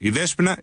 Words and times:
Η 0.00 0.10
Δέσποινα 0.10 0.60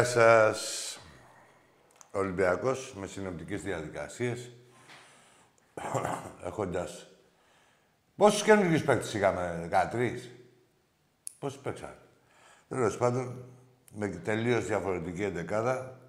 Γεια 0.00 0.08
σας. 0.08 0.98
Ολυμπιακός 2.10 2.94
με 2.94 3.06
συνοπτικές 3.06 3.62
διαδικασίες. 3.62 4.50
Έχοντας... 6.44 7.06
Πόσους 8.16 8.42
καινούργιους 8.42 8.84
παίκτες 8.84 9.14
είχαμε, 9.14 9.68
13. 9.70 10.20
Πόσους 11.38 11.60
παίξαν. 11.60 11.94
Τέλος 12.68 12.96
πάντων, 12.96 13.44
με 13.94 14.08
τελείως 14.08 14.66
διαφορετική 14.66 15.22
εντεκάδα. 15.22 16.00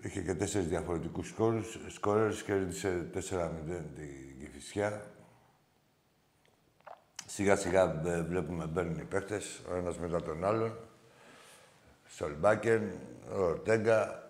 Είχε 0.00 0.20
και 0.22 0.34
τέσσερις 0.34 0.68
διαφορετικούς 0.68 1.28
σκόρους. 1.28 1.78
Σκόρερς 1.88 2.42
κέρδισε 2.42 3.10
4-0 3.14 3.84
την 3.94 4.38
Κηφισιά. 4.40 5.10
Σιγά 7.26 7.56
σιγά 7.56 8.02
ε, 8.06 8.22
βλέπουμε 8.22 8.66
μπαίνουν 8.66 8.98
οι 8.98 9.04
παίκτες, 9.04 9.62
ο 9.70 9.74
ένας 9.74 9.98
μετά 9.98 10.22
τον 10.22 10.44
άλλον. 10.44 10.90
Σολμπάκεν, 12.14 12.92
ο 13.32 13.42
Ορτέγκα, 13.42 14.28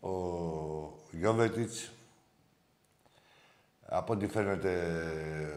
ο 0.00 0.10
Γιώβετιτς. 1.10 1.92
Από 3.86 4.12
ό,τι 4.12 4.26
φαίνεται, 4.26 5.56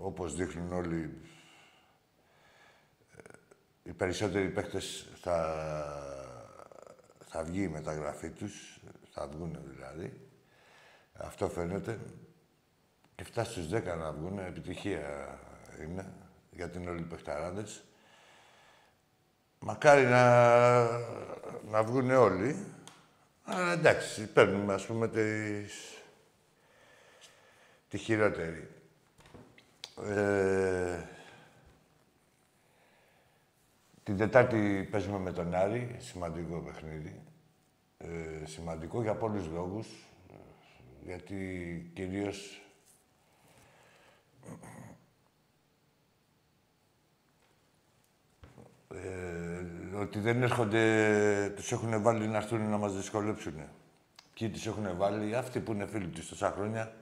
όπως 0.00 0.34
δείχνουν 0.34 0.72
όλοι, 0.72 1.20
οι 3.82 3.92
περισσότεροι 3.92 4.50
παίχτες 4.50 5.08
θα, 5.20 5.36
θα 7.26 7.42
βγει 7.42 7.62
η 7.62 7.68
μεταγραφή 7.68 8.30
τους, 8.30 8.80
θα 9.10 9.26
βγουν 9.26 9.58
δηλαδή. 9.64 10.28
Αυτό 11.12 11.48
φαίνεται. 11.48 11.98
Και 13.14 13.24
φτάσει 13.24 13.50
στους 13.50 13.68
10 13.68 13.96
να 13.98 14.12
βγουν, 14.12 14.38
επιτυχία 14.38 15.38
είναι 15.80 16.12
για 16.50 16.70
την 16.70 16.88
όλοι 16.88 17.02
παιχταράδες. 17.02 17.84
Μακάρι 19.66 20.04
να, 20.04 20.82
να 21.70 21.82
βγουν 21.82 22.10
όλοι. 22.10 22.66
Αλλά 23.44 23.72
εντάξει, 23.72 24.26
παίρνουμε 24.32 24.74
ας 24.74 24.86
πούμε 24.86 25.08
τις... 25.08 26.02
τη 27.88 27.98
χειρότερη. 27.98 28.68
Ε, 30.06 30.98
την 34.02 34.16
Τετάρτη 34.16 34.88
παίζουμε 34.90 35.18
με 35.18 35.32
τον 35.32 35.54
Άρη, 35.54 35.96
σημαντικό 35.98 36.58
παιχνίδι. 36.58 37.22
Ε, 37.98 38.44
σημαντικό 38.44 39.02
για 39.02 39.14
πολλούς 39.14 39.46
λόγους. 39.46 39.88
Γιατί 41.04 41.90
κυρίως 41.94 42.62
ε, 49.02 49.96
ότι 49.96 50.18
δεν 50.18 50.42
έρχονται, 50.42 51.52
τους 51.56 51.72
έχουν 51.72 52.02
βάλει 52.02 52.26
να 52.26 52.36
έρθουν 52.36 52.70
να 52.70 52.76
μας 52.76 52.96
δυσκολέψουν. 52.96 53.54
Ποιοι 54.34 54.48
τους 54.48 54.66
έχουν 54.66 54.96
βάλει, 54.96 55.36
αυτοί 55.36 55.60
που 55.60 55.72
είναι 55.72 55.86
φίλοι 55.86 56.06
τους 56.06 56.28
τόσα 56.28 56.50
χρόνια. 56.50 56.92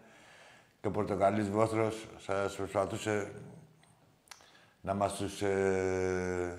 Και 0.80 0.88
ο 0.88 0.90
Πορτοκαλής 0.90 1.50
Βόθρος 1.50 2.08
σας 2.18 2.56
προσπαθούσε 2.56 3.32
να 4.80 4.94
μας 4.94 5.14
τους... 5.14 5.42
Ε, 5.42 6.56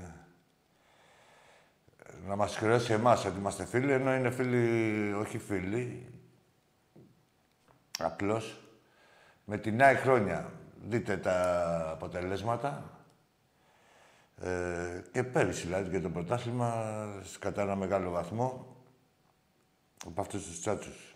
να 2.28 2.36
μας 2.36 2.56
χρεώσει 2.56 2.94
εμάς 2.94 3.26
ότι 3.26 3.38
είμαστε 3.38 3.66
φίλοι, 3.66 3.92
ενώ 3.92 4.14
είναι 4.14 4.30
φίλοι, 4.30 5.14
όχι 5.14 5.38
φίλοι, 5.38 6.08
απλώς, 8.00 8.62
με 9.46 9.58
την 9.58 9.76
νέα 9.76 9.96
χρόνια. 9.96 10.52
Δείτε 10.88 11.18
τα 11.18 11.90
αποτελέσματα. 11.92 13.03
Ε, 14.44 15.04
και 15.12 15.24
πέρυσι, 15.24 15.66
δηλαδή, 15.66 15.90
και 15.90 16.00
το 16.00 16.10
πρωτάθλημα, 16.10 16.96
κατά 17.40 17.62
ένα 17.62 17.76
μεγάλο 17.76 18.12
βαθμό, 18.12 18.76
από 20.06 20.22
αυτούς 20.22 20.46
τους 20.46 20.60
τσάτσους. 20.60 21.16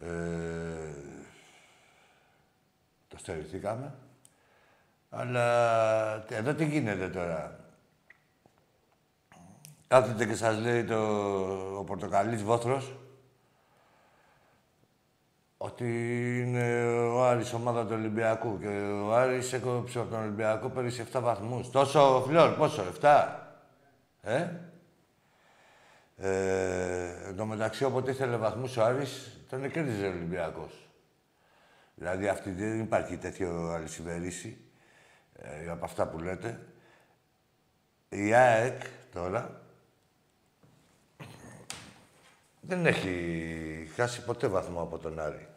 Ε, 0.00 0.06
το 3.08 3.18
στερηθήκαμε. 3.18 3.94
Αλλά 5.10 6.26
εδώ 6.28 6.54
τι 6.54 6.64
γίνεται 6.64 7.08
τώρα. 7.08 7.58
Κάθεται 9.88 10.26
και 10.26 10.34
σας 10.34 10.58
λέει 10.58 10.84
το, 10.84 10.98
ο 11.78 11.84
Πορτοκαλής 11.84 12.42
Βόθρος 12.42 12.96
ότι 15.64 15.84
είναι 16.40 16.84
ο 16.86 17.24
Άρης 17.24 17.52
ομάδα 17.52 17.86
του 17.86 17.92
Ολυμπιακού 17.92 18.58
και 18.58 18.68
ο 19.04 19.14
Άρης 19.14 19.52
έκοψε 19.52 19.98
από 19.98 20.10
τον 20.10 20.20
Ολυμπιακό 20.20 20.68
πέρυσι 20.68 21.04
7 21.12 21.20
βαθμούς. 21.22 21.70
Τόσο 21.70 22.24
φλόρ, 22.26 22.50
πόσο, 22.50 22.84
7, 23.00 23.26
ε; 24.22 24.48
Ε, 26.16 27.28
εν 27.28 27.36
τω 27.36 27.44
μεταξύ, 27.44 27.84
όποτε 27.84 28.10
ήθελε 28.10 28.36
βαθμούς 28.36 28.76
ο 28.76 28.84
Άρης, 28.84 29.40
τον 29.50 29.70
κέρδιζε 29.70 30.06
ο 30.06 30.08
Ολυμπιακός. 30.08 30.88
Δηλαδή, 31.94 32.28
αυτή 32.28 32.50
δεν 32.50 32.80
υπάρχει 32.80 33.16
τέτοιο 33.16 33.70
αλυσιβερίσι 33.74 34.58
ε, 35.32 35.70
από 35.70 35.84
αυτά 35.84 36.06
που 36.06 36.18
λέτε. 36.18 36.60
Η 38.08 38.34
ΑΕΚ 38.34 38.82
τώρα 39.12 39.60
δεν 42.60 42.86
έχει 42.86 43.90
χάσει 43.94 44.24
ποτέ 44.24 44.46
βαθμό 44.46 44.82
από 44.82 44.98
τον 44.98 45.20
Άρη. 45.20 45.53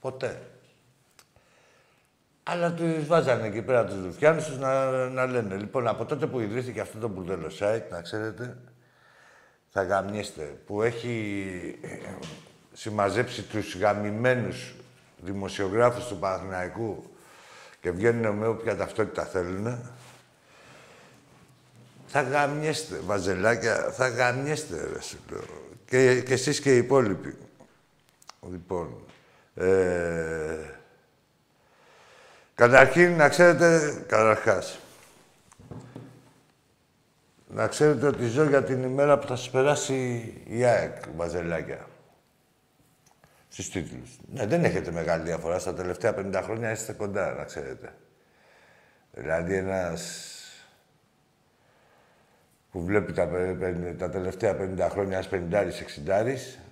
Ποτέ. 0.00 0.40
Αλλά 2.42 2.72
τους 2.72 3.06
βάζανε 3.06 3.46
εκεί 3.46 3.62
πέρα 3.62 3.84
τους 3.84 4.04
Ρουφιάνου 4.04 4.40
του 4.40 4.58
να, 4.58 4.90
να 5.08 5.26
λένε. 5.26 5.56
Λοιπόν, 5.56 5.88
από 5.88 6.04
τότε 6.04 6.26
που 6.26 6.40
ιδρύθηκε 6.40 6.80
αυτό 6.80 6.98
το 6.98 7.08
μπουρδέλο 7.08 7.50
site, 7.60 7.82
να 7.90 8.02
ξέρετε, 8.02 8.56
θα 9.70 9.82
γαμιέστε, 9.82 10.42
που 10.66 10.82
έχει 10.82 11.78
συμμαζέψει 12.72 13.42
τους 13.42 13.76
γαμημένους 13.76 14.74
δημοσιογράφους 15.16 16.06
του 16.06 16.18
Παναθηναϊκού 16.18 17.10
και 17.80 17.90
βγαίνουν 17.90 18.36
με 18.36 18.46
όποια 18.46 18.76
ταυτότητα 18.76 19.24
θέλουν, 19.24 19.78
θα 22.06 22.22
γαμιέστε, 22.22 23.00
βαζελάκια, 23.04 23.90
θα 23.90 24.08
γαμιέστε, 24.08 24.88
ρε 24.92 25.00
σου 25.00 25.18
λέω. 25.30 25.40
Και, 25.84 26.20
και 26.20 26.32
εσείς 26.32 26.60
και 26.60 26.74
οι 26.74 26.78
υπόλοιποι. 26.78 27.36
Λοιπόν, 28.50 29.09
ε, 29.54 30.56
καταρχήν, 32.54 33.16
να 33.16 33.28
ξέρετε, 33.28 33.94
καταρχάς, 34.06 34.78
να 37.48 37.66
ξέρετε 37.66 38.06
ότι 38.06 38.26
ζω 38.26 38.44
για 38.44 38.64
την 38.64 38.82
ημέρα 38.82 39.18
που 39.18 39.26
θα 39.26 39.36
σας 39.36 39.50
περάσει 39.50 39.94
η 40.46 40.64
ΑΕΚ, 40.64 41.08
μπαζελάκια. 41.08 41.86
Στους 43.48 43.70
τίτλους. 43.70 44.18
Ναι, 44.32 44.46
δεν 44.46 44.64
έχετε 44.64 44.90
μεγάλη 44.90 45.22
διαφορά. 45.22 45.58
Στα 45.58 45.74
τελευταία 45.74 46.14
50 46.14 46.40
χρόνια 46.42 46.70
είστε 46.70 46.92
κοντά, 46.92 47.32
να 47.32 47.44
ξέρετε. 47.44 47.94
Δηλαδή 49.12 49.54
ένας 49.54 50.34
που 52.70 52.84
βλέπει 52.84 53.12
τα, 53.12 53.28
τα 53.98 54.10
τελευταία 54.10 54.56
50 54.56 54.88
χρόνια 54.90 55.16
ένας 55.16 55.28
50 55.32 55.66
60 56.06 56.69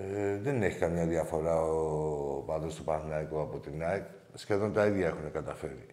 ε, 0.00 0.36
δεν 0.36 0.62
έχει 0.62 0.78
καμιά 0.78 1.06
διαφορά 1.06 1.62
ο 1.62 2.42
πάντος 2.46 2.74
του 2.74 2.84
Παναθηναϊκού 2.84 3.40
από 3.40 3.58
την 3.58 3.84
ΑΕΚ. 3.84 4.04
Σχεδόν 4.34 4.72
τα 4.72 4.86
ίδια 4.86 5.06
έχουν 5.06 5.32
καταφέρει. 5.32 5.86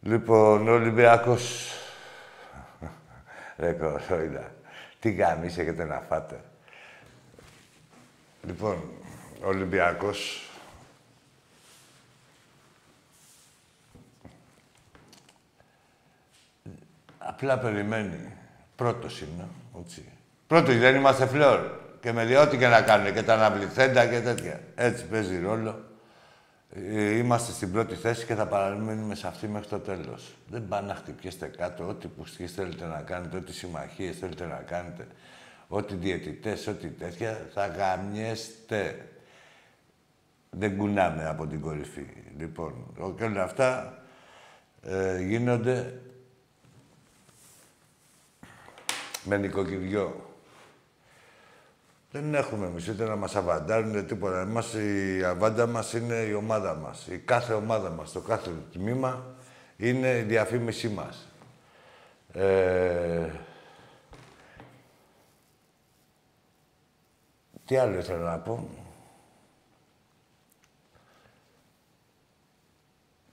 Λοιπόν, 0.00 0.68
ο 0.68 0.72
Ολυμπιακός... 0.72 1.72
Ρε 3.56 3.72
κορόιδα, 3.72 4.54
τι 5.00 5.10
γαμίς 5.10 5.58
έχετε 5.58 5.84
να 5.84 6.00
φάτε. 6.00 6.40
Λοιπόν, 8.42 8.76
ο 9.42 9.46
Ολυμπιακός... 9.46 10.50
Απλά 17.18 17.58
περιμένει. 17.58 18.32
Πρώτος 18.76 19.20
είναι, 19.20 19.48
έτσι. 19.80 20.15
Πρώτος 20.46 20.78
δεν 20.78 20.94
είμαστε 20.94 21.26
φλόρ. 21.26 21.60
Και 22.00 22.12
με 22.12 22.38
ό,τι 22.38 22.56
και 22.56 22.66
να 22.66 22.80
κάνουν 22.80 23.12
και 23.12 23.22
τα 23.22 23.34
αναβληθέντα 23.34 24.06
και 24.06 24.20
τέτοια. 24.20 24.60
Έτσι 24.74 25.04
παίζει 25.04 25.38
ρόλο. 25.40 25.84
Ε, 26.70 27.16
είμαστε 27.16 27.52
στην 27.52 27.72
πρώτη 27.72 27.94
θέση 27.94 28.26
και 28.26 28.34
θα 28.34 28.46
παραμείνουμε 28.46 29.14
σε 29.14 29.26
αυτή 29.26 29.48
μέχρι 29.48 29.68
το 29.68 29.78
τέλος. 29.78 30.34
Δεν 30.48 30.68
πάνε 30.68 30.86
να 30.86 30.94
χτυπιέστε 30.94 31.46
κάτω, 31.46 31.88
ό,τι 31.88 32.08
που 32.08 32.24
θέλετε 32.26 32.84
να 32.84 33.00
κάνετε, 33.00 33.36
ό,τι 33.36 33.52
συμμαχίες 33.52 34.16
θέλετε 34.18 34.46
να 34.46 34.62
κάνετε, 34.66 35.06
ό,τι 35.68 35.94
διαιτητές, 35.94 36.66
ό,τι 36.66 36.88
τέτοια, 36.88 37.48
θα 37.54 37.66
γαμιέστε. 37.66 39.08
Δεν 40.50 40.76
κουνάμε 40.76 41.26
από 41.26 41.46
την 41.46 41.60
κορυφή. 41.60 42.06
Λοιπόν, 42.38 42.74
και 43.16 43.24
όλα 43.24 43.42
αυτά 43.42 43.98
ε, 44.82 45.22
γίνονται 45.22 46.00
με 49.24 49.36
νοικοκυριό. 49.36 50.25
Δεν 52.20 52.34
έχουμε 52.34 52.66
εμείς 52.66 52.88
ούτε 52.88 53.04
να 53.04 53.16
μας 53.16 53.36
αβαντάρουν 53.36 54.06
τίποτα. 54.06 54.40
Εμάς, 54.40 54.74
η 54.74 55.24
αβάντα 55.24 55.66
μας 55.66 55.92
είναι 55.92 56.14
η 56.14 56.32
ομάδα 56.32 56.74
μας. 56.74 57.06
Η 57.06 57.18
κάθε 57.18 57.52
ομάδα 57.52 57.90
μας, 57.90 58.12
το 58.12 58.20
κάθε 58.20 58.50
τμήμα 58.72 59.24
είναι 59.76 60.18
η 60.18 60.22
διαφήμισή 60.22 60.88
μας. 60.88 61.28
Ε... 62.32 63.30
Τι 67.64 67.76
άλλο 67.76 67.98
ήθελα 67.98 68.30
να 68.30 68.38
πω; 68.38 68.68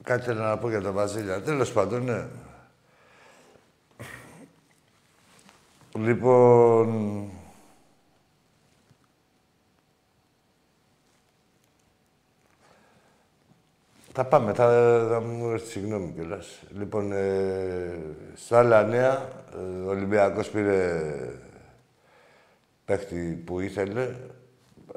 Κάτι 0.03 0.21
ήθελα 0.21 0.49
να 0.49 0.57
πω 0.57 0.69
για 0.69 0.81
τον 0.81 0.93
Βασίλεια. 0.93 1.41
Τέλος 1.41 1.71
πάντων, 1.71 2.03
ναι. 2.03 2.25
Λοιπόν, 5.93 7.29
Θα 14.15 14.25
πάμε, 14.25 14.53
θα, 14.53 14.67
θα 15.09 15.21
μου 15.21 15.49
έρθει 15.49 15.69
συγγνώμη 15.69 16.11
κιόλας. 16.11 16.63
Λοιπόν, 16.77 17.11
ε, 17.11 17.99
στα 18.35 18.59
άλλα 18.59 18.83
νέα, 18.83 19.29
ε, 19.53 19.79
ο 19.85 19.89
Ολυμπιακός 19.89 20.49
πήρε 20.49 21.01
παίχτη 22.85 23.41
που 23.45 23.59
ήθελε. 23.59 24.15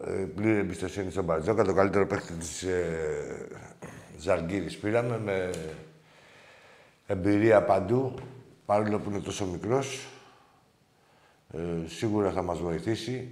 Ε, 0.05 0.11
πλήρη 0.11 0.59
εμπιστοσύνη 0.59 1.11
στον 1.11 1.25
Μπαρτζόκα, 1.25 1.65
το 1.65 1.75
καλύτερο 1.75 2.07
παίχτη 2.07 2.33
της 2.33 2.63
ε, 2.63 3.49
Ζαλγκύρης 4.19 4.77
πήραμε, 4.77 5.19
με 5.19 5.51
εμπειρία 7.07 7.63
παντού, 7.63 8.15
παρόλο 8.67 8.99
που 8.99 9.11
είναι 9.11 9.21
τόσο 9.21 9.47
μικρός. 9.47 10.07
Ε, 11.53 11.87
σίγουρα 11.87 12.31
θα 12.31 12.43
μας 12.43 12.59
βοηθήσει. 12.59 13.31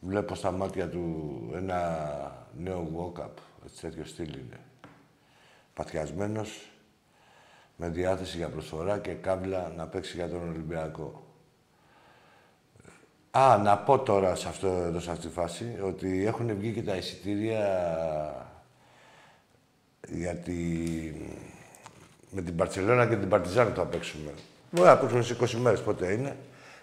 Βλέπω 0.00 0.34
στα 0.34 0.50
μάτια 0.50 0.88
του 0.88 1.30
ένα 1.54 2.46
νέο 2.58 2.88
walk-up. 2.96 3.53
Έτσι 3.66 3.80
τέτοιος 3.80 4.08
στυλ 4.08 4.28
είναι. 4.28 4.60
Παθιασμένος, 5.74 6.70
με 7.76 7.88
διάθεση 7.88 8.36
για 8.36 8.48
προσφορά 8.48 8.98
και 8.98 9.12
κάμπλα 9.12 9.72
να 9.76 9.86
παίξει 9.86 10.16
για 10.16 10.28
τον 10.28 10.48
Ολυμπιακό. 10.48 11.22
Α, 13.30 13.58
να 13.58 13.78
πω 13.78 13.98
τώρα 13.98 14.34
σε, 14.34 14.48
αυτό, 14.48 14.68
εδώ, 14.68 15.00
σε 15.00 15.10
αυτή 15.10 15.26
τη 15.26 15.32
φάση 15.32 15.78
ότι 15.82 16.26
έχουν 16.26 16.56
βγει 16.58 16.72
και 16.72 16.82
τα 16.82 16.96
εισιτήρια 16.96 18.52
γιατί 20.08 20.60
με 22.30 22.42
την 22.42 22.56
Παρσελώνα 22.56 23.06
και 23.06 23.16
την 23.16 23.28
Παρτιζάν 23.28 23.72
θα 23.74 23.84
παίξουμε. 23.84 24.30
Μπορεί 24.70 24.88
να 24.88 24.98
παίξουμε 24.98 25.22
σε 25.22 25.36
20 25.40 25.50
μέρες, 25.50 25.80
πότε 25.80 26.12
είναι. 26.12 26.36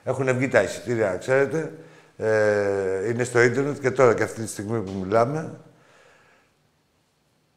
Έχουν 0.03 0.37
βγει 0.37 0.47
τα 0.47 0.61
εισιτήρια, 0.61 1.17
ξέρετε. 1.17 1.73
Ε, 2.17 3.09
είναι 3.09 3.23
στο 3.23 3.41
ίντερνετ 3.41 3.79
και 3.79 3.91
τώρα 3.91 4.13
και 4.13 4.23
αυτή 4.23 4.41
τη 4.41 4.47
στιγμή 4.47 4.81
που 4.81 4.91
μιλάμε. 4.91 5.59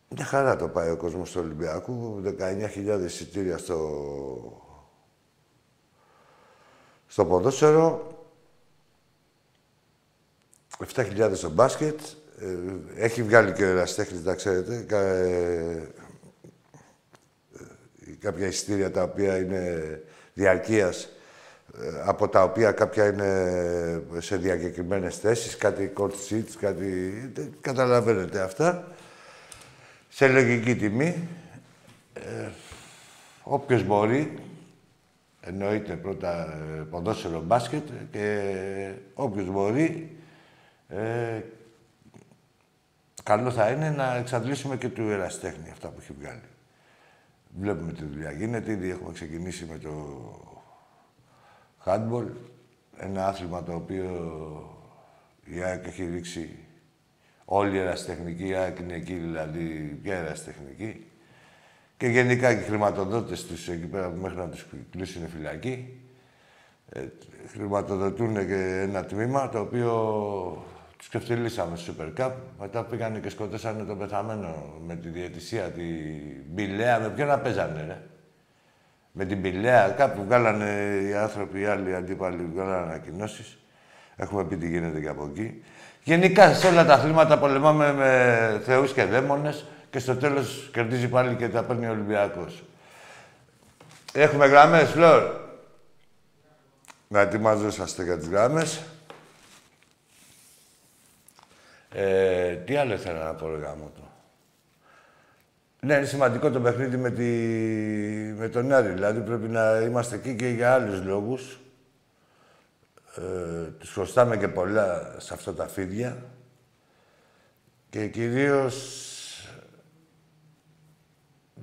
Μια 0.08 0.24
χαρά 0.24 0.56
το 0.56 0.68
πάει 0.68 0.90
ο 0.90 0.96
κόσμος 0.96 1.30
του 1.30 1.40
Ολυμπιακού. 1.44 2.22
19.000 2.38 3.00
εισιτήρια 3.04 3.58
στο... 3.58 3.78
στο 7.06 7.24
ποδόσφαιρο. 7.24 8.14
7.000 10.94 11.30
στο 11.34 11.50
μπάσκετ. 11.50 12.00
Ε, 12.38 13.04
έχει 13.04 13.22
βγάλει 13.22 13.52
και 13.52 13.64
ο 13.64 13.68
Εραστέχνης, 13.68 14.24
να 14.24 14.34
ξέρετε, 14.34 14.86
ε, 14.88 15.82
κάποια 18.18 18.46
εισιτήρια 18.46 18.90
τα 18.90 19.02
οποία 19.02 19.36
είναι 19.36 20.02
διαρκείας, 20.34 21.08
ε, 21.80 22.02
από 22.04 22.28
τα 22.28 22.42
οποία 22.42 22.72
κάποια 22.72 23.06
είναι 23.06 24.02
σε 24.18 24.36
διακεκριμένες 24.36 25.16
θέσεις, 25.16 25.56
κάτι 25.56 25.92
court 25.96 26.12
seats, 26.28 26.52
κάτι... 26.60 27.12
Καταλαβαίνετε 27.60 28.40
αυτά 28.40 28.94
σε 30.14 30.28
λογική 30.28 30.76
τιμή. 30.76 31.28
Ε, 32.12 32.48
όποιος 33.42 33.84
μπορεί, 33.84 34.38
εννοείται 35.40 35.96
πρώτα 35.96 36.52
ε, 36.52 36.80
ποδόσφαιρο 36.90 37.40
μπάσκετ 37.40 37.88
και 38.10 38.94
όποιος 39.14 39.48
μπορεί, 39.48 40.16
ε, 40.88 41.40
καλό 43.22 43.50
θα 43.50 43.70
είναι 43.70 43.90
να 43.90 44.16
εξαντλήσουμε 44.16 44.76
και 44.76 44.88
του 44.88 45.02
εραστέχνη 45.02 45.70
αυτά 45.70 45.88
που 45.88 45.98
έχει 46.00 46.12
βγάλει. 46.20 46.48
Βλέπουμε 47.58 47.92
τι 47.92 48.04
δουλειά 48.04 48.30
γίνεται, 48.32 48.72
ήδη 48.72 48.90
έχουμε 48.90 49.12
ξεκινήσει 49.12 49.64
με 49.64 49.78
το 49.78 49.92
handball, 51.84 52.26
ένα 52.96 53.26
άθλημα 53.26 53.62
το 53.62 53.74
οποίο 53.74 54.08
η 55.44 55.62
ΑΕΚ 55.62 55.86
έχει 55.86 56.04
ρίξει 56.04 56.63
Όλη 57.44 57.76
η 57.76 57.78
ερασιτεχνική, 57.78 58.46
η 58.46 58.54
ΑΕΚ 58.54 58.78
είναι 58.78 58.94
εκεί 58.94 59.14
δηλαδή, 59.14 59.98
ποια 60.02 60.16
ερασιτεχνική. 60.16 61.06
Και 61.96 62.06
γενικά 62.06 62.54
και 62.54 62.60
οι 62.60 62.64
χρηματοδότες 62.64 63.46
τους 63.46 63.68
εκεί 63.68 63.86
πέρα 63.86 64.10
που 64.10 64.20
μέχρι 64.20 64.38
να 64.38 64.48
τους 64.48 64.66
κλείσουν 64.90 65.28
φυλακή, 65.28 65.98
ε, 66.88 67.00
χρηματοδοτούν 67.46 68.46
και 68.46 68.80
ένα 68.82 69.04
τμήμα 69.04 69.48
το 69.48 69.58
οποίο 69.58 69.92
τους 70.96 71.08
ξεφτυλίσαμε 71.08 71.76
στο 71.76 71.92
Super 71.98 72.20
Cup. 72.20 72.32
Μετά 72.60 72.84
πήγανε 72.84 73.18
και 73.18 73.28
σκοτώσανε 73.28 73.84
τον 73.84 73.98
πεθαμένο 73.98 74.78
με 74.86 74.96
τη 74.96 75.08
διαιτησία, 75.08 75.62
την 75.62 75.84
Μπιλέα. 76.46 77.00
Με 77.00 77.10
ποιον 77.10 77.28
να 77.28 77.38
παίζανε, 77.38 77.84
ρε; 77.86 78.00
Με 79.12 79.24
την 79.24 79.38
Μπιλέα, 79.38 79.88
κάπου 79.88 80.24
βγάλανε 80.24 81.00
οι 81.08 81.14
άνθρωποι, 81.14 81.60
οι 81.60 81.64
άλλοι 81.64 81.94
αντίπαλοι, 81.94 82.44
βγάλανε 82.52 82.82
ανακοινώσεις. 82.82 83.58
Έχουμε 84.16 84.44
πει 84.44 84.56
τι 84.56 84.68
γίνεται 84.68 85.00
και 85.00 85.08
από 85.08 85.30
εκεί. 85.32 85.62
Γενικά 86.04 86.54
σε 86.54 86.66
όλα 86.66 86.84
τα 86.84 86.94
αθλήματα 86.94 87.38
πολεμάμε 87.38 87.92
με 87.92 88.60
θεούς 88.64 88.92
και 88.92 89.04
δαίμονες 89.04 89.64
και 89.90 89.98
στο 89.98 90.16
τέλος 90.16 90.70
κερδίζει 90.72 91.08
πάλι 91.08 91.34
και 91.34 91.48
τα 91.48 91.62
παίρνει 91.62 91.86
ο 91.86 91.90
Ολυμπιακός. 91.90 92.62
Έχουμε 94.12 94.46
γραμμές, 94.46 94.90
Φλόρ; 94.90 95.22
Να 97.08 97.20
ετοιμαζόσαστε 97.20 98.02
για 98.02 98.18
τις 98.18 98.28
γραμμές. 98.28 98.82
Ε, 101.94 102.54
τι 102.54 102.76
άλλο 102.76 102.94
ήθελα 102.94 103.24
να 103.24 103.32
πω, 103.34 103.48
ρε 103.48 103.56
γάμο 103.56 103.92
το. 103.96 104.02
Ναι, 105.80 105.94
είναι 105.94 106.06
σημαντικό 106.06 106.50
το 106.50 106.60
παιχνίδι 106.60 106.96
με, 106.96 107.10
τη... 107.10 107.24
με 108.38 108.48
τον 108.48 108.72
Άρη. 108.72 108.88
Δηλαδή 108.88 109.20
πρέπει 109.20 109.48
να 109.48 109.80
είμαστε 109.80 110.14
εκεί 110.16 110.34
και 110.36 110.48
για 110.48 110.72
άλλους 110.72 111.04
λόγους. 111.04 111.58
Ε, 113.16 113.70
τους 113.78 113.92
χρωστάμε 113.92 114.36
και 114.36 114.48
πολλά 114.48 115.14
σε 115.18 115.34
αυτά 115.34 115.54
τα 115.54 115.68
φίδια 115.68 116.22
και 117.90 118.08
κυρίως 118.08 118.76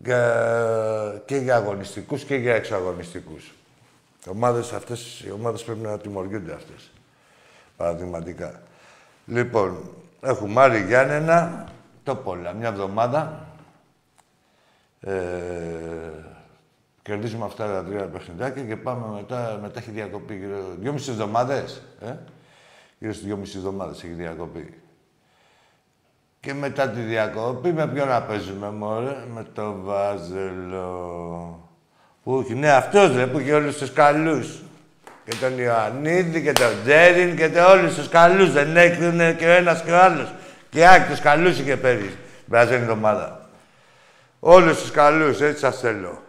και, 0.03 0.33
και 1.25 1.35
για 1.35 1.55
αγωνιστικούς 1.55 2.23
και 2.23 2.35
για 2.35 2.55
εξωαγωνιστικούς. 2.55 3.53
Οι 4.25 4.29
ομάδες 4.29 4.73
αυτές, 4.73 5.23
οι 5.25 5.31
ομάδες 5.31 5.63
πρέπει 5.63 5.79
να 5.79 5.97
τιμωριούνται 5.97 6.53
αυτές. 6.53 6.91
Παραδειγματικά. 7.77 8.61
Λοιπόν, 9.25 9.93
έχουμε 10.21 10.61
Άρη 10.61 10.85
Γιάννενα, 10.85 11.67
το 12.03 12.15
πολλά, 12.15 12.53
μια 12.53 12.67
εβδομάδα. 12.67 13.47
Ε, 14.99 15.11
κερδίζουμε 17.01 17.45
αυτά 17.45 17.67
τα 17.67 17.83
τρία 17.83 18.07
παιχνιδάκια 18.07 18.63
και 18.63 18.75
πάμε 18.75 19.05
μετά, 19.15 19.59
μετά 19.61 19.79
έχει 19.79 19.91
διακοπή 19.91 20.35
γύρω 20.35 20.57
δυόμιση 20.79 21.11
εβδομάδες. 21.11 21.81
Ε; 22.01 22.13
Γύρω 22.99 23.13
στις 23.13 23.25
δυόμιση 23.25 23.57
εβδομάδες 23.57 24.03
έχει 24.03 24.13
διακοπή. 24.13 24.73
Και 26.39 26.53
μετά 26.53 26.89
τη 26.89 26.99
διακοπή 26.99 27.71
με 27.71 27.87
ποιον 27.87 28.07
να 28.07 28.21
παίζουμε, 28.21 28.69
μωρέ, 28.69 29.15
με 29.33 29.45
το 29.53 29.75
Βάζελο. 29.81 31.69
Που 32.23 32.39
έχει, 32.39 32.53
ναι, 32.53 32.71
αυτός 32.71 33.15
ρε, 33.15 33.27
που 33.27 33.37
έχει 33.37 33.51
όλους 33.51 33.77
τους 33.77 33.93
καλούς. 33.93 34.61
Και 35.25 35.35
τον 35.35 35.59
Ιωαννίδη 35.59 36.41
και 36.41 36.51
τον 36.51 36.71
Τζέριν 36.83 37.35
και 37.35 37.49
τον 37.49 37.63
όλους 37.63 37.95
τους 37.95 38.09
καλούς. 38.09 38.51
Δεν 38.51 38.77
έκρινε 38.77 39.33
και 39.33 39.45
ο 39.45 39.51
ένας 39.51 39.83
και 39.83 39.91
ο 39.91 40.01
άλλος. 40.01 40.33
Και 40.69 40.87
άκ, 40.87 41.09
τους 41.09 41.19
καλούς 41.19 41.59
είχε 41.59 41.77
πέρυσι. 41.77 42.17
Την 42.45 42.57
εβδομάδα. 42.57 43.49
Όλους 44.39 44.81
τους 44.81 44.91
καλούς, 44.91 45.41
έτσι 45.41 45.59
σας 45.59 45.79
θέλω. 45.79 46.21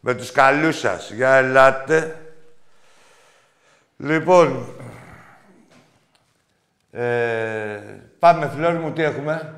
Με 0.00 0.14
τους 0.14 0.32
καλούς 0.32 0.78
σας. 0.78 1.10
Για 1.10 1.34
ελάτε. 1.34 2.24
Λοιπόν, 3.96 4.74
ε, 6.90 8.00
πάμε, 8.18 8.48
Φλόρι 8.48 8.78
μου, 8.78 8.92
τι 8.92 9.02
έχουμε; 9.02 9.54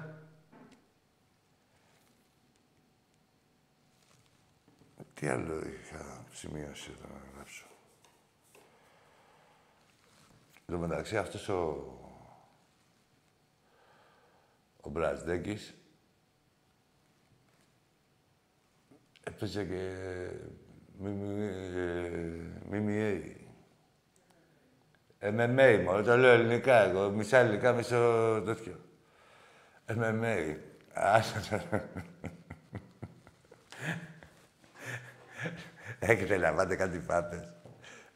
Τι 5.22 5.28
άλλο 5.28 5.62
είχα 5.66 6.24
σημειώσει 6.32 6.90
εδώ 6.96 7.14
να 7.14 7.34
γράψω. 7.34 7.64
Εν 10.66 10.74
τω 10.74 10.78
μεταξύ, 10.78 11.16
αυτός 11.16 11.48
ο... 11.48 11.86
ο 14.80 14.90
Μπραζδέκης 14.90 15.74
έπαιζε 19.24 19.64
και 19.64 20.28
ΜΜΑ. 22.70 23.40
MMA 25.24 25.82
μόνο, 25.84 26.02
το 26.02 26.16
λέω 26.16 26.32
ελληνικά 26.32 26.82
εγώ. 26.82 27.10
Μισά 27.10 27.38
ελληνικά, 27.38 27.72
μισό 27.72 28.42
τέτοιο. 28.44 28.80
MMA. 29.88 30.56
Άσε 30.92 31.66
Έχετε 35.98 36.36
να 36.36 36.52
πάτε 36.52 36.76
κάτι 36.76 36.98
πάτες. 36.98 37.52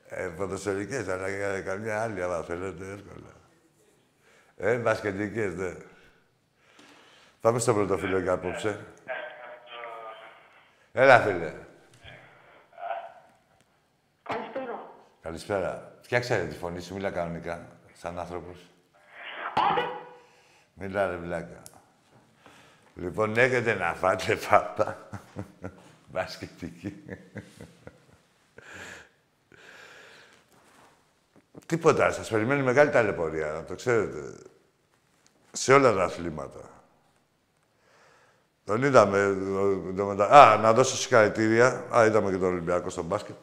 Ε, 0.08 0.28
ποδοσφαιρικές, 0.36 1.08
αλλά 1.08 1.28
για 1.28 1.60
καμιά 1.60 2.02
άλλη, 2.02 2.22
άμα 2.22 2.42
θέλετε, 2.42 2.84
εύκολα. 2.84 3.34
Ε, 4.56 4.76
μπασκετικές, 4.76 5.54
ναι. 5.54 5.75
Πάμε 7.40 7.58
στο 7.58 7.75
πρώτο 7.75 7.98
φίλο 7.98 8.18
για 8.18 8.32
απόψε. 8.32 8.78
Έλα, 10.98 11.20
φίλε. 11.20 11.52
Καλησπέρα. 14.22 14.92
Καλησπέρα. 15.22 15.92
Φτιάξε 16.00 16.46
τη 16.46 16.54
φωνή 16.54 16.80
σου, 16.80 16.94
μίλα 16.94 17.10
κανονικά, 17.10 17.66
σαν 17.92 18.18
άνθρωπος. 18.18 18.58
Μίλα 20.74 21.06
ρε 21.06 21.16
βλάκα. 21.16 21.62
Λοιπόν, 22.94 23.36
έχετε 23.36 23.74
να 23.74 23.94
φάτε 23.94 24.36
πάπα. 24.36 25.08
Μπασκετική. 26.10 27.04
Τίποτα. 31.66 32.10
Σας 32.10 32.28
περιμένει 32.28 32.62
μεγάλη 32.62 32.90
ταλαιπωρία, 32.90 33.52
να 33.52 33.64
το 33.64 33.74
ξέρετε. 33.74 34.34
Σε 35.52 35.72
όλα 35.72 35.94
τα 35.94 36.04
αθλήματα. 36.04 36.75
Τον 38.66 38.82
είδαμε. 38.82 39.18
Α, 40.30 40.56
να 40.56 40.73
δώσω 40.73 40.96
συγχαρητήρια. 40.96 41.85
Α, 41.96 42.06
είδαμε 42.06 42.30
και 42.30 42.37
τον 42.37 42.49
Ολυμπιακό 42.49 42.90
στο 42.90 43.02
μπάσκετ 43.02 43.35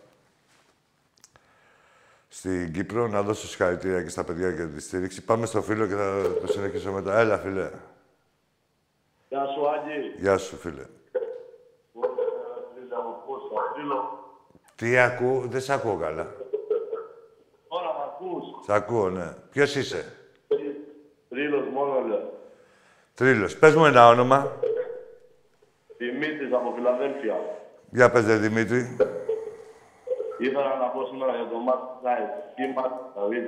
στην 2.27 2.74
Κύπρο. 2.74 3.08
Να 3.08 3.22
δώσω 3.22 3.48
συγχαρητήρια 3.48 4.03
και 4.03 4.10
στα 4.10 4.24
παιδιά 4.24 4.50
για 4.50 4.68
τη 4.68 4.82
στήριξη. 4.82 5.24
Πάμε 5.24 5.46
στο 5.46 5.62
φίλο 5.62 5.88
και 5.88 5.96
θα 5.96 6.22
το 6.42 6.48
συνεχίσω 6.48 6.92
μετά. 6.92 7.20
Έλα, 7.20 7.38
φίλε. 7.38 7.70
Γεια 9.30 9.46
σου, 9.46 9.70
Άγγι. 9.70 10.13
Γεια 10.18 10.38
σου, 10.38 10.58
φίλε. 10.58 10.86
Τι 14.75 14.98
ακούω, 14.98 15.46
δεν 15.50 15.62
σ' 15.62 15.70
ακούω 15.70 15.96
καλά. 15.96 16.36
Τώρα 17.68 17.86
μ' 17.86 18.01
ακούς. 18.06 18.65
Σ' 18.65 18.70
ακούω, 18.70 19.10
ναι. 19.10 19.34
Ποιος 19.51 19.75
είσαι; 19.75 20.15
Τρίλος 21.30 21.68
μόνο 21.74 22.08
λέω. 22.08 22.34
Τρίλος. 23.13 23.58
Πες 23.58 23.75
μου 23.75 23.86
ένα 23.86 24.08
όνομα. 24.08 24.51
Δημήτρης 26.03 26.51
από 26.57 26.67
Φιλαδέλφια. 26.75 27.38
Για 27.98 28.12
πες, 28.12 28.24
δε, 28.25 28.36
Δημήτρη. 28.45 28.81
Ήθελα 30.45 30.72
να 30.83 30.88
πω 30.93 31.00
σήμερα 31.12 31.31
για 31.39 31.48
το 31.51 31.57
μάτι 31.65 31.86
της 31.93 32.03
ΑΕΣ. 32.12 32.31
Κύμα, 32.55 32.86
δηλαδή, 33.13 33.39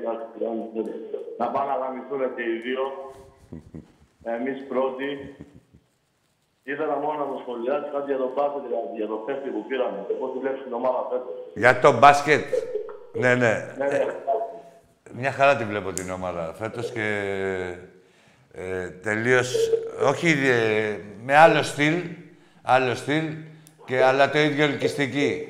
να 1.40 1.46
πάνε 1.54 1.68
να 1.72 1.76
γαμηθούν 1.82 2.22
και 2.36 2.44
οι 2.52 2.56
δύο. 2.66 2.84
Εμείς 4.36 4.58
πρώτοι. 4.72 5.10
Ήθελα 6.64 6.96
μόνο 7.04 7.18
να 7.24 7.28
το 7.32 7.38
σχολιάσει 7.42 7.88
κάτι 7.94 8.08
για 8.12 8.22
το 8.24 8.30
μπάσκετ, 8.36 8.64
για 9.00 9.08
το 9.08 9.18
πέφτη 9.26 9.50
που 9.50 9.66
πήραμε. 9.70 9.98
Πώς 10.20 10.32
τη 10.32 10.38
βλέπεις 10.44 10.64
την 10.64 10.74
ομάδα 10.74 11.02
φέτος. 11.10 11.36
Για 11.54 11.80
το 11.80 11.92
μπάσκετ. 12.00 12.46
Ναι, 13.14 13.36
ναι. 13.36 13.54
Ναι, 13.78 13.88
ναι. 13.88 14.06
Μια 15.12 15.32
χαρά 15.32 15.56
τη 15.56 15.64
βλέπω 15.64 15.94
την 15.94 16.10
ομάδα 16.12 16.54
φέτος 16.54 16.92
και 16.92 17.08
ε, 18.54 18.90
τελείως, 18.90 19.56
όχι 20.08 20.28
ε, 20.30 20.98
με 21.24 21.36
άλλο 21.36 21.64
στυλ, 21.64 21.94
άλλο 22.66 22.96
στυλ, 22.96 23.24
και, 23.86 24.04
αλλά 24.04 24.30
το 24.30 24.40
ίδιο 24.40 24.64
ελκυστική. 24.64 25.48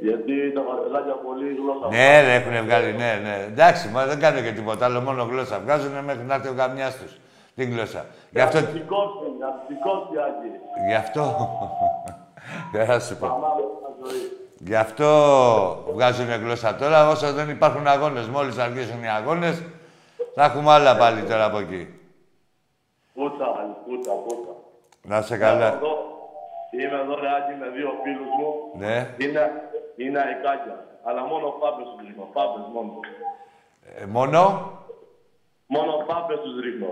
Γιατί 0.00 0.52
τα 0.52 0.62
μαρτελάκια 0.62 1.12
πολύ 1.12 1.54
γλώσσα. 1.54 1.88
Ναι, 1.88 2.20
ρε, 2.26 2.34
έχουν 2.34 2.64
βγάλει, 2.64 2.92
ναι, 2.92 3.20
ναι. 3.22 3.44
Εντάξει, 3.46 3.88
μα 3.88 4.06
δεν 4.06 4.20
κάνουν 4.20 4.42
και 4.42 4.52
τίποτα 4.52 4.84
άλλο, 4.84 5.00
μόνο 5.00 5.22
γλώσσα. 5.22 5.60
Βγάζουν 5.60 6.04
μέχρι 6.04 6.24
να 6.24 6.34
έρθει 6.34 6.48
ο 6.48 6.54
καμιάς 6.56 6.98
τους 6.98 7.18
την 7.58 7.72
γλώσσα. 7.72 8.06
Γι' 8.30 8.40
αυτό... 8.40 8.58
Αστικός 8.58 9.10
είναι, 9.26 9.44
αστικός 9.44 10.02
Άγγι. 10.24 10.50
Γι' 10.88 10.94
αυτό... 10.94 11.22
Δεν 12.72 12.86
θα 12.86 13.00
σου 13.00 13.16
πω. 13.16 13.26
Αμάμε 13.26 13.62
στα 13.80 13.90
ζωή. 14.02 14.20
Γι' 14.58 14.74
αυτό 14.76 15.08
βγάζουν 15.94 16.30
γλώσσα 16.42 16.74
τώρα. 16.74 17.08
Όσο 17.08 17.32
δεν 17.32 17.48
υπάρχουν 17.48 17.86
αγώνες, 17.86 18.26
μόλις 18.26 18.58
αρχίσουν 18.58 19.02
οι 19.02 19.08
αγώνες, 19.08 19.62
θα 20.34 20.44
έχουμε 20.44 20.70
άλλα 20.70 20.96
πάλι 20.96 21.22
τώρα 21.22 21.44
από 21.44 21.58
εκεί. 21.58 21.88
Πούτσα, 23.14 23.44
άλλη, 23.44 23.44
πούτσα, 23.44 23.44
πούτσα. 23.44 23.47
Να 25.08 25.22
σε 25.22 25.36
καλά. 25.36 25.66
Εδώ, 25.66 25.92
είμαι 26.70 27.00
εδώ 27.02 27.14
ρε 27.20 27.28
Άκη, 27.36 27.54
με 27.60 27.68
δύο 27.76 27.90
φίλους 28.02 28.28
μου. 28.38 28.48
Ναι. 28.78 28.96
Είναι, 29.18 29.42
είναι 29.96 30.18
αικάκια. 30.18 30.76
Αλλά 31.04 31.22
μόνο 31.22 31.48
πάπες 31.48 31.86
τους 31.88 32.06
ρίχνω. 32.06 32.24
Πάπες 32.32 32.64
μόνο. 32.74 32.90
Ε, 34.00 34.04
μόνο; 34.06 34.72
Μόνο 35.66 35.92
πάπες 36.06 36.38
τους 36.40 36.60
ρίχνω. 36.64 36.90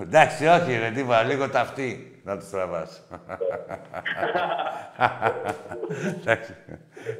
Εντάξει, 0.00 0.46
όχι 0.46 0.78
ρε, 0.78 0.90
τίποτα, 0.90 1.22
λίγο 1.22 1.48
ταυτί 1.48 2.20
να 2.24 2.38
τους 2.38 2.50
τραβάς. 2.50 3.02
Εντάξει. 6.20 6.54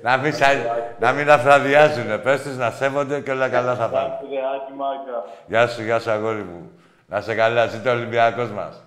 να, 0.03 0.17
μην, 0.17 0.33
σα- 0.33 0.55
να 0.99 1.13
μην 1.13 1.31
αφραδιάζουνε, 1.31 2.19
πες 2.19 2.43
τους 2.43 2.57
να 2.57 2.71
σέβονται 2.71 3.21
και 3.21 3.31
όλα 3.31 3.49
καλά 3.49 3.75
θα 3.75 3.89
πάνε. 3.89 4.07
Εντάξει 4.07 4.27
ρε 4.35 4.41
Άκη 4.57 4.73
Μάκα. 4.73 5.25
Γεια 5.47 5.67
σου, 5.67 5.83
γεια 5.83 5.99
σου, 5.99 6.11
αγόρι 6.11 6.43
μου. 6.43 6.71
Να 7.07 7.21
σε 7.21 7.35
καλά, 7.35 7.67
ζήτω 7.67 7.91
ο 7.91 7.93
Ολυμπιακός 7.93 8.51
μας. 8.51 8.85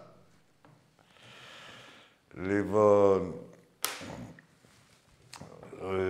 Λοιπόν, 2.34 3.34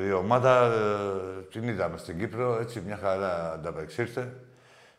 η 0.07 0.11
ομάδα 0.11 0.65
ε, 0.65 1.41
την 1.51 1.67
είδαμε 1.67 1.97
στην 1.97 2.17
Κύπρο, 2.17 2.57
έτσι 2.59 2.81
μια 2.81 2.97
χαρά 2.97 3.51
ανταπεξήρθε. 3.53 4.33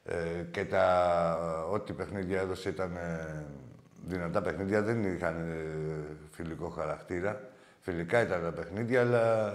Ε, 0.04 0.42
και 0.50 0.64
τα 0.64 1.66
ό,τι 1.70 1.92
παιχνίδια 1.92 2.40
έδωσε 2.40 2.68
ήταν 2.68 2.96
ε, 2.96 3.44
δυνατά 4.06 4.42
παιχνίδια, 4.42 4.82
δεν 4.82 5.14
είχαν 5.14 5.36
ε, 5.36 6.16
φιλικό 6.30 6.68
χαρακτήρα. 6.68 7.40
Φιλικά 7.80 8.22
ήταν 8.22 8.42
τα 8.42 8.52
παιχνίδια, 8.52 9.00
αλλά 9.00 9.52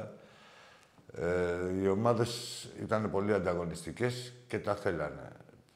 ε, 1.14 1.82
οι 1.82 1.88
ομάδες 1.88 2.64
ήταν 2.82 3.12
πολύ 3.12 3.34
ανταγωνιστικές 3.34 4.34
και 4.48 4.60
τα 4.60 4.76
θέλανε. 4.76 5.32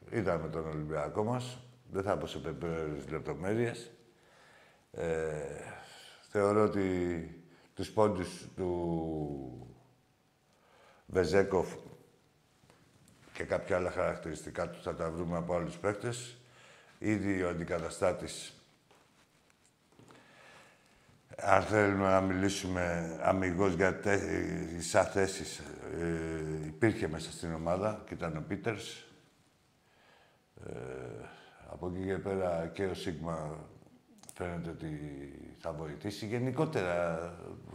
Είδαμε 0.10 0.48
τον 0.48 0.68
Ολυμπιακό 0.68 1.24
μας, 1.24 1.58
δεν 1.92 2.04
θα 2.04 2.18
πω 2.18 2.28
σε 2.28 2.38
πεπέρες 2.38 3.10
λεπτομέρειες. 3.10 3.92
Ε, 4.92 5.04
θεωρώ 6.34 6.64
ότι 6.64 7.30
τους 7.74 7.90
πόντους 7.92 8.48
του 8.56 9.78
Βεζέκοφ 11.06 11.74
και 13.34 13.44
κάποια 13.44 13.76
άλλα 13.76 13.92
χαρακτηριστικά 13.92 14.70
του 14.70 14.82
θα 14.82 14.96
τα 14.96 15.12
βρούμε 15.12 15.38
από 15.38 15.56
άλλους 15.56 15.78
παίκτες. 15.78 16.38
Ήδη 17.00 17.44
ο 17.44 17.50
αντικαταστάτης 17.50 18.54
αν 21.38 21.62
θέλουμε 21.62 22.10
να 22.10 22.22
μιλήσουμε 22.22 23.18
αμυγός 23.22 23.74
για 23.74 23.96
τις 23.96 24.96
αθέσεις, 24.96 25.58
ε, 25.60 26.66
υπήρχε 26.66 27.08
μέσα 27.08 27.32
στην 27.32 27.54
ομάδα 27.54 28.04
και 28.08 28.14
ήταν 28.14 28.38
ο 28.38 28.44
Πίτερς. 28.48 29.06
Ε, 30.66 30.74
από 31.72 31.88
εκεί 31.88 32.06
και 32.06 32.18
πέρα 32.18 32.72
και 32.74 32.86
ο 32.86 32.94
Σίγμα 32.94 33.68
φαίνεται 34.34 34.70
ότι 34.70 34.90
θα 35.60 35.72
βοηθήσει. 35.72 36.26
Γενικότερα 36.26 37.20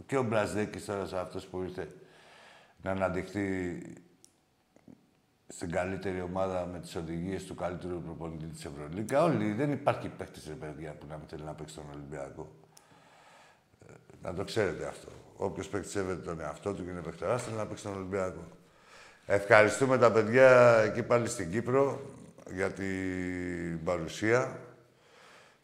και 0.05 0.17
ο 0.17 0.23
Μπραζδέκης 0.23 0.85
τώρα 0.85 1.05
σε 1.05 1.19
αυτός 1.19 1.45
που 1.45 1.61
ήρθε 1.61 1.87
να 2.81 2.91
αναδειχθεί 2.91 3.81
στην 5.47 5.71
καλύτερη 5.71 6.21
ομάδα 6.21 6.65
με 6.65 6.79
τις 6.79 6.95
οδηγίες 6.95 7.45
του 7.45 7.55
καλύτερου 7.55 8.01
προπονητή 8.01 8.45
της 8.45 8.65
Ευρωλίγκας. 8.65 9.21
Όλοι, 9.23 9.53
δεν 9.53 9.71
υπάρχει 9.71 10.09
παίχτης, 10.09 10.47
ρε 10.47 10.53
παιδιά, 10.53 10.91
που 10.91 11.05
να 11.09 11.17
μην 11.17 11.27
θέλει 11.27 11.43
να 11.43 11.53
παίξει 11.53 11.75
τον 11.75 11.85
Ολυμπιακό. 11.93 12.51
Ε, 13.87 13.91
να 14.21 14.33
το 14.33 14.43
ξέρετε 14.43 14.87
αυτό. 14.87 15.11
Όποιος 15.37 15.67
παίκτη 15.69 15.89
σέβεται 15.89 16.21
τον 16.21 16.39
εαυτό 16.39 16.73
του 16.73 16.83
και 16.83 16.89
είναι 16.89 17.01
παιχτεράς, 17.01 17.43
θέλει 17.43 17.55
να 17.55 17.65
παίξει 17.65 17.83
τον 17.83 17.95
Ολυμπιακό. 17.95 18.47
Ευχαριστούμε 19.25 19.97
τα 19.97 20.11
παιδιά 20.11 20.77
εκεί 20.77 21.03
πάλι 21.03 21.27
στην 21.27 21.51
Κύπρο 21.51 22.01
για 22.53 22.71
την 22.71 23.83
παρουσία. 23.83 24.59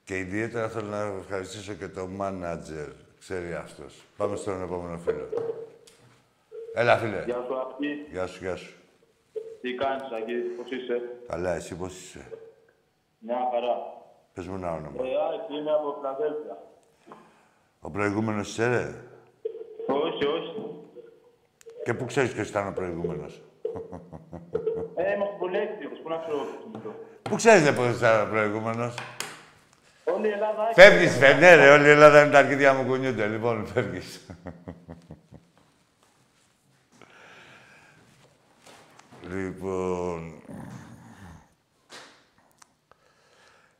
Και 0.05 0.17
ιδιαίτερα 0.17 0.69
θέλω 0.69 0.87
να 0.87 1.01
ευχαριστήσω 1.19 1.73
και 1.73 1.87
το 1.87 2.07
μάνατζερ. 2.07 2.87
Ξέρει 3.19 3.53
αυτός. 3.53 4.03
Πάμε 4.17 4.35
στον 4.35 4.61
επόμενο 4.61 4.97
φίλο. 4.97 5.29
Έλα, 6.73 6.97
φίλε. 6.97 7.23
Γεια 7.25 7.43
σου, 7.47 7.55
Άκη. 7.59 8.05
Γεια 8.11 8.27
σου, 8.27 8.43
γεια 8.43 8.55
σου. 8.55 8.73
Τι 9.61 9.73
κάνεις, 9.73 10.03
Άκη, 10.17 10.33
πώς 10.33 10.71
είσαι; 10.71 11.01
Καλά, 11.27 11.55
εσύ 11.55 11.75
πώς 11.75 11.93
είσαι; 12.01 12.25
Μια 13.19 13.37
χαρά. 13.53 13.75
Πες 14.33 14.47
μου 14.47 14.55
ένα 14.55 14.71
όνομα. 14.71 14.95
Ε, 14.97 15.09
Άκη, 15.35 15.55
είμαι 15.57 15.71
από 15.71 15.95
Φιλαδέλφια. 15.97 16.57
Ο 17.79 17.89
προηγούμενος 17.89 18.49
είσαι, 18.49 18.67
ρε; 18.67 18.93
Όχι, 19.93 20.25
όχι. 20.25 20.79
Και 21.83 21.93
πού 21.93 22.05
ξέρεις 22.05 22.33
ποιος 22.33 22.49
ήταν 22.49 22.67
ο 22.67 22.71
προηγούμενος; 22.71 23.41
Ε, 24.95 25.13
είμαστε 25.13 25.35
πολύ 25.39 25.57
έξυπνοι, 25.57 25.97
πού 25.99 26.09
να 26.09 26.17
ξέρω 26.17 26.37
ποιος 26.37 26.63
είναι 26.67 26.77
αυτό. 26.77 26.93
πού 27.21 27.35
ξέρεις, 27.35 27.65
ρε, 27.65 27.71
πώς 27.71 27.97
ήταν 27.97 28.27
ο 28.27 28.29
προηγούμενος; 28.29 28.93
Όλη 30.07 30.27
η 30.27 30.31
Ελλάδα 30.31 30.69
έχει. 30.69 30.81
Φεύγεις, 30.81 31.17
φεύγεις. 31.17 31.39
Ναι, 31.39 31.55
ρε, 31.55 31.69
όλη 31.69 31.87
η 31.87 31.89
Ελλάδα 31.89 32.21
είναι 32.21 32.31
τα 32.31 32.39
αρχίδια 32.39 32.73
μου 32.73 32.83
κουνιούνται. 32.83 33.25
Λοιπόν, 33.25 33.67
φεύγεις. 33.73 34.25
λοιπόν... 39.33 40.33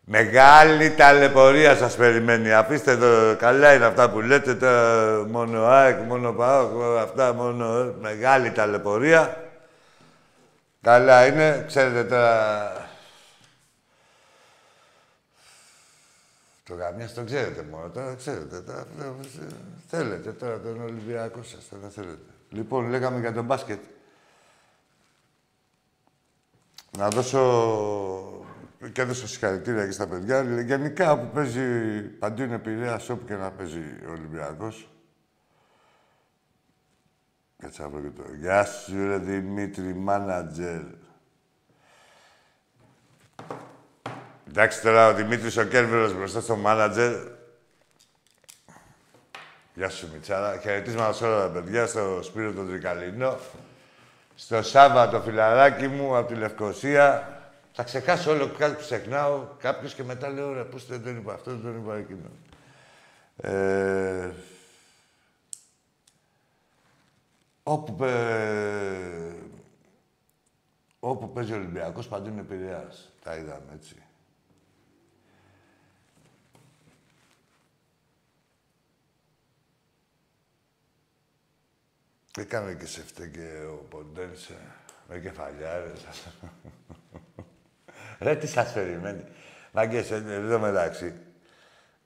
Μεγάλη 0.08 0.91
ταλαιπωρία 0.91 1.75
σας 1.75 1.96
περιμένει. 1.96 2.53
Αφήστε 2.53 2.91
εδώ, 2.91 3.36
καλά 3.36 3.74
είναι 3.74 3.86
αυτά 3.86 4.10
που 4.10 4.22
λέτε, 4.22 4.55
τα 4.55 5.25
μόνο 5.32 5.65
ΑΕΚ, 5.65 6.00
μόνο 6.01 6.32
ΠΑΟΚ, 6.34 6.82
αυτά 7.01 7.34
μόνο... 7.34 7.94
Μεγάλη 8.01 8.51
ταλαιπωρία. 8.51 9.38
Καλά 10.82 11.25
είναι, 11.25 11.63
ξέρετε 11.67 12.03
τώρα... 12.03 12.85
Το 16.65 16.74
γαμιάς 16.75 17.13
το 17.13 17.24
ξέρετε 17.24 17.63
μόνο, 17.63 17.89
τώρα 17.89 18.15
ξέρετε. 18.15 18.62
Τώρα, 18.62 18.86
θέλετε 19.88 20.31
τώρα 20.31 20.60
τον 20.60 20.81
Ολυμπιακό 20.81 21.43
σας, 21.43 21.67
τώρα 21.69 21.89
θέλετε. 21.89 22.31
Λοιπόν, 22.50 22.89
λέγαμε 22.89 23.19
για 23.19 23.34
τον 23.34 23.45
μπάσκετ. 23.45 23.84
Να 26.97 27.10
δώσω 27.10 28.45
και 28.91 29.01
έδωσα 29.01 29.28
συγχαρητήρια 29.28 29.86
και 29.86 29.91
στα 29.91 30.08
παιδιά. 30.08 30.62
Γενικά, 30.62 31.12
όπου 31.12 31.34
παίζει 31.34 32.01
παντού 32.01 32.41
είναι 32.41 32.60
Πειραιάς, 32.60 33.10
όπου 33.10 33.25
και 33.25 33.36
να 33.36 33.51
παίζει 33.51 33.80
ο 34.08 34.12
Ολυμπιακός. 34.12 34.89
Κάτσε 37.58 37.82
να 37.82 37.89
βρω 37.89 38.01
και 38.01 38.10
το. 38.10 38.23
Γεια 38.39 38.65
σου, 38.65 39.08
ρε 39.08 39.17
Δημήτρη, 39.17 39.93
μάνατζερ. 39.93 40.82
Εντάξει 44.58 44.82
τώρα 44.82 45.08
ο 45.08 45.13
Δημήτρης 45.13 45.58
ο 45.58 45.63
Κέρβερος 45.63 46.13
μπροστά 46.13 46.41
στο 46.41 46.56
μάνατζερ. 46.56 47.13
Γεια 49.74 49.89
σου 49.89 50.10
Μιτσάρα. 50.13 50.58
Χαιρετίσματα 50.58 51.13
σε 51.13 51.26
όλα 51.26 51.41
τα 51.41 51.50
παιδιά, 51.50 51.88
στο 51.88 52.20
Σπύρο 52.24 52.52
τον 52.52 52.68
Τρικαλίνο. 52.68 53.38
Στο 54.36 54.62
Σάββα 54.62 55.10
το 55.10 55.22
φιλαράκι 55.22 55.88
μου 55.88 56.18
από 56.18 56.28
τη 56.28 56.36
Λευκοσία. 56.39 57.30
Θα 57.74 57.84
ξεχάσω 57.84 58.32
όλο 58.32 58.50
κάτι 58.58 58.74
που 58.74 58.80
ξεχνάω. 58.80 59.48
Κάποιος 59.60 59.94
και 59.94 60.04
μετά 60.04 60.30
λέω, 60.30 60.54
ρε, 60.54 60.63
πού 60.63 60.78
δεν 60.88 61.18
είπα 61.18 61.34
αυτό, 61.34 61.56
δεν 61.56 61.76
είπα 61.76 61.96
εκείνο. 61.96 62.30
Ε, 63.38 64.32
όπου, 67.63 68.04
ε, 68.04 69.36
όπου 71.00 71.32
παίζει 71.32 71.54
ο 71.54 71.56
Ολυμπιακός, 71.56 72.08
παντού 72.08 72.30
είναι 72.30 72.41
Πειραιάς. 72.41 73.12
Τα 73.24 73.36
είδαμε, 73.36 73.72
έτσι. 73.76 74.05
Έκανε 82.38 82.74
και 82.74 82.86
σε 82.86 83.04
και 83.32 83.65
ο 83.69 83.86
Ποντένσε 83.89 84.58
με 85.10 85.19
κεφαλιάρες. 85.19 86.06
Ρε, 88.19 88.36
τι 88.36 88.48
σας 88.48 88.74
περιμένει. 88.74 89.24
Μάγκες, 89.71 90.12
ε, 90.12 90.15
εδώ 90.15 90.60
μεταξύ. 90.60 91.13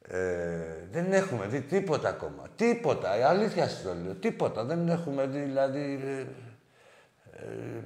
Ε, 0.01 0.87
δεν 0.91 1.13
έχουμε 1.13 1.47
δει 1.47 1.61
τίποτα 1.61 2.09
ακόμα. 2.09 2.47
Τίποτα. 2.55 3.17
Η 3.17 3.21
αλήθεια 3.21 3.67
σας 3.67 3.81
το 3.81 3.93
λέω. 3.93 4.13
Τίποτα. 4.13 4.63
Δεν 4.63 4.89
έχουμε 4.89 5.25
δει, 5.25 5.39
δηλαδή... 5.39 5.99
Ε, 6.05 6.25
ε, 7.31 7.83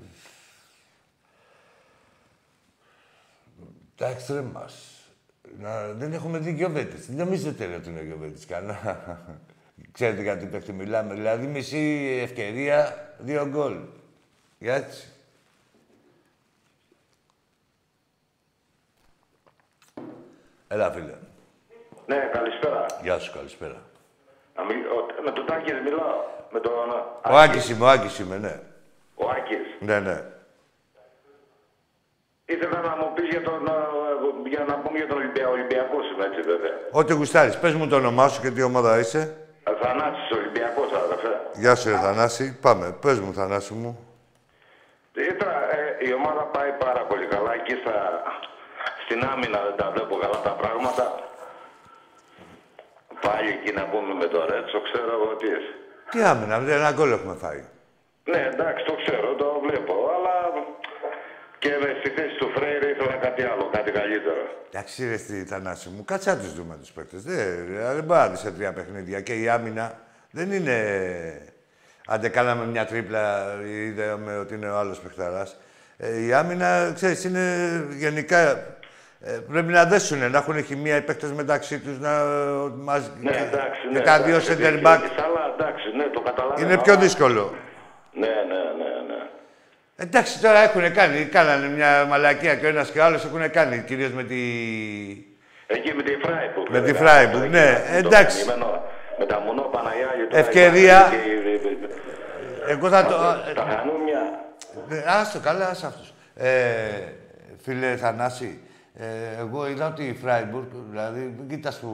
τα 3.96 4.08
εξτρέμ 4.08 4.52
μας. 4.52 4.98
Να, 5.60 5.88
δεν 5.88 6.14
έχουμε 6.14 6.38
δει 6.38 6.52
Γιωβέτης. 6.52 7.06
Δεν 7.06 7.16
νομίζετε 7.16 7.66
ρε, 7.66 7.76
ότι 7.76 7.90
είναι 7.90 8.00
ο 8.00 8.04
Γιωβέτης. 8.04 8.46
Κανένα. 8.46 9.20
Ξέρετε 9.92 10.22
για 10.22 10.38
τι 10.38 10.46
παίχτη 10.46 10.72
μιλάμε. 10.74 11.14
Δηλαδή, 11.14 11.46
μισή 11.48 12.20
ευκαιρία, 12.24 12.96
δύο 13.18 13.48
γκολ. 13.48 13.78
Για 14.60 14.76
έτσι. 14.76 15.08
Έλα, 20.68 20.92
φίλε. 20.92 21.14
Ναι, 22.06 22.30
καλησπέρα. 22.34 22.86
Γεια 23.02 23.20
σου, 23.20 23.32
καλησπέρα. 23.34 23.82
Να 24.56 24.64
μιλ- 24.64 24.86
ο- 24.88 25.22
Με 25.24 25.32
τον 25.32 25.46
Τάκης 25.46 25.74
μιλάω. 25.84 26.22
Με 26.52 26.60
τον... 26.60 26.74
Ο 27.32 27.38
Άκης 27.38 27.70
είμαι, 27.70 27.86
ο 27.86 27.88
Άκης 27.90 28.20
είμαι, 28.20 28.38
ναι. 28.38 28.60
Ο 29.16 29.30
Άκης. 29.30 29.58
Ναι, 29.80 30.00
ναι. 30.00 30.24
Ήθελα 32.46 32.82
να 32.82 32.96
μου 32.96 33.14
πεις 33.14 33.28
για, 33.30 33.42
τον, 33.42 33.68
ε, 33.68 34.50
για 34.50 34.64
να 34.68 34.74
πούμε 34.80 34.98
για 34.98 35.08
τον 35.08 35.18
Ολυμπιακό. 35.18 35.52
Ολυμπιακός 35.52 36.12
είμαι, 36.12 36.26
έτσι 36.26 36.42
βέβαια. 36.42 36.72
Ό,τι 36.92 37.14
γουστάρεις. 37.14 37.58
Πες 37.60 37.74
μου 37.74 37.88
το 37.88 37.96
όνομά 37.96 38.28
σου 38.28 38.42
και 38.42 38.52
τι 38.52 38.62
ομάδα 38.62 39.00
είσαι. 39.00 39.43
Θανάσης 39.82 40.32
Ολυμπιακός, 40.38 40.90
αδερφέ. 41.04 41.34
Γεια 41.54 41.76
σου, 41.76 41.90
ρε 41.90 41.98
Θανάση. 41.98 42.58
Πάμε. 42.62 42.96
Πες 43.02 43.20
μου, 43.20 43.34
Θανάση 43.34 43.74
μου. 43.74 44.08
Ήθελα, 45.14 45.58
ε, 45.76 46.08
η 46.08 46.14
ομάδα 46.14 46.44
πάει 46.44 46.72
πάρα 46.86 47.02
πολύ 47.10 47.26
καλά. 47.26 47.54
Εκεί 47.54 47.76
στα, 47.82 47.96
στην 49.06 49.24
άμυνα 49.32 49.60
δεν 49.68 49.76
τα 49.76 49.92
βλέπω 49.94 50.16
καλά 50.16 50.40
τα 50.44 50.54
πράγματα. 50.62 51.06
Πάλι 53.26 53.50
εκεί 53.50 53.72
να 53.80 53.84
πούμε 53.92 54.14
με 54.14 54.26
το 54.34 54.46
Ρέτσο, 54.50 54.82
ξέρω 54.82 55.12
εγώ 55.18 55.36
τι 55.40 55.48
είσαι. 55.48 55.74
Τι 56.12 56.20
άμυνα, 56.32 56.60
δηλαδή 56.60 56.80
ένα 56.82 56.92
γκολ 56.92 57.12
έχουμε 57.12 57.36
φάει. 57.44 57.64
Ναι, 58.32 58.42
εντάξει, 58.54 58.86
το 58.86 58.94
ξέρω, 59.02 59.28
το 59.42 59.48
βλέπω. 59.66 59.94
Αλλά 60.16 60.33
και 61.64 61.72
στη 62.00 62.10
θέση 62.10 62.36
του 62.40 62.50
Φρέιρε 62.56 62.90
ήθελα 62.90 63.16
κάτι 63.16 63.42
άλλο, 63.44 63.70
κάτι 63.72 63.92
καλύτερο. 63.92 64.42
Εντάξει, 64.72 65.08
ρε 65.10 65.18
στη 65.18 65.44
Θανάση 65.46 65.90
μου, 65.90 66.04
κάτσε 66.06 66.30
να 66.30 66.38
τους 66.38 66.54
δούμε 66.54 66.76
τους 66.82 66.92
παίκτες. 66.92 67.24
Δεν, 67.24 67.38
ρε, 67.74 67.94
δεν 67.94 68.04
μπορεί 68.04 68.20
να 68.20 68.28
δεις 68.30 68.40
σε 68.40 68.52
τρία 68.52 68.74
παιχνίδια. 68.74 69.22
Και 69.22 69.34
η 69.34 69.50
άμυνα 69.50 70.00
δεν 70.32 70.52
είναι... 70.52 70.78
Άντε 72.08 72.30
κάναμε 72.30 72.66
μια 72.66 72.86
τρίπλα, 72.86 73.54
είδαμε 73.66 74.38
ότι 74.38 74.54
είναι 74.54 74.70
ο 74.70 74.78
άλλος 74.78 75.00
παιχταράς. 75.00 75.58
Ε, 75.98 76.26
η 76.26 76.34
άμυνα, 76.34 76.92
ξέρεις, 76.96 77.24
είναι 77.24 77.42
γενικά... 77.98 78.40
Ε, 79.26 79.32
πρέπει 79.52 79.72
να 79.72 79.86
δέσουν, 79.86 80.18
να 80.32 80.38
έχουν 80.38 80.64
χημεία 80.64 80.96
οι 80.98 81.02
παίκτες 81.02 81.32
μεταξύ 81.32 81.80
τους, 81.80 82.00
να 82.00 82.10
ε, 82.12 82.24
μας... 82.76 83.12
Ναι, 83.22 83.30
εντάξει, 83.30 83.80
ναι. 83.92 84.00
και 84.00 84.06
τα 84.06 84.22
δύο 84.22 84.36
εντάξει, 84.36 84.52
center 84.54 84.58
και- 84.74 84.82
back. 84.84 85.00
και 85.02 85.22
Αλλά 85.24 85.54
εντάξει, 85.58 85.86
ναι, 85.98 86.04
το 86.14 86.22
καταλαβαίνω. 86.22 86.68
Είναι 86.68 86.78
πιο 86.82 86.94
αλλά- 86.94 87.02
δύσκολο. 87.02 87.54
Ναι, 88.14 88.28
ναι, 88.28 88.34
ναι, 88.34 88.83
ναι. 88.83 88.83
Εντάξει, 90.04 90.40
τώρα 90.42 90.60
έχουν 90.60 90.94
κάνει, 90.94 91.26
κάνανε 91.26 91.68
μια 91.68 92.06
μαλακία 92.10 92.56
και 92.56 92.66
ο 92.66 92.70
ένας 92.70 92.90
και 92.92 93.00
ο 93.00 93.04
άλλος 93.04 93.26
έχουν 93.26 93.52
κάνει, 93.52 93.84
κυρίως 93.86 94.12
με 94.12 94.24
τη... 94.24 94.36
Εκεί 95.68 95.94
με 95.96 96.04
τη 96.04 96.12
Φράιμπουργκ. 96.22 96.72
Με 96.72 96.82
τη 96.82 96.92
βέβαια, 96.92 97.02
Φράιμπουργκ, 97.10 97.44
εκεί 97.44 97.52
ναι, 97.52 97.84
με 97.94 98.02
το 98.02 98.08
εντάξει. 98.08 98.46
καημένο, 98.46 98.84
Με 99.20 99.26
τα 99.26 99.40
Μουνό 99.40 99.62
Παναγιάγιο. 99.62 100.28
τώρα 100.30 100.42
Ευκαιρία. 100.42 101.00
υπάρχει 101.00 101.18
και- 101.18 102.72
Εγώ 102.72 102.90
θα 102.90 103.06
το... 103.06 103.16
Τα 103.56 103.62
χανούμια. 103.78 104.20
Ε, 104.90 105.04
Άστο, 105.08 105.40
καλά, 105.40 105.68
άσε 105.70 105.86
αυτούς. 105.86 106.14
Ε, 106.36 106.50
φίλε 107.64 107.96
Θανάση, 107.96 108.60
Ε, 108.98 109.06
εγώ 109.40 109.68
είδα 109.70 109.88
ότι 109.88 110.04
η 110.04 110.14
Φράιμπουργκ, 110.22 110.66
δηλαδή, 110.90 111.36
κοίτας 111.50 111.78
που 111.80 111.90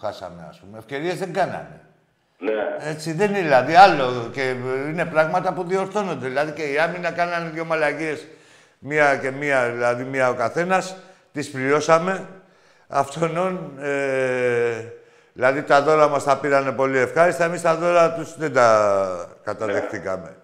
χάσαμε, 0.00 0.46
ας 0.48 0.58
πούμε, 0.60 0.78
ευκαιρίες 0.78 1.18
δεν 1.18 1.32
κάνανε. 1.32 1.80
Ναι. 2.42 2.90
Έτσι 2.90 3.12
δεν 3.12 3.28
είναι, 3.30 3.40
δηλαδή, 3.40 3.74
άλλο 3.74 4.28
και 4.32 4.54
είναι 4.88 5.04
πράγματα 5.04 5.52
που 5.52 5.64
διορθώνονται. 5.64 6.26
Δηλαδή 6.26 6.52
και 6.52 6.62
οι 6.62 6.78
άμυνα 6.78 7.10
κάνανε 7.10 7.50
δύο 7.50 7.64
μαλαγίες, 7.64 8.26
μία 8.78 9.16
και 9.16 9.30
μία, 9.30 9.70
δηλαδή 9.70 10.04
μία 10.04 10.28
ο 10.28 10.34
καθένας, 10.34 10.96
τις 11.32 11.50
πληρώσαμε. 11.50 12.26
Αυτόν, 12.88 13.60
ε, 13.80 14.84
δηλαδή 15.32 15.62
τα 15.62 15.82
δώρα 15.82 16.08
μας 16.08 16.24
τα 16.24 16.36
πήρανε 16.36 16.72
πολύ 16.72 16.98
ευχάριστα, 16.98 17.44
εμείς 17.44 17.62
τα 17.62 17.74
δώρα 17.74 18.12
τους 18.12 18.38
δεν 18.38 18.52
τα 18.52 19.28
καταδεχτήκαμε. 19.44 20.34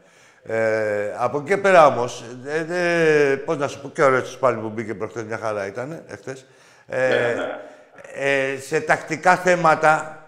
Ε, 0.43 1.13
από 1.19 1.39
εκεί 1.39 1.47
και 1.47 1.57
πέρα 1.57 1.87
όμως, 1.87 2.25
ε, 2.47 3.31
ε, 3.31 3.37
πώς 3.37 3.57
να 3.57 3.69
σου 3.69 3.81
πω, 3.81 3.89
και 3.89 4.03
ο 4.03 4.09
Ρέτσος 4.09 4.39
πάλι 4.39 4.57
που 4.57 4.69
μπήκε 4.69 4.95
προχθές, 4.95 5.23
μια 5.23 5.39
χαρά 5.39 5.67
ήταν, 5.67 6.03
εχθές. 6.07 6.47
Ε, 6.87 7.35
ε, 8.15 8.57
σε 8.61 8.81
τακτικά 8.81 9.37
θέματα 9.37 10.26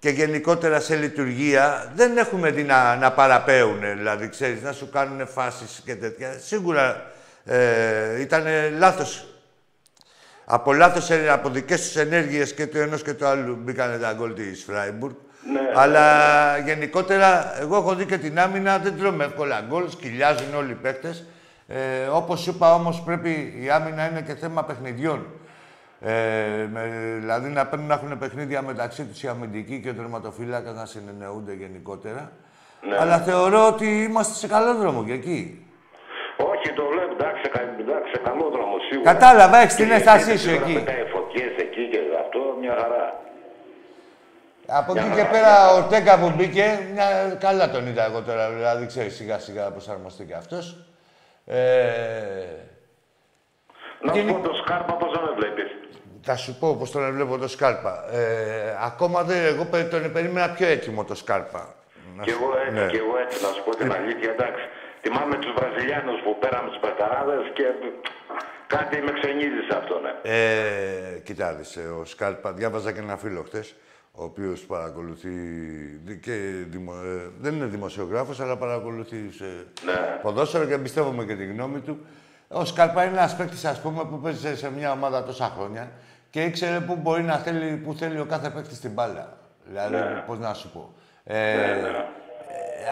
και 0.00 0.08
γενικότερα 0.08 0.80
σε 0.80 0.96
λειτουργία 0.96 1.92
δεν 1.94 2.16
έχουμε 2.16 2.50
δει 2.50 2.62
να, 2.62 2.96
να 2.96 3.12
παραπέουν, 3.12 3.80
δηλαδή, 3.96 4.28
ξέρεις, 4.28 4.62
να 4.62 4.72
σου 4.72 4.90
κάνουν 4.90 5.26
φάσεις 5.26 5.82
και 5.84 5.94
τέτοια. 5.94 6.38
Σίγουρα 6.38 7.10
ε, 7.44 8.20
ήταν 8.20 8.44
λάθος. 8.78 9.24
Από 10.44 10.72
λάθος, 10.72 11.10
ε, 11.10 11.28
από 11.28 11.48
δικές 11.48 11.80
τους 11.80 11.96
ενέργειες 11.96 12.54
και 12.54 12.66
του 12.66 12.78
ενός 12.78 13.02
και 13.02 13.14
του 13.14 13.26
άλλου 13.26 13.58
μπήκανε 13.62 13.98
τα 13.98 14.12
γκολ 14.12 14.34
της 14.34 14.64
Φράιμπουργκ. 14.66 15.14
Ναι, 15.52 15.60
Αλλά 15.74 16.58
γενικότερα, 16.58 17.60
εγώ 17.60 17.76
έχω 17.76 17.94
δει 17.94 18.04
και 18.04 18.18
την 18.18 18.38
άμυνα, 18.38 18.78
δεν 18.78 18.98
τρώμε 18.98 19.24
εύκολα 19.24 19.64
γκολ, 19.68 19.90
σκυλιάζουν 19.90 20.54
όλοι 20.54 20.70
οι 20.70 20.78
παίκτες. 20.82 21.24
Ε, 21.68 22.06
όπως 22.06 22.40
σου 22.40 22.50
είπα 22.50 22.74
όμως, 22.74 23.02
πρέπει 23.02 23.60
η 23.62 23.70
άμυνα 23.70 24.10
είναι 24.10 24.20
και 24.20 24.34
θέμα 24.34 24.64
παιχνιδιών. 24.64 25.26
Ε, 26.02 26.66
με, 26.72 26.80
δηλαδή 27.20 27.48
να 27.48 27.66
παίρνουν 27.66 27.86
να 27.88 27.94
έχουν 27.94 28.18
παιχνίδια 28.18 28.62
μεταξύ 28.62 29.04
τους 29.04 29.22
οι 29.22 29.28
αμυντικοί 29.28 29.80
και 29.80 29.88
ο 29.88 29.94
τερματοφύλακας 29.94 30.74
να 30.74 30.86
συνεννοούνται 30.86 31.52
γενικότερα. 31.52 32.32
Ναι. 32.88 32.96
Αλλά 33.00 33.18
θεωρώ 33.18 33.66
ότι 33.66 34.02
είμαστε 34.02 34.34
σε 34.34 34.46
καλό 34.48 34.74
δρόμο 34.74 35.04
και 35.04 35.12
εκεί. 35.12 35.66
Όχι, 36.36 36.72
το 36.72 36.84
βλέπω, 36.92 37.12
εντάξει, 37.12 37.50
κα- 37.50 37.74
εντάξει, 37.80 38.10
σε 38.14 38.20
καλό 38.24 38.50
δρόμο 38.52 38.74
σίγουρα. 38.90 39.12
Κατάλαβα, 39.12 39.58
έχεις 39.58 39.74
την 39.74 39.86
Και 39.88 39.94
αίσθασή 39.94 40.30
και 40.30 40.38
σου 40.38 40.50
τώρα 40.50 40.64
εκεί. 40.64 40.74
Πετάει 40.74 41.04
φωτιές 41.12 41.52
εκεί 41.56 41.88
και 41.90 41.98
αυτό, 42.24 42.38
μια 42.60 42.74
χαρά. 42.80 43.20
Από 44.66 44.92
εκεί 44.96 45.06
Για 45.06 45.14
και 45.16 45.22
να- 45.22 45.28
πέρα 45.28 45.74
ο 45.74 45.82
Τέκα 45.88 46.18
που 46.18 46.32
μπήκε, 46.36 46.78
μια, 46.92 47.36
καλά 47.40 47.70
τον 47.70 47.86
είδα 47.86 48.04
εγώ 48.04 48.22
τώρα. 48.22 48.50
Δηλαδή, 48.50 48.86
ξέρεις, 48.86 49.14
σιγά 49.16 49.38
σιγά 49.38 49.70
προσαρμοστεί 49.70 50.24
και 50.24 50.34
αυτός. 50.34 50.84
Ε, 51.46 51.58
Να 54.02 54.12
Και 54.12 54.18
σου 54.18 54.24
είναι- 54.24 54.32
πω 54.32 54.48
το 54.48 54.54
Σκάρπα 54.54 54.92
πώς 54.94 55.10
δεν 55.14 55.22
με 55.22 55.30
βλέπεις. 55.38 55.49
Θα 56.22 56.36
σου 56.36 56.58
πω 56.58 56.76
πώς 56.76 56.90
τον 56.90 57.12
βλέπω 57.12 57.38
το 57.38 57.48
Σκάρπα. 57.48 58.04
Ε, 58.14 58.76
ακόμα 58.84 59.22
δεν, 59.22 59.44
εγώ 59.44 59.64
πε- 59.64 59.90
τον 59.90 60.12
περίμενα 60.12 60.50
πιο 60.50 60.66
έτοιμο 60.66 61.04
το 61.04 61.14
Σκάρπα. 61.14 61.74
Να 62.16 62.22
Κι 62.22 62.30
σου- 62.30 62.38
εγώ 62.42 62.50
έτσι, 62.66 62.74
ναι. 62.84 62.86
κι 62.90 62.96
εγώ 62.96 63.18
έτσι, 63.24 63.42
να 63.42 63.48
σου 63.48 63.62
πω 63.64 63.70
την 63.76 63.92
αλήθεια, 63.92 64.30
εντάξει. 64.30 64.62
Θυμάμαι 65.02 65.36
τους 65.36 65.52
Βραζιλιάνους 65.58 66.20
που 66.24 66.38
πέραμε 66.38 66.68
τους 66.68 66.78
Πεταράδες 66.80 67.50
και 67.54 67.64
κάτι 68.66 68.96
με 69.02 69.12
ξενίζει 69.12 69.60
σε 69.70 69.76
αυτό, 69.76 70.00
ναι. 70.00 70.12
Ε, 70.22 71.18
κοιτάξτε, 71.24 71.80
ο 71.80 72.04
Σκάρπα, 72.04 72.52
διάβαζα 72.52 72.92
και 72.92 72.98
ένα 73.00 73.16
φίλο 73.16 73.42
χτες, 73.46 73.74
ο 74.12 74.22
οποίος 74.24 74.60
παρακολουθεί 74.60 75.28
δι- 76.04 76.20
και 76.20 76.32
δημο, 76.68 76.92
ε, 77.04 77.28
δεν 77.40 77.54
είναι 77.54 77.64
δημοσιογράφος, 77.66 78.40
αλλά 78.40 78.56
παρακολουθεί 78.56 79.30
σε 79.36 79.44
Ναι. 79.84 80.18
ποδόσφαιρο 80.22 80.64
και 80.64 80.74
εμπιστεύομαι 80.74 81.24
και 81.24 81.34
τη 81.34 81.44
γνώμη 81.44 81.80
του. 81.80 81.98
Ο 82.48 82.64
Σκάρπα 82.64 83.04
είναι 83.04 83.16
ένας 83.16 83.36
παίκτης, 83.36 83.64
ας 83.64 83.80
πούμε, 83.80 84.04
που 84.04 84.18
παίζει 84.20 84.56
σε 84.56 84.70
μια 84.72 84.92
ομάδα 84.92 85.22
τόσα 85.22 85.52
χρόνια 85.58 85.90
και 86.30 86.42
ήξερε 86.42 86.80
πού 86.80 86.96
μπορεί 86.96 87.22
να 87.22 87.36
θέλει, 87.36 87.76
πού 87.76 87.94
θέλει 87.94 88.20
ο 88.20 88.24
κάθε 88.24 88.50
παίκτης 88.50 88.80
την 88.80 88.90
μπάλα. 88.90 89.36
Δηλαδή, 89.64 90.22
πώς 90.26 90.38
να 90.38 90.54
σου 90.54 90.70
πω. 90.70 90.94
Ε, 91.24 91.52
ε, 91.52 91.90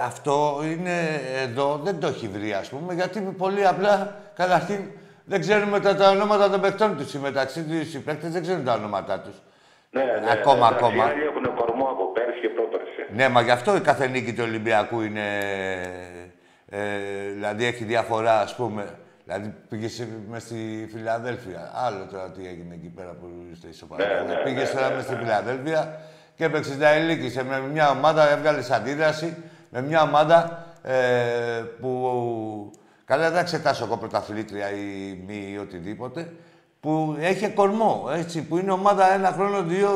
αυτό 0.05 0.61
είναι 0.65 1.21
εδώ, 1.43 1.81
δεν 1.85 2.01
το 2.01 2.07
έχει 2.07 2.29
βρει, 2.29 2.53
ας 2.53 2.69
πούμε, 2.69 2.95
γιατί 2.95 3.21
πολύ 3.21 3.67
απλά, 3.67 4.17
καταρχήν, 4.35 4.81
δεν 5.25 5.41
ξέρουμε 5.41 5.81
τα, 5.81 5.95
τα 5.95 6.11
ονόματα 6.11 6.51
των 6.51 6.61
παικτών 6.61 6.97
τους. 6.97 7.15
Οι 7.15 7.19
μεταξύ 7.19 7.63
τους 7.63 7.95
οι 7.95 8.01
παίκτες 8.01 8.33
δεν 8.33 8.43
ξέρουν 8.43 8.65
τα 8.65 8.73
ονόματά 8.75 9.21
τους. 9.21 9.35
Ναι, 9.91 10.03
ναι, 10.03 10.31
Ακόμα, 10.31 10.67
εντάξει, 10.67 10.85
ακόμα. 10.85 11.05
Οι 11.05 11.11
άλλοι 11.11 11.23
έχουν 11.23 11.55
κορμό 11.55 11.85
από 11.85 12.13
πέρσι 12.13 12.41
και 12.41 12.49
πρόπερσι. 12.49 13.07
Ναι, 13.15 13.29
μα 13.29 13.41
γι' 13.41 13.51
αυτό 13.51 13.77
η 13.77 13.81
κάθε 13.81 14.07
νίκη 14.07 14.33
του 14.33 14.43
Ολυμπιακού 14.47 15.01
είναι... 15.01 15.27
Ε, 16.71 16.79
δηλαδή 17.33 17.65
έχει 17.65 17.85
διαφορά, 17.85 18.41
ας 18.41 18.57
πούμε. 18.57 18.99
Δηλαδή 19.29 19.55
πήγες 19.69 19.93
σε, 19.93 20.09
μες 20.29 20.43
στη 20.43 20.89
Φιλαδέλφια. 20.93 21.71
Άλλο 21.75 22.07
τώρα 22.11 22.31
τι 22.31 22.47
έγινε 22.47 22.75
εκεί 22.75 22.93
πέρα 22.97 23.11
που 23.21 23.27
είστε 23.53 23.69
ισοπαλία. 23.69 24.07
Ναι, 24.07 24.35
ναι, 24.35 24.41
πήγες 24.43 24.75
ναι, 24.75 24.81
τώρα 24.81 24.95
μες 24.95 25.05
στη 25.05 25.15
Φιλαδέλφια 25.15 26.01
και 26.37 26.45
έπαιξες 26.45 26.79
τα 26.79 26.89
ελίκησε 26.89 27.45
με 27.45 27.61
μια 27.61 27.91
ομάδα, 27.91 28.31
έβγαλες 28.31 28.71
αντίδραση 28.71 29.37
με 29.71 29.83
μια 29.83 30.03
ομάδα 30.03 30.67
ε, 30.83 30.95
που. 31.81 32.73
Καλά, 33.05 33.23
δεν 33.23 33.33
θα 33.33 33.39
εξετάσω 33.39 33.85
εγώ 33.85 33.97
πρωταθλήτρια 33.97 34.71
ή 34.71 35.23
μη 35.27 35.49
ή 35.53 35.59
οτιδήποτε. 35.59 36.33
Που 36.81 37.17
έχει 37.21 37.49
κορμό, 37.49 38.09
έτσι, 38.13 38.43
που 38.43 38.59
είναι 38.59 38.73
ομάδα 38.73 39.13
ένα 39.13 39.33
χρόνο, 39.33 39.63
δύο 39.63 39.91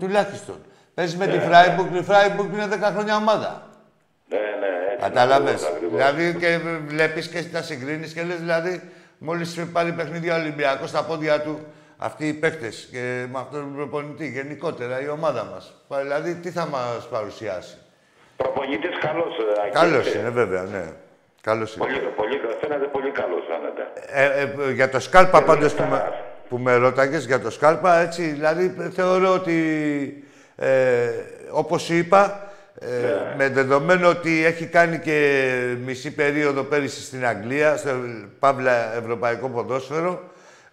τουλάχιστον. 0.00 0.56
Παίζεις 0.94 1.16
με 1.16 1.26
τη 1.26 1.38
Φράιμπουργκ, 1.38 1.94
η 1.94 2.02
Φράιμπουργκ 2.02 2.52
είναι 2.52 2.68
10 2.72 2.90
χρόνια 2.92 3.16
ομάδα. 3.16 3.70
Ναι, 4.28 4.38
ναι, 4.38 4.66
έτσι. 4.66 4.75
Κατάλαβες; 5.00 5.52
ακριβώς, 5.64 5.70
ακριβώς. 5.76 5.96
Δηλαδή 5.96 6.34
και 6.38 6.58
βλέπεις 6.86 7.28
και 7.28 7.42
τα 7.42 7.62
συγκρίνεις 7.62 8.12
και 8.12 8.22
λες, 8.22 8.36
δηλαδή, 8.38 8.80
μόλις 9.18 9.64
πάρει 9.72 9.92
παιχνίδια 9.92 10.34
ο 10.36 10.38
Ολυμπιακός 10.40 10.88
στα 10.88 11.02
πόδια 11.04 11.40
του, 11.40 11.60
αυτοί 11.96 12.28
οι 12.28 12.32
παίκτες 12.32 12.88
και 12.92 13.24
με 13.32 13.38
αυτόν 13.38 13.60
τον 13.60 13.74
προπονητή, 13.76 14.28
γενικότερα 14.30 15.02
η 15.02 15.08
ομάδα 15.08 15.44
μας. 15.52 15.74
Δηλαδή, 16.02 16.34
τι 16.34 16.50
θα 16.50 16.66
μας 16.66 17.08
παρουσιάσει; 17.10 17.76
Προπονητής 18.36 18.98
καλός, 19.00 19.38
ε, 19.38 19.62
Άκη, 19.62 19.70
Καλός 19.72 20.06
έτσι. 20.06 20.18
είναι, 20.18 20.28
βέβαια, 20.30 20.62
ναι. 20.62 20.84
Καλός 21.40 21.74
είναι. 21.76 21.84
Πολύ, 21.84 21.98
πολύ, 22.16 22.40
φαίνεται 22.60 22.84
πολύ 22.84 23.10
καλός 23.10 23.42
φαίνεται. 23.48 23.82
Ε, 24.06 24.68
ε, 24.68 24.72
για 24.72 24.88
το 24.88 25.00
Σκάλπα 25.00 25.38
Και 25.38 25.44
πάντως 25.44 25.74
που 25.74 25.82
μετά- 25.82 26.04
με, 26.04 26.14
που 26.48 26.58
με 26.58 26.74
ρώταγες, 26.76 27.24
για 27.26 27.40
το 27.40 27.50
Σκάλπα, 27.50 27.98
έτσι, 27.98 28.22
δηλαδή 28.22 28.74
θεωρώ 28.94 29.32
ότι, 29.32 30.24
ε, 30.56 31.08
όπως 31.50 31.82
σου 31.82 31.94
είπα, 31.94 32.45
ε, 32.78 32.86
με 33.36 33.48
δεδομένο 33.48 34.08
ότι 34.08 34.44
έχει 34.44 34.66
κάνει 34.66 34.98
και 34.98 35.40
μισή 35.84 36.10
περίοδο 36.14 36.62
πέρυσι 36.62 37.02
στην 37.02 37.26
Αγγλία, 37.26 37.76
στο 37.76 37.90
Παύλα 38.38 38.96
Ευρωπαϊκό 38.96 39.48
Ποδόσφαιρο, 39.48 40.22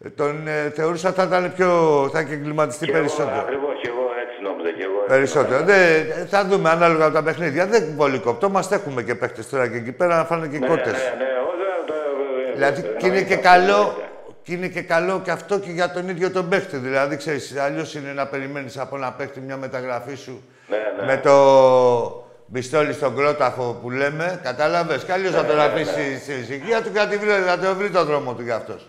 ε, 0.06 0.10
τον 0.10 0.48
ε, 0.48 0.72
θεωρούσα 0.76 1.12
θα 1.12 1.24
ήταν 1.24 1.54
πιο, 1.56 1.70
θα 2.14 2.20
έχει 2.20 2.34
εγκληματιστεί 2.34 2.86
Και 2.86 2.92
εγώ, 2.92 3.00
περισσότερο. 3.00 3.40
Ακριβώς, 3.40 3.74
και 3.82 3.88
εγώ 3.90 4.02
έτσι 4.28 4.42
νόμιζα. 4.44 4.70
Και 4.78 4.84
εγώ 4.84 4.94
έτσι 5.00 5.08
Περισσότερο. 5.16 5.60
νόμιζα. 5.60 5.76
Δεν, 6.16 6.28
θα 6.28 6.46
δούμε 6.46 6.70
ανάλογα 6.70 7.06
με 7.08 7.14
τα 7.14 7.24
παιχνίδια. 7.24 7.66
Δεν 7.66 7.96
πολύ 7.96 8.20
κοπτόμαστε. 8.20 8.76
Έχουμε 8.76 9.04
και 9.04 9.16
παίχτες 9.16 9.50
τώρα 9.50 9.68
και 9.68 9.78
εκεί 9.78 9.92
πέρα 9.92 10.16
να 10.16 10.26
φάνε 10.26 10.48
και 10.48 10.58
Ναι, 10.60 10.68
κότες. 10.68 10.86
ναι, 10.86 10.92
ναι, 10.92 11.30
όχι, 11.48 11.58
δεν- 11.64 12.46
δεν- 12.46 12.54
Δηλαδή 12.54 12.82
δεν- 12.82 12.98
και 12.98 13.06
είναι 13.08 13.18
εννοείται 13.18 13.28
και 13.36 13.48
αυτό, 13.48 13.50
καλό, 13.50 13.78
εννοείται. 13.80 14.10
και 14.44 14.54
είναι 14.54 14.68
και 14.68 14.82
καλό 14.82 15.22
και 15.24 15.32
αυτό 15.32 15.60
και 15.60 15.72
για 15.72 15.92
τον 15.92 16.10
ίδιο 16.10 16.32
τον 16.32 16.50
παίχτη. 16.50 16.78
Δηλαδή, 16.78 17.16
ξέρεις, 17.18 17.58
αλλιώς 17.58 17.96
είναι 17.96 18.12
να 18.14 18.26
περιμένεις 18.28 18.78
από 18.78 18.96
ένα 18.96 19.12
παίχτη 19.12 19.40
μια 19.40 19.58
μεταγραφή 19.58 20.16
σου 20.16 20.44
Ναι, 20.78 21.02
ναι. 21.06 21.06
με 21.14 21.18
το 21.22 22.26
πιστόλι 22.52 22.94
στον 22.94 23.16
κρόταφο 23.16 23.74
που 23.82 23.90
λέμε, 23.90 24.40
κατάλαβες; 24.44 25.04
Κι 25.04 25.12
αλλιώς 25.12 25.32
Ναι, 25.32 25.38
θα 25.38 25.46
τον 25.46 25.60
αφήσει 25.60 26.20
στη 26.20 26.34
ησυχία 26.34 26.82
του 26.84 26.92
και 26.92 27.00
θα, 27.00 27.08
τη 27.08 27.18
βρει, 27.18 27.30
θα 27.30 27.58
το 27.60 27.76
βρει 27.76 27.90
το 27.90 28.04
δρόμο 28.06 28.34
του 28.34 28.44
κι 28.44 28.52
αυτός. 28.52 28.88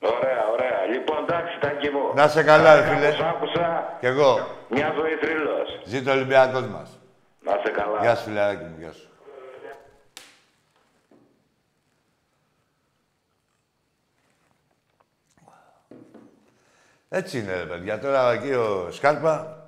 Ωραία, 0.00 0.42
ωραία. 0.52 0.84
Λοιπόν, 0.92 1.16
εντάξει, 1.28 1.58
Τάκη 1.60 1.88
μου. 1.90 2.12
Να 2.14 2.28
σε 2.28 2.42
καλά, 2.42 2.74
ρε 2.74 2.80
Κάπως 2.80 2.94
φίλε. 2.98 3.28
άκουσα 3.28 3.96
Κι 4.00 4.06
εγώ. 4.06 4.46
μια 4.68 4.92
ζωή 4.96 5.14
θρύλος. 5.20 5.80
Ζήτω 5.84 6.10
ο 6.10 6.14
Ολυμπιακός 6.14 6.62
μας. 6.66 6.98
Να 7.44 7.52
σε 7.64 7.70
καλά. 7.72 7.98
Γεια 8.00 8.14
σου, 8.16 8.24
φιλαράκι 8.24 8.62
μου. 8.64 8.76
Γεια 8.78 8.92
σου. 8.92 9.08
Έτσι 17.08 17.38
είναι, 17.38 17.52
ρε 17.56 17.64
παιδιά. 17.64 17.98
Τώρα 17.98 18.32
εκεί 18.32 18.52
ο 18.52 18.88
Σκάλπα 18.90 19.59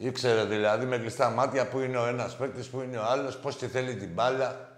ήξερε 0.00 0.44
δηλαδή 0.44 0.86
με 0.86 0.98
κλειστά 0.98 1.30
μάτια 1.30 1.68
που 1.68 1.78
είναι 1.78 1.98
ο 1.98 2.06
ένας 2.06 2.36
παίκτης, 2.36 2.68
που 2.68 2.80
είναι 2.80 2.96
ο 2.96 3.02
άλλος, 3.02 3.38
πώς 3.38 3.56
τη 3.56 3.66
θέλει 3.66 3.96
την 3.96 4.12
μπάλα. 4.12 4.68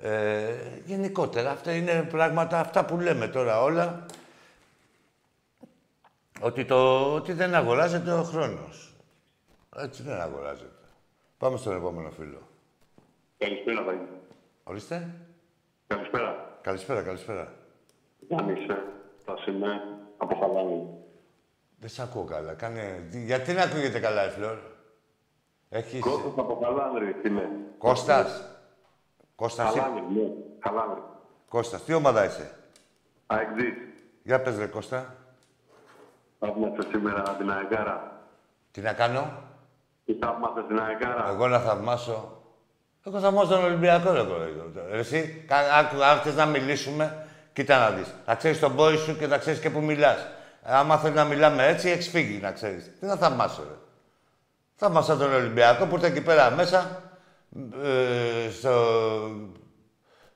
Ε, 0.00 0.54
γενικότερα, 0.84 1.50
αυτά 1.50 1.72
είναι 1.72 2.02
πράγματα, 2.10 2.60
αυτά 2.60 2.84
που 2.84 2.98
λέμε 3.00 3.28
τώρα 3.28 3.62
όλα, 3.62 4.06
ότι, 6.40 6.64
το, 6.64 7.12
ότι 7.14 7.32
δεν 7.32 7.54
αγοράζεται 7.54 8.12
ο 8.12 8.22
χρόνος. 8.22 8.94
Έτσι 9.76 10.02
δεν 10.02 10.20
αγοράζεται. 10.20 10.86
Πάμε 11.38 11.56
στον 11.56 11.76
επόμενο 11.76 12.10
φίλο. 12.10 12.38
Καλησπέρα, 13.38 13.82
Βαγγέλη. 13.82 14.20
Ορίστε. 14.64 15.14
Καλησπέρα. 15.86 16.58
Καλησπέρα, 16.60 17.02
καλησπέρα. 17.02 17.52
Γιάννης, 18.18 18.68
ε, 18.68 18.82
θα 19.24 19.34
είμαι 19.48 19.80
από 20.16 20.34
Χαλάνη. 20.36 20.86
Δεν 21.80 21.90
σε 21.90 22.02
ακούω 22.02 22.24
καλά. 22.24 22.52
Κάνε... 22.52 23.06
τι- 23.10 23.24
Γιατί 23.24 23.52
να 23.52 23.62
ακούγεται 23.62 23.98
καλά, 24.00 24.26
η 24.26 24.30
Φλόρ. 24.30 24.56
Έχεις... 25.68 26.00
Κώστας 26.00 26.32
από 26.36 26.60
Χαλάνδρη 26.64 27.16
είμαι. 27.24 27.48
Κώστας. 27.78 28.44
Κώστας, 29.34 29.72
τι... 29.72 29.78
Χαλάνδρη, 29.78 30.02
ναι. 30.14 30.28
Χαλάνδρη. 30.62 31.02
Κώστας, 31.48 31.84
τι 31.84 31.92
ομάδα 31.94 32.24
είσαι; 32.24 32.50
Αεκδής. 33.26 33.74
Για 34.22 34.40
πες, 34.42 34.58
ρε 34.58 34.66
Κώστα. 34.66 35.14
Θαύμασε 36.38 36.88
σήμερα 36.92 37.22
την 37.22 37.50
Αεκάρα. 37.50 38.22
Τι 38.70 38.80
να 38.80 38.92
κάνω; 38.92 39.32
Τι 40.04 40.14
θαύμασε 40.14 40.62
την 40.68 40.78
Αεκάρα. 40.80 41.28
Εγώ 41.28 41.48
να 41.48 41.58
θαυμάσω. 41.58 42.42
Εγώ 43.06 43.18
θαυμάσω 43.20 43.48
τον 43.48 43.64
Ολυμπιακό, 43.64 44.12
ρε 44.12 44.22
κοροϊδό. 44.22 44.70
Εσύ, 44.92 45.44
κα- 45.48 45.74
άκου, 45.78 46.04
αν 46.04 46.18
θες 46.18 46.34
να 46.34 46.46
μιλήσουμε, 46.46 47.26
κοίτα 47.52 47.78
να 47.78 47.90
δεις. 47.96 48.14
Θα 48.24 48.34
ξέρεις 48.34 48.58
τον 48.60 48.76
πόη 48.76 48.96
σου 48.96 49.16
και 49.16 49.26
θα 49.26 49.38
ξέρεις 49.38 49.60
και 49.60 49.70
που 49.70 49.80
μιλάς. 49.80 50.26
Άμα 50.70 50.96
θέλει 50.98 51.14
να 51.14 51.24
μιλάμε 51.24 51.66
έτσι, 51.66 51.90
έχεις 51.90 52.08
φύγει, 52.08 52.38
να 52.42 52.52
ξέρεις. 52.52 52.90
Τι 53.00 53.06
να 53.06 53.16
θαυμάσω, 53.16 53.62
ρε. 53.68 53.74
Θαυμάσα 54.74 55.16
τον 55.16 55.34
Ολυμπιακό 55.34 55.86
που 55.86 55.94
ήρθε 55.94 56.06
εκεί 56.06 56.20
πέρα 56.22 56.50
μέσα, 56.50 57.02
ε, 57.84 58.50
στο 58.50 58.74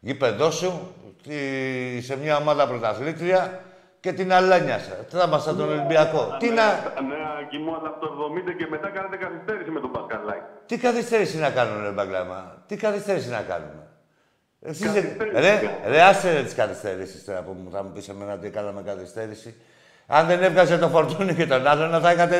γήπεδό 0.00 0.50
σου, 0.50 0.94
τη- 1.22 2.00
σε 2.02 2.16
μια 2.16 2.36
ομάδα 2.36 2.66
πρωταθλήτρια 2.68 3.60
και 4.00 4.12
την 4.12 4.32
αλάνιασα. 4.32 4.96
Θαυμάσα 5.08 5.54
τον 5.54 5.70
Ολυμπιακό. 5.70 6.36
Τι 6.38 6.48
να... 6.50 6.64
Ναι, 6.72 7.46
κοιμόταν 7.50 7.86
από 7.86 8.00
το 8.06 8.12
70 8.50 8.52
και 8.58 8.66
μετά 8.70 8.88
κάνετε 8.88 9.16
καθυστέρηση 9.16 9.70
με 9.70 9.80
τον 9.80 9.90
Πασκαλάκη. 9.90 10.42
Τι 10.66 10.78
καθυστέρηση 10.78 11.38
να 11.38 11.50
κάνουμε, 11.50 11.82
ρε 11.86 11.90
Μπαγκλάμα; 11.92 12.62
Τι 12.66 12.76
καθυστέρηση 12.76 13.28
να 13.28 13.40
κάνουμε; 13.40 13.86
Εσείς, 14.60 14.92
ρε, 14.92 15.00
Καθυστέρηση 15.00 15.40
ρε, 15.40 15.56
κάνουμε. 15.56 15.78
ρε, 15.88 16.02
άσε 16.02 16.32
ρε 16.32 16.42
τις 16.42 16.54
καθυστέρησεις 16.54 17.24
τώρα 17.24 17.42
που 17.42 17.52
μου 17.52 17.70
θα 17.70 17.82
μου 17.82 17.90
πεις 17.92 18.08
εμένα 18.08 18.38
τι 18.38 18.50
κάναμε 18.50 18.82
καθυστέρηση. 18.82 19.54
Αν 20.14 20.26
δεν 20.26 20.42
έβγαζε 20.42 20.78
το 20.78 20.88
φορτούνι 20.88 21.34
και 21.34 21.46
τον 21.46 21.66
άλλον, 21.66 22.00
θα 22.00 22.12
είχατε... 22.12 22.36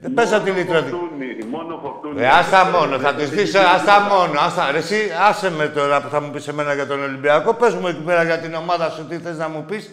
ε, 0.00 0.08
Πες 0.14 0.32
ότι 0.32 0.50
λυτρωτική. 0.50 0.90
Φορτούνι, 0.90 1.44
μόνο 1.50 1.78
φορτούνι. 1.82 2.18
Ρε, 2.20 2.26
άστα 2.28 2.64
μόνο, 2.64 2.98
θα 2.98 3.14
τους 3.14 3.28
δεις, 3.30 3.54
άστα 3.54 4.00
μόνο, 4.00 4.40
άστα. 4.40 4.70
Ρε, 4.70 4.78
εσύ, 4.78 4.96
άσε 5.28 5.50
με 5.50 5.66
τώρα 5.68 6.02
που 6.02 6.08
θα 6.08 6.20
μου 6.20 6.30
πεις 6.30 6.48
εμένα 6.48 6.74
για 6.74 6.86
τον 6.86 7.02
Ολυμπιακό. 7.02 7.54
Πες 7.54 7.74
μου 7.74 7.86
εκεί 7.86 8.00
πέρα 8.00 8.22
για 8.24 8.38
την 8.38 8.54
ομάδα 8.54 8.90
σου, 8.90 9.06
τι 9.08 9.18
θες 9.18 9.36
να 9.36 9.48
μου 9.48 9.64
πεις, 9.68 9.90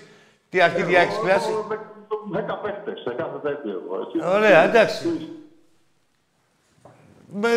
τι 0.49 0.61
αρχίδια 0.61 0.99
έχεις 0.99 1.17
κλάσει. 1.23 1.49
Εγώ, 1.51 1.65
με- 1.69 1.79
Δέκα 2.31 2.53
παίχτες, 2.57 2.99
σε 2.99 3.13
κάθε 3.17 3.37
τέτοιο 3.43 3.71
εγώ. 3.71 4.07
Εσύ- 4.25 4.35
Ωραία, 4.35 4.63
εντάξει. 4.63 5.29
Με, 7.33 7.49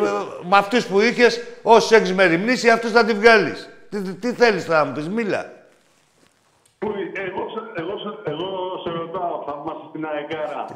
με, 0.00 0.08
με 0.48 0.56
αυτούς 0.56 0.86
που 0.86 1.00
είχες, 1.00 1.40
όσους 1.62 1.90
έχεις 1.90 2.12
μεριμνήσει, 2.12 2.70
αυτούς 2.70 2.90
θα 2.90 3.04
τη 3.04 3.12
βγάλεις. 3.12 3.68
Τι, 3.90 4.00
τι, 4.02 4.14
τι 4.14 4.32
θέλεις 4.32 4.64
τώρα 4.66 4.78
να 4.78 4.84
μου 4.84 4.92
πεις, 4.92 5.08
μίλα. 5.08 5.52
Πού- 6.78 6.90
Εγώ, 7.12 7.27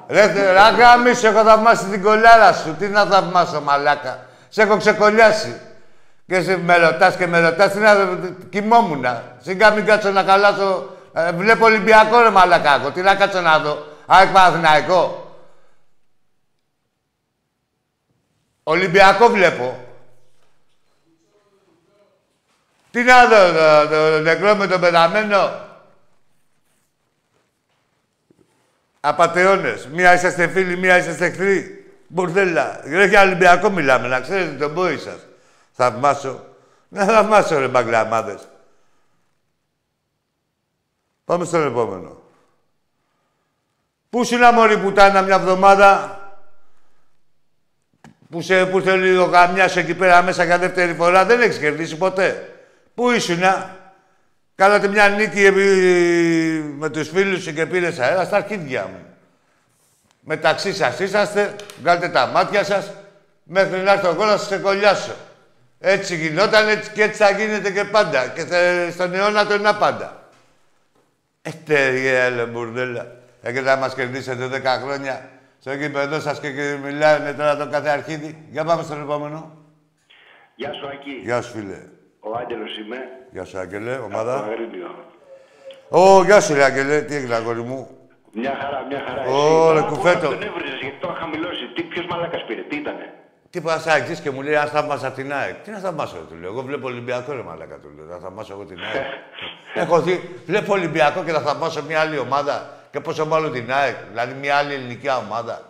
Ρε, 0.08 0.28
θε- 0.32 0.52
ρε 0.52 0.82
γάμισου, 0.82 1.26
έχω 1.26 1.42
θαυμάσει 1.44 1.84
την 1.84 2.02
κολλάρα 2.02 2.52
σου. 2.52 2.76
Τι 2.78 2.88
να 2.88 3.04
θαυμάσω, 3.04 3.60
μαλάκα. 3.60 4.26
Σε 4.48 4.62
έχω 4.62 4.76
ξεκολλιάσει. 4.76 5.60
Και 6.26 6.42
σε 6.42 6.56
με 6.56 6.76
ρωτάς 6.76 7.16
και 7.16 7.26
με 7.26 7.40
ρωτάς, 7.40 7.72
τι 7.72 7.78
να 7.78 7.94
κοιμόμουνα. 8.50 9.22
Σιγά 9.40 9.70
μην 9.70 9.84
κάτσω 9.84 10.10
να 10.10 10.22
καλάσω. 10.22 10.90
Ε, 11.12 11.32
βλέπω 11.32 11.64
Ολυμπιακό 11.64 12.20
ρε 12.20 12.30
μαλακάκο. 12.30 12.90
Τι 12.90 13.00
να 13.00 13.14
κάτσω 13.14 13.40
να 13.40 13.58
δω. 13.58 13.86
ΑΕΚ 14.06 14.32
Παναθηναϊκό. 14.32 15.26
Ολυμπιακό 18.62 19.28
βλέπω. 19.28 19.84
Τι 22.90 23.02
να 23.02 23.26
δω, 23.26 23.52
το, 23.52 23.88
το 23.88 24.18
νεκρό 24.18 24.54
με 24.54 24.66
τον 24.66 24.80
πεθαμένο. 24.80 25.50
Απατεώνες. 29.04 29.86
Μία 29.86 30.14
είσαστε 30.14 30.48
φίλοι, 30.48 30.76
μία 30.76 30.98
είσαστε 30.98 31.26
εχθροί. 31.26 31.86
Μπουρδέλα. 32.06 32.80
Ρε 32.84 33.04
για 33.06 33.22
Ολυμπιακό 33.22 33.70
μιλάμε, 33.70 34.08
να 34.08 34.20
ξέρετε 34.20 34.54
τον 34.54 34.74
πόη 34.74 34.98
σας. 34.98 35.26
Θαυμάσω. 35.72 36.44
Να 36.88 37.04
θαυμάσω 37.04 37.58
ρε 37.58 37.68
μπαγκλαμάδες. 37.68 38.48
Πάμε 41.24 41.44
στον 41.44 41.66
επόμενο. 41.66 42.22
Πού 44.10 44.24
σου 44.24 44.36
να 44.38 44.52
μωρή 44.52 44.78
πουτάνα 44.78 45.22
μια 45.22 45.34
εβδομάδα; 45.34 46.16
Που, 48.30 48.40
σε, 48.40 48.66
που 48.66 48.80
θέλει 48.80 49.18
ο 49.18 49.28
καμιάς 49.28 49.76
εκεί 49.76 49.94
πέρα 49.94 50.22
μέσα 50.22 50.44
για 50.44 50.58
δεύτερη 50.58 50.94
φορά; 50.94 51.24
Δεν 51.24 51.40
έχεις 51.40 51.58
κερδίσει 51.58 51.96
ποτέ. 51.96 52.56
Πού 52.94 53.10
ήσουνα; 53.10 53.76
Κάνατε 54.54 54.88
μια 54.88 55.08
νίκη 55.08 55.44
επί- 55.44 56.64
με 56.78 56.90
τους 56.90 57.08
φίλους 57.08 57.42
σου 57.42 57.52
και 57.54 57.66
πήρες 57.66 57.98
αέρα 57.98 58.24
στα 58.24 58.36
αρχίδια 58.36 58.82
μου. 58.86 59.06
Μεταξύ 60.20 60.72
σας 60.74 60.98
είσαστε, 60.98 61.54
βγάλτε 61.82 62.08
τα 62.08 62.26
μάτια 62.26 62.64
σας, 62.64 62.92
μέχρι 63.42 63.78
να 63.80 63.92
έρθω 63.92 64.08
εγώ 64.08 64.24
να 64.24 64.30
σας 64.36 64.46
ξεκολλιάσω. 64.46 65.12
Έτσι 65.78 66.16
γινόταν 66.16 66.68
έτσι 66.68 66.90
και 66.90 67.02
έτσι 67.02 67.16
θα 67.22 67.30
γίνεται 67.30 67.70
και 67.70 67.84
πάντα. 67.84 68.28
Και 68.28 68.44
θε- 68.44 68.92
στον 68.92 69.14
αιώνα 69.14 69.46
το 69.46 69.52
ένα 69.52 69.74
πάντα. 69.76 70.30
Ε, 71.42 71.50
τεριέ, 71.66 72.24
έλε 72.24 72.44
μπουρδέλα. 72.46 73.12
Έχετε 73.42 73.60
να 73.60 73.76
μας 73.76 73.94
κερδίσετε 73.94 74.46
10 74.48 74.78
χρόνια 74.82 75.28
στο 75.60 75.72
γήπεδο 75.72 76.20
σας 76.20 76.40
και, 76.40 76.50
και 76.50 76.76
μιλάνε 76.84 77.32
τώρα 77.32 77.56
το 77.56 77.66
κάθε 77.70 77.88
αρχίδι. 77.88 78.44
Για 78.50 78.64
πάμε 78.64 78.82
στον 78.82 79.00
επόμενο. 79.02 79.56
Γεια 80.54 80.72
σου, 80.72 80.86
Ακή. 80.88 81.20
Γεια 81.24 81.42
σου, 81.42 81.50
φίλε. 81.52 81.78
Ο 82.20 82.36
Άγγελος 82.38 82.78
είμαι. 82.78 82.96
Γεια 83.32 83.44
σου, 83.44 83.58
Άγγελε, 83.58 83.94
Από 83.94 84.04
ομάδα. 84.04 84.34
Αγρίνιο. 84.36 84.94
Ω, 85.88 86.22
γεια 86.24 86.40
σου, 86.40 86.54
ρε 86.54 86.64
Άγγελε. 86.64 87.00
Τι 87.00 87.14
έγινε, 87.14 87.34
αγόρι 87.34 87.60
μου; 87.62 87.88
Μια 88.32 88.58
χαρά, 88.62 88.84
μια 88.88 89.02
χαρά. 89.08 89.22
Ω, 89.22 89.24
Εσύ, 89.24 89.72
ρε, 89.72 89.80
τώρα 89.80 89.82
κουφέτο. 89.82 90.28
Τον 90.28 90.42
έβριζες 90.42 90.78
γιατί 90.80 90.96
το 91.00 91.08
είχα 91.10 91.20
χαμηλώσει. 91.20 91.66
Τι, 91.74 91.82
ποιος 91.82 92.06
μαλάκας 92.06 92.44
πήρε, 92.44 92.60
τι 92.60 92.76
ήτανε; 92.76 93.12
Τι 93.50 93.60
πασάξεις 93.60 94.20
και 94.20 94.30
μου 94.30 94.42
λέει, 94.42 94.56
αν 94.56 94.66
θαύμασα 94.68 95.10
την 95.12 95.32
ΑΕΚ. 95.32 95.54
Τι 95.64 95.70
να 95.70 95.78
θαυμάσω, 95.78 96.16
ρε, 96.16 96.22
του 96.34 96.40
λέω. 96.40 96.50
Εγώ 96.50 96.62
βλέπω 96.62 96.86
Ολυμπιακό, 96.86 97.32
ρε 97.32 97.42
μαλάκα, 97.42 97.78
του 97.78 97.90
λέω. 97.96 98.06
Θα 98.10 98.18
θαυμάσω 98.18 98.52
εγώ 98.52 98.64
την 98.64 98.78
ΑΕΚ. 98.78 99.04
Έχω 99.82 100.00
δει, 100.00 100.30
βλέπω 100.46 100.72
Ολυμπιακό 100.72 101.24
και 101.24 101.32
θα 101.32 101.40
θαυμάσω 101.40 101.82
μια 101.82 102.00
άλλη 102.00 102.18
ομάδα. 102.18 102.76
Και 102.90 103.00
πόσο 103.00 103.26
μάλλον 103.26 103.52
την 103.52 103.72
ΑΕΚ. 103.72 103.96
Δηλαδή 104.10 104.34
μια 104.34 104.56
άλλη 104.56 104.74
ελληνική 104.74 105.08
ομάδα. 105.28 105.60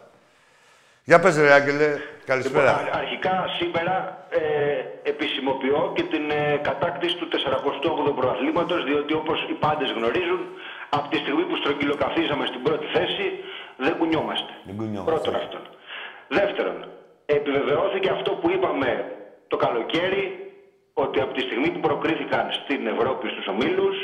Για 1.05 1.20
πες, 1.20 1.37
ρε 1.37 1.53
Άγγελε, 1.53 1.87
Λοιπόν, 1.87 2.01
καλησπέρα. 2.27 2.70
α- 2.70 2.96
αρχικά 2.98 3.44
σήμερα 3.59 4.22
ε, 4.40 5.11
επισημοποιώ 5.11 5.92
και 5.97 6.03
την 6.03 6.31
ε, 6.31 6.61
κατάκτηση 6.68 7.16
του 7.16 7.29
48ου 7.29 8.14
πρωταθλήματος, 8.14 8.85
διότι 8.85 9.12
όπως 9.14 9.47
οι 9.51 9.53
πάντες 9.53 9.90
γνωρίζουν, 9.90 10.40
από 10.88 11.09
τη 11.09 11.16
στιγμή 11.16 11.45
που 11.49 11.57
στρογγυλοκαθίσαμε 11.57 12.47
στην 12.47 12.62
πρώτη 12.62 12.87
θέση, 12.87 13.27
δεν 13.77 13.97
κουνιόμαστε. 13.99 14.53
Δεν 14.64 14.77
κουνιόμαστε. 14.77 15.11
Πρώτον 15.11 15.35
αυτόν. 15.35 15.61
Δεύτερον, 16.29 16.79
επιβεβαιώθηκε 17.27 18.09
αυτό 18.09 18.31
που 18.31 18.51
είπαμε 18.51 18.90
το 19.49 19.57
καλοκαίρι, 19.57 20.25
ότι 20.95 21.21
από 21.21 21.33
τη 21.35 21.40
στιγμή 21.40 21.68
που 21.71 21.81
προκρίθηκαν 21.81 22.45
στην 22.53 22.87
Ευρώπη 22.87 23.29
στους 23.29 23.47
ομίλους, 23.47 23.97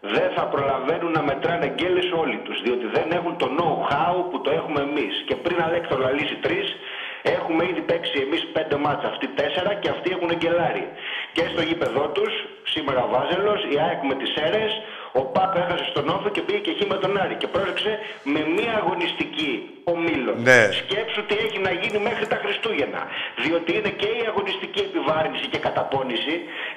δεν 0.00 0.28
θα 0.36 0.44
προλαβαίνουν 0.46 1.12
να 1.12 1.22
μετράνε 1.22 1.66
γκέλες 1.66 2.12
όλοι 2.12 2.38
τους, 2.44 2.62
διότι 2.62 2.86
δεν 2.86 3.10
έχουν 3.10 3.36
το 3.36 3.46
know-how 3.58 4.30
που 4.30 4.40
το 4.40 4.50
έχουμε 4.50 4.80
εμείς. 4.80 5.24
Και 5.26 5.36
πριν 5.36 5.62
Αλέκτο 5.62 5.98
λαλήσει 5.98 6.36
τρεις, 6.36 6.76
έχουμε 7.22 7.62
ήδη 7.70 7.80
παίξει 7.80 8.18
εμείς 8.26 8.42
πέντε 8.52 8.76
μάτσα, 8.76 9.06
αυτοί 9.08 9.26
τέσσερα 9.28 9.74
και 9.74 9.88
αυτοί 9.88 10.10
έχουν 10.10 10.30
γκελάρει. 10.36 10.86
Και 11.32 11.44
στο 11.52 11.62
γήπεδό 11.62 12.04
τους, 12.08 12.32
σήμερα 12.62 13.00
ο 13.04 13.08
Βάζελος, 13.08 13.60
η 13.74 13.76
ΑΕΚ 13.84 14.00
με 14.10 14.14
τις 14.14 14.30
ΣΕΡΕΣ, 14.34 14.72
ο 15.20 15.22
Πάπ 15.34 15.52
έχασε 15.56 15.84
στον 15.92 16.08
Όφο 16.08 16.28
και 16.34 16.42
πήγε 16.46 16.58
και 16.66 16.72
χ 16.78 16.80
με 16.92 16.96
τον 17.02 17.12
Άρη. 17.22 17.34
Και 17.42 17.48
πρόσεξε 17.54 17.92
με 18.32 18.40
μία 18.56 18.74
αγωνιστική 18.82 19.52
ομίλων. 19.92 20.36
Ναι. 20.48 20.60
Σκέψου 20.80 21.20
τι 21.28 21.34
έχει 21.44 21.58
να 21.66 21.72
γίνει 21.80 21.98
μέχρι 22.08 22.26
τα 22.32 22.38
Χριστούγεννα. 22.42 23.02
Διότι 23.44 23.70
είναι 23.78 23.92
και 24.00 24.10
η 24.20 24.22
αγωνιστική 24.30 24.80
επιβάρυνση 24.88 25.46
και 25.52 25.58
καταπώνηση. 25.66 26.34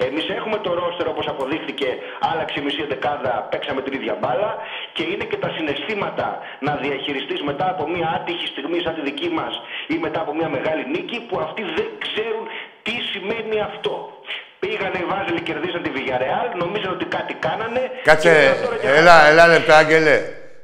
Εμείς 0.08 0.26
έχουμε 0.38 0.56
το 0.64 0.70
ρόστερ 0.80 1.06
όπως 1.12 1.26
αποδείχθηκε, 1.32 1.88
άλλαξε 2.30 2.56
η 2.60 2.62
μισή 2.66 2.82
δεκάδα, 2.92 3.34
παίξαμε 3.50 3.80
την 3.82 3.92
ίδια 3.98 4.14
μπάλα. 4.20 4.50
Και 4.96 5.04
είναι 5.12 5.24
και 5.30 5.38
τα 5.44 5.50
συναισθήματα 5.56 6.28
να 6.66 6.72
διαχειριστείς 6.84 7.40
μετά 7.50 7.66
από 7.74 7.82
μια 7.94 8.08
άτυχη 8.16 8.46
στιγμή 8.46 8.78
σαν 8.84 8.94
τη 8.94 9.00
δική 9.10 9.28
μας 9.38 9.52
ή 9.94 9.96
μετά 10.06 10.20
από 10.20 10.32
μια 10.38 10.48
μεγάλη 10.56 10.84
νίκη 10.94 11.18
που 11.28 11.36
αυτοί 11.46 11.62
δεν 11.76 11.88
ξέρουν 12.04 12.44
τι 12.84 12.94
σημαίνει 13.10 13.60
αυτό. 13.60 13.94
Πήγανε 14.58 14.98
οι 14.98 15.04
Βάζελοι, 15.10 15.40
κερδίσαν 15.40 15.82
τη 15.82 15.90
Villarreal, 15.96 16.56
νομίζαν 16.56 16.92
ότι 16.92 17.04
κάτι 17.04 17.34
κάνανε. 17.34 17.80
και 17.80 18.10
Κάτσε, 18.10 18.56
τώρα 18.64 18.76
και 18.76 18.88
έλα, 18.88 19.26
έλα 19.28 19.46
λεπτά, 19.46 19.76
Άγγελε. 19.76 20.20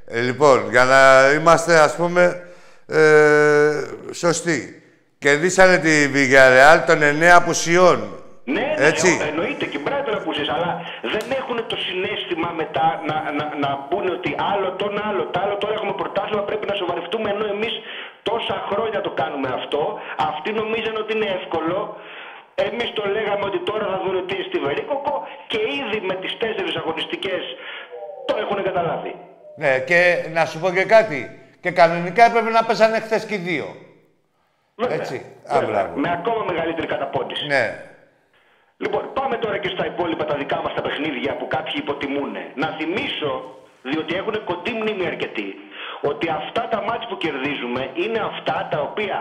Ε, 0.06 0.20
λοιπόν, 0.20 0.70
για 0.70 0.84
να 0.84 1.30
είμαστε, 1.38 1.78
ας 1.78 1.96
πούμε, 1.96 2.42
ε, 2.86 3.00
σωστοί. 4.12 4.82
Κερδίσανε 5.18 5.78
τη 5.78 6.10
Villarreal 6.14 6.78
των 6.86 7.02
9 7.02 7.22
απουσιών. 7.34 7.98
Ναι, 8.44 8.60
ναι, 8.60 8.86
Έτσι. 8.86 9.18
ε, 9.22 9.28
εννοείται 9.28 9.64
και 9.66 9.78
μπράβο 9.78 10.02
που 10.24 10.30
είσαι, 10.32 10.52
αλλά 10.56 10.70
δεν 11.14 11.24
έχουν 11.40 11.56
το 11.72 11.76
συνέστημα 11.86 12.48
μετά 12.62 12.86
να, 13.08 13.16
να, 13.38 13.44
να 13.64 13.70
πούνε 13.88 14.10
ότι 14.18 14.30
άλλο 14.52 14.68
τον 14.82 14.92
άλλο, 15.08 15.22
το 15.32 15.36
άλλο 15.42 15.54
τώρα 15.62 15.74
έχουμε 15.78 15.94
πρωτάθλημα, 16.02 16.42
πρέπει 16.50 16.66
να 16.70 16.74
σοβαρευτούμε 16.82 17.28
ενώ 17.34 17.46
εμείς 17.54 17.74
τόσα 18.30 18.56
χρόνια 18.70 19.00
το 19.06 19.10
κάνουμε 19.20 19.48
αυτό. 19.58 19.82
Αυτοί 20.30 20.48
νομίζαν 20.60 20.94
ότι 21.02 21.10
είναι 21.16 21.30
εύκολο. 21.40 21.78
Εμείς 22.68 22.92
το 22.92 23.04
λέγαμε 23.16 23.44
ότι 23.44 23.58
τώρα 23.58 23.86
θα 23.92 23.98
δουν 24.04 24.26
τι 24.26 24.36
στη 24.42 24.58
Βερίκοκο 24.58 25.26
και 25.46 25.60
ήδη 25.80 26.06
με 26.06 26.14
τις 26.14 26.36
τέσσερις 26.38 26.74
αγωνιστικές 26.76 27.42
το 28.26 28.34
έχουν 28.42 28.62
καταλάβει. 28.62 29.14
Ναι, 29.56 29.78
και 29.78 30.26
να 30.32 30.44
σου 30.44 30.58
πω 30.60 30.70
και 30.70 30.84
κάτι. 30.84 31.20
Και 31.60 31.70
κανονικά 31.70 32.24
έπρεπε 32.24 32.50
να 32.50 32.64
πέσανε 32.64 33.00
χθες 33.00 33.26
και 33.26 33.34
οι 33.34 33.38
δύο. 33.38 33.66
Βέβαια, 34.74 34.96
Έτσι. 34.96 35.16
Α, 35.52 35.58
βέβαια. 35.58 35.68
μπράβο. 35.74 36.00
με 36.00 36.10
ακόμα 36.18 36.44
μεγαλύτερη 36.50 36.86
καταπώνηση. 36.86 37.46
Ναι. 37.46 37.64
Λοιπόν, 38.76 39.10
πάμε 39.12 39.36
τώρα 39.36 39.58
και 39.58 39.68
στα 39.68 39.86
υπόλοιπα 39.86 40.24
τα 40.24 40.36
δικά 40.36 40.60
μας 40.62 40.74
τα 40.74 40.82
παιχνίδια 40.82 41.36
που 41.36 41.46
κάποιοι 41.46 41.74
υποτιμούν. 41.76 42.32
Να 42.54 42.68
θυμίσω 42.78 43.32
διότι 43.82 44.14
έχουν 44.14 44.44
κοντή 44.44 44.72
μνήμη 44.72 45.06
αρκετοί, 45.06 45.54
ότι 46.02 46.28
αυτά 46.28 46.68
τα 46.68 46.82
μάτς 46.82 47.06
που 47.08 47.16
κερδίζουμε 47.16 47.90
είναι 47.94 48.20
αυτά 48.32 48.68
τα 48.70 48.80
οποία 48.80 49.18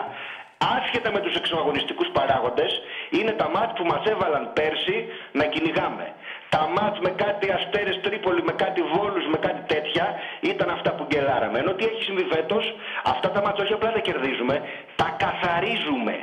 άσχετα 0.78 1.12
με 1.12 1.20
τους 1.20 1.36
εξωαγωνιστικούς 1.36 2.10
παράγοντες 2.18 2.72
είναι 3.10 3.32
τα 3.32 3.50
μάτς 3.50 3.74
που 3.78 3.86
μας 3.86 4.04
έβαλαν 4.14 4.54
πέρσι 4.54 4.98
να 5.32 5.46
κυνηγάμε. 5.46 6.06
Τα 6.50 6.62
μάτς 6.76 7.00
με 7.00 7.10
κάτι 7.10 7.52
αστέρες 7.52 8.00
Τρίπολη, 8.02 8.44
με 8.44 8.52
κάτι 8.64 8.82
Βόλους, 8.94 9.26
με 9.34 9.38
κάτι 9.38 9.62
τέτοια 9.74 10.06
ήταν 10.42 10.70
αυτά 10.70 10.92
που 10.96 11.04
γκελάραμε. 11.10 11.60
Ενώ 11.60 11.72
τι 11.74 11.84
έχει 11.86 12.04
συμβεί 12.04 12.26
φέτος, 12.34 12.76
αυτά 13.04 13.32
τα 13.32 13.42
μάτς 13.42 13.60
όχι 13.62 13.74
απλά 13.74 13.92
δεν 13.92 14.02
κερδίζουμε, 14.02 14.56
τα 14.96 15.16
καθαρίζουμε. 15.24 16.16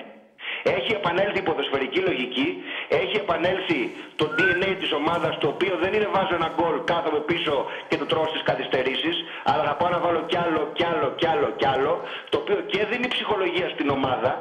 Έχει 0.62 0.92
επανέλθει 0.92 1.38
η 1.38 1.42
ποδοσφαιρική 1.42 2.00
λογική, 2.08 2.48
έχει 2.88 3.16
επανέλθει 3.16 3.80
το 4.16 4.26
DNA 4.36 4.70
της 4.80 4.92
ομάδας 4.92 5.38
το 5.38 5.48
οποίο 5.48 5.74
δεν 5.82 5.92
είναι 5.92 6.08
βάζω 6.14 6.34
ένα 6.34 6.52
γκολ, 6.56 6.76
κάθομαι 6.84 7.20
πίσω 7.30 7.66
και 7.88 7.96
το 7.96 8.06
τρώω 8.06 8.26
στις 8.32 8.42
καθυστερήσεις, 8.42 9.16
αλλά 9.44 9.62
θα 9.68 9.74
πάω 9.78 9.90
να 9.90 9.98
βάλω 9.98 10.20
κι 10.30 10.36
άλλο, 10.44 10.70
κι 10.72 10.84
άλλο, 10.84 11.08
κι 11.16 11.26
άλλο, 11.26 11.48
κι 11.56 11.66
άλλο, 11.66 11.92
το 12.28 12.38
οποίο 12.38 12.56
και 12.66 12.84
δίνει 12.90 13.08
ψυχολογία 13.08 13.68
στην 13.68 13.88
ομάδα 13.90 14.32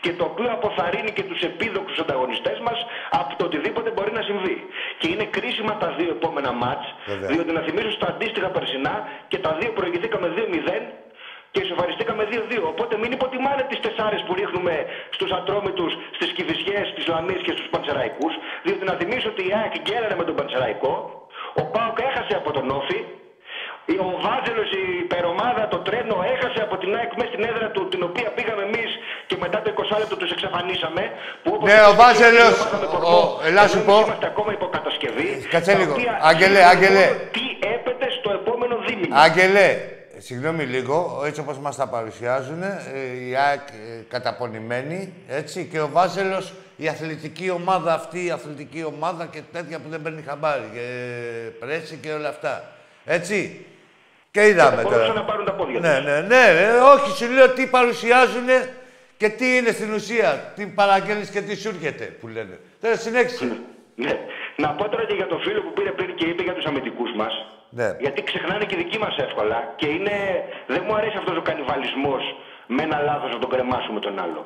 και 0.00 0.12
το 0.18 0.24
οποίο 0.30 0.48
αποθαρρύνει 0.58 1.12
και 1.16 1.22
τους 1.22 1.40
επίδοξους 1.50 1.98
ανταγωνιστές 1.98 2.58
μας 2.66 2.78
από 3.10 3.36
το 3.38 3.44
οτιδήποτε 3.44 3.90
μπορεί 3.90 4.12
να 4.12 4.22
συμβεί. 4.22 4.56
Και 4.98 5.08
είναι 5.12 5.24
κρίσιμα 5.24 5.76
τα 5.76 5.88
δύο 5.98 6.10
επόμενα 6.18 6.52
μάτς, 6.52 6.86
Βέβαια. 7.06 7.28
διότι 7.30 7.52
να 7.52 7.60
θυμίσω 7.66 7.90
στα 7.90 8.06
αντίστοιχα 8.12 8.48
περσινά 8.56 8.94
και 9.28 9.38
τα 9.38 9.50
δύο 9.60 9.70
προηγηθήκαμε 9.78 10.28
2-0 10.36 10.82
και 11.52 11.60
ισοφαριστήκαμε 11.66 12.22
2-2. 12.30 12.66
Οπότε 12.72 12.94
μην 13.02 13.10
υποτιμάνε 13.18 13.62
τις 13.70 13.80
τεσσάρες 13.84 14.20
που 14.26 14.32
ρίχνουμε 14.40 14.74
στους 15.16 15.30
ατρόμητους, 15.38 15.92
στις 16.16 16.30
κυφισιέ, 16.36 16.78
στις 16.92 17.04
λαμίες 17.12 17.40
και 17.46 17.52
στους 17.56 17.68
πανσεραϊκούς. 17.72 18.32
Διότι 18.64 18.84
να 18.90 18.94
θυμίσω 19.00 19.28
ότι 19.34 19.42
η 19.48 19.52
ΑΕΚ 19.60 19.74
γκέλανε 19.84 20.16
με 20.20 20.24
τον 20.28 20.34
πανσεραϊκό. 20.38 20.92
Ο 21.60 21.62
Πάοκ 21.72 21.98
έχασε 22.10 22.34
από 22.40 22.50
τον 22.56 22.66
Όφη. 22.80 23.00
Ο 24.06 24.10
Βάζελος, 24.26 24.70
η 24.80 24.82
υπερομάδα, 25.04 25.62
το 25.72 25.78
τρένο 25.86 26.16
έχασε 26.34 26.60
από 26.66 26.76
την 26.82 26.90
ΑΕΚ 26.96 27.10
μέσα 27.18 27.30
στην 27.32 27.44
έδρα 27.50 27.66
του, 27.74 27.82
την 27.92 28.02
οποία 28.08 28.28
πήγαμε 28.36 28.62
εμείς 28.70 28.90
και 29.28 29.36
μετά 29.44 29.58
το 29.62 29.68
20 29.70 29.96
λεπτό 30.02 30.16
τους 30.20 30.30
εξαφανίσαμε. 30.36 31.02
Που 31.42 31.50
όπως 31.56 31.66
Ναι, 31.68 31.76
είπε 31.78 31.82
ο 31.82 31.86
και 31.88 31.94
η 31.98 32.00
Βάζελος, 32.02 32.54
ομάδα 32.60 32.76
με 32.82 32.86
ο- 32.86 32.92
κορμό, 32.94 33.18
ο- 33.18 33.40
ελά 33.48 33.64
σου 33.72 33.78
ενώ 33.78 33.86
πω. 33.88 33.94
εμείς 33.96 34.06
Είμαστε 34.08 34.26
ακόμα 34.32 34.50
υποκατασκευή. 34.58 35.28
Κάτσε 35.54 35.72
τα 35.72 35.78
λίγο. 35.78 35.92
οποία 35.96 36.12
Άγγελε, 36.30 36.58
σημαίνουν 36.60 36.70
Άγγελε. 36.74 37.04
μόνο 37.06 37.20
Τι 37.36 37.44
έπεται 37.74 38.06
στο 38.18 38.28
επόμενο 38.40 38.74
δίμηνο. 38.86 39.12
Άγγελε, 39.26 39.66
συγγνώμη 40.22 40.64
λίγο, 40.64 41.22
έτσι 41.26 41.40
όπως 41.40 41.58
μας 41.58 41.76
τα 41.76 41.86
παρουσιάζουν, 41.88 42.62
ε, 42.62 42.78
η 43.28 43.36
ΑΕΚ 43.36 43.60
ε, 43.68 44.02
καταπονημένη, 44.08 45.12
έτσι, 45.28 45.68
και 45.70 45.80
ο 45.80 45.88
Βάζελος, 45.88 46.52
η 46.76 46.88
αθλητική 46.88 47.50
ομάδα 47.50 47.94
αυτή, 47.94 48.24
η 48.24 48.30
αθλητική 48.30 48.84
ομάδα 48.84 49.26
και 49.26 49.40
τέτοια 49.52 49.78
που 49.78 49.88
δεν 49.88 50.02
παίρνει 50.02 50.22
χαμπάρι, 50.22 50.70
και 50.74 50.80
πρέση 51.60 51.98
και 52.02 52.12
όλα 52.12 52.28
αυτά. 52.28 52.64
Έτσι. 53.04 53.66
Και 54.30 54.46
είδαμε 54.46 54.82
Μπορούσαν 54.82 55.00
τώρα. 55.06 55.12
να 55.20 55.24
πάρουν 55.24 55.44
τα 55.44 55.52
πόδια 55.52 55.80
Ναι, 55.80 55.96
τους. 55.96 56.04
ναι, 56.04 56.20
ναι, 56.20 56.52
ρε, 56.52 56.78
όχι, 56.80 57.10
σου 57.16 57.32
λέω 57.32 57.48
τι 57.50 57.66
παρουσιάζουν 57.66 58.46
και 59.16 59.28
τι 59.28 59.56
είναι 59.56 59.70
στην 59.70 59.92
ουσία. 59.92 60.52
Τι 60.56 60.66
παραγγέλνεις 60.66 61.28
και 61.30 61.40
τι 61.40 61.56
σου 61.56 61.68
έρχεται, 61.68 62.04
που 62.04 62.28
λένε. 62.28 62.58
Τώρα 62.80 62.96
συνέχισε. 62.96 63.44
Ναι. 63.94 64.18
Να 64.56 64.68
πω 64.68 64.88
τώρα 64.88 65.04
και 65.04 65.14
για 65.14 65.26
το 65.26 65.38
φίλο 65.38 65.62
που 65.62 65.72
πήρε 65.72 65.90
πριν 65.90 66.14
και 66.14 66.26
είπε 66.26 66.42
για 66.42 66.54
τους 66.54 66.64
αμυντικούς 66.64 67.10
μας. 67.16 67.32
Ναι. 67.78 67.88
Γιατί 68.04 68.20
ξεχνάνε 68.22 68.64
και 68.68 68.74
οι 68.74 68.78
δικοί 68.82 68.98
μας 69.04 69.14
εύκολα. 69.26 69.58
Και 69.76 69.86
είναι... 69.96 70.14
δεν 70.66 70.82
μου 70.86 70.94
αρέσει 70.98 71.16
αυτός 71.22 71.36
ο 71.36 71.42
κανιβαλισμός 71.48 72.22
με 72.74 72.82
ένα 72.82 72.98
λάθος 73.08 73.30
να 73.34 73.38
τον 73.38 73.50
κρεμάσουμε 73.50 74.00
τον 74.06 74.14
άλλο. 74.24 74.42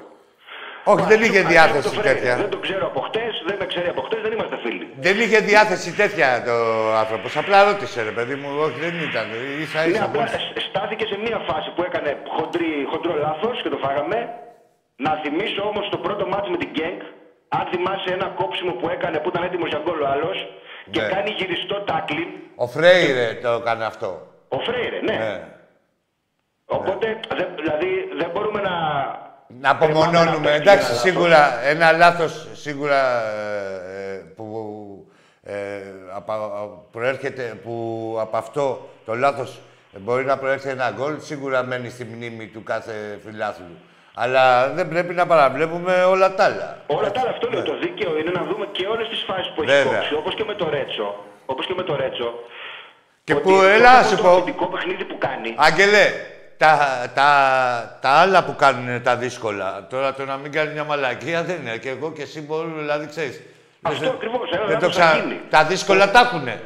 Όχι, 0.92 1.04
δεν 1.12 1.20
είχε 1.26 1.38
Ας 1.46 1.46
διάθεση 1.52 1.88
το 1.88 2.00
Φρέιρε. 2.00 2.14
τέτοια. 2.14 2.36
Δεν 2.36 2.50
το 2.54 2.58
ξέρω 2.66 2.84
από 2.90 3.00
χτες, 3.08 3.32
δεν 3.48 3.56
με 3.60 3.66
ξέρει 3.72 3.88
από 3.94 4.02
χτες, 4.06 4.20
δεν 4.24 4.32
είμαστε 4.32 4.56
φίλοι. 4.64 4.86
Δεν 5.06 5.16
είχε 5.22 5.38
διάθεση 5.50 5.88
τέτοια 6.00 6.28
το 6.48 6.56
άνθρωπος. 7.02 7.30
Απλά 7.42 7.58
ρώτησε, 7.68 7.98
ρε 8.10 8.14
παιδί 8.16 8.34
μου. 8.40 8.48
Όχι, 8.64 8.78
δεν 8.84 8.94
ήταν. 9.08 9.26
σα 9.72 9.80
Ναι, 9.80 9.90
ίσα 9.92 10.04
απλά 10.04 10.20
μόλις- 10.20 10.32
σ- 10.44 10.60
στάθηκε 10.68 11.04
σε 11.12 11.16
μία 11.24 11.38
φάση 11.48 11.68
που 11.74 11.82
έκανε 11.88 12.10
χοντρή, 12.36 12.70
χοντρό 12.90 13.14
λάθος 13.26 13.56
και 13.62 13.68
το 13.74 13.78
φάγαμε. 13.84 14.18
Να 15.06 15.10
θυμίσω 15.22 15.62
όμως 15.70 15.84
το 15.94 15.98
πρώτο 16.04 16.24
μάτι 16.32 16.48
με 16.54 16.58
την 16.62 16.70
Γκένκ, 16.74 17.00
αν 17.58 17.64
θυμάσαι 17.72 18.08
ένα 18.16 18.26
κόψιμο 18.40 18.72
που 18.80 18.86
έκανε 18.94 19.16
που 19.22 19.28
ήταν 19.32 19.42
έτοιμος 19.48 19.68
για 19.72 19.80
γκολ 19.84 20.00
ο 20.04 20.08
άλλος 20.14 20.36
και 20.90 21.00
Ναι. 21.00 21.08
κάνει 21.08 21.30
γυριστό 21.30 21.80
τάκλιν. 21.80 22.28
Ο 22.56 22.66
Φρέιρε 22.66 23.34
το 23.42 23.48
έκανε 23.48 23.84
αυτό. 23.84 24.26
Ο 24.48 24.58
Φρέιρε, 24.58 25.00
ναι. 25.00 25.16
Ναι. 25.16 25.44
Οπότε, 26.64 27.20
δε- 27.36 27.54
δηλαδή, 27.56 28.08
δεν 28.18 28.30
μπορούμε 28.34 28.60
να... 28.60 28.70
Να 29.60 29.70
απομονώνουμε. 29.70 30.46
ένα 30.48 30.50
Εντάξει, 30.50 30.86
λάθος. 30.90 30.98
σίγουρα 31.00 31.60
ένα 31.64 31.92
λάθος 31.92 32.48
σίγουρα 32.52 33.22
ε, 33.30 34.12
ε, 34.14 34.16
που 34.36 35.12
ε, 35.42 35.54
απα- 36.14 36.68
προέρχεται, 36.90 37.58
που 37.64 38.16
από 38.20 38.36
αυτό 38.36 38.88
το 39.04 39.14
λάθος 39.14 39.60
μπορεί 39.98 40.24
να 40.24 40.38
προέρχεται 40.38 40.70
ένα 40.72 40.90
γκολ, 40.90 41.20
σίγουρα 41.20 41.62
μένει 41.62 41.88
στη 41.90 42.04
μνήμη 42.04 42.46
του 42.46 42.62
κάθε 42.62 43.18
φιλάθλου. 43.24 43.76
Αλλά 44.18 44.68
δεν 44.68 44.88
πρέπει 44.88 45.14
να 45.14 45.26
παραβλέπουμε 45.26 46.04
όλα 46.04 46.34
τα 46.34 46.44
άλλα. 46.44 46.78
Όλα 46.86 47.10
τα 47.12 47.20
άλλα, 47.20 47.30
αυτό 47.30 47.48
λέω. 47.50 47.62
Το 47.62 47.76
δίκαιο 47.78 48.18
είναι 48.18 48.30
να 48.30 48.42
δούμε 48.44 48.66
και 48.72 48.86
όλες 48.86 49.08
τις 49.08 49.22
φάσεις 49.26 49.52
που 49.54 49.62
έχει 49.62 49.70
Βέβαια. 49.72 49.92
κόψει, 49.98 50.14
όπως 50.14 50.34
και 50.34 50.44
με 50.44 50.54
το 50.54 50.68
Ρέτσο. 50.70 51.24
Όπως 51.46 51.66
και 51.66 51.74
με 51.76 51.82
το 51.82 51.96
Ρέτσο. 51.96 52.34
Και 53.24 53.32
ότι 53.34 53.42
που, 53.42 53.50
το 53.50 53.62
έλα, 53.64 53.90
πρώτο 53.92 54.08
σου 54.08 54.16
το 54.16 54.22
πω. 54.22 54.28
αμυντικό 54.28 54.66
παιχνίδι 54.66 55.04
που 55.04 55.18
κάνει. 55.18 55.54
Άγγελε, 55.56 56.04
τα, 56.56 56.78
τα, 57.14 57.28
τα 58.00 58.08
άλλα 58.10 58.44
που 58.44 58.54
κάνουν 58.56 58.82
είναι 58.88 59.00
τα 59.00 59.16
δύσκολα. 59.16 59.86
Τώρα 59.90 60.14
το 60.14 60.24
να 60.24 60.36
μην 60.36 60.52
κάνει 60.52 60.72
μια 60.72 60.84
μαλακία 60.84 61.42
δεν 61.42 61.56
είναι. 61.60 61.76
Και 61.76 61.88
εγώ 61.88 62.12
και 62.12 62.22
εσύ 62.22 62.40
μπορούμε, 62.40 62.80
δηλαδή 62.80 63.06
ξέρεις. 63.06 63.40
Αυτό 63.82 64.00
δεν- 64.04 64.10
ακριβώς, 64.14 64.50
ένα 64.50 64.64
δεν 64.66 64.78
το 64.78 64.86
λάθος 64.86 64.96
θα 64.96 65.10
ξα... 65.10 65.18
γίνει. 65.18 65.40
Τα 65.50 65.64
δύσκολα 65.64 66.10
τα 66.10 66.20
έχουνε. 66.20 66.60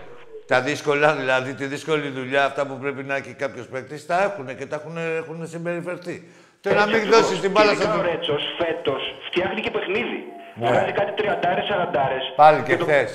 Τα 0.47 0.61
δύσκολα, 0.61 1.13
δηλαδή 1.15 1.55
τη 1.55 1.65
δύσκολη 1.65 2.09
δουλειά, 2.09 2.45
αυτά 2.45 2.67
που 2.67 2.79
πρέπει 2.79 3.03
να 3.03 3.17
έχει 3.17 3.33
κάποιος 3.33 3.67
παίκτης, 3.67 4.07
τα 4.07 4.23
έχουν 4.23 4.57
και 4.57 4.67
τα 4.67 4.77
έχουν, 4.77 4.97
έχουν 5.17 5.49
συμπεριφερθεί. 5.49 6.29
Τώρα 6.61 6.77
να 6.77 6.83
Έτσι 6.83 6.95
μην 6.95 7.01
ακριβώς. 7.03 7.21
δώσεις 7.21 7.41
την 7.45 7.51
μπάλα 7.51 7.67
Και 7.71 7.75
ειδικά 7.77 7.91
στον. 7.93 8.01
ο 8.01 8.09
Ρέτσος 8.11 8.43
φέτος 8.61 9.03
φτιάχνει 9.27 9.61
και 9.61 9.71
παιχνίδι. 9.77 10.19
Βγάζει 10.55 10.93
κάτι 11.01 11.13
τριαντάρες, 11.19 11.65
σαραντάρες. 11.71 12.25
Πάλι 12.37 12.63
και 12.63 12.77
το- 12.77 12.85
χθες. 12.85 13.11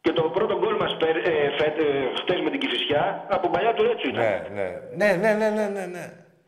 Και 0.00 0.12
το 0.12 0.22
πρώτο 0.22 0.58
γκολ 0.58 0.76
μας 0.82 0.96
πέρ, 1.00 1.16
ε, 1.16 1.32
φέτ, 1.58 1.78
ε, 1.78 1.84
χτες 2.20 2.40
με 2.44 2.50
την 2.50 2.60
Κηφισιά, 2.60 3.24
από 3.28 3.48
παλιά 3.48 3.72
του 3.74 3.82
Ρέτσου 3.82 4.08
ήταν. 4.08 4.22
Ναι, 4.24 4.34
ναι. 4.54 4.68
Ναι, 5.00 5.10
ναι, 5.22 5.32
ναι, 5.40 5.48
ναι, 5.58 5.66
ναι, 5.76 5.86
ναι. 5.86 6.04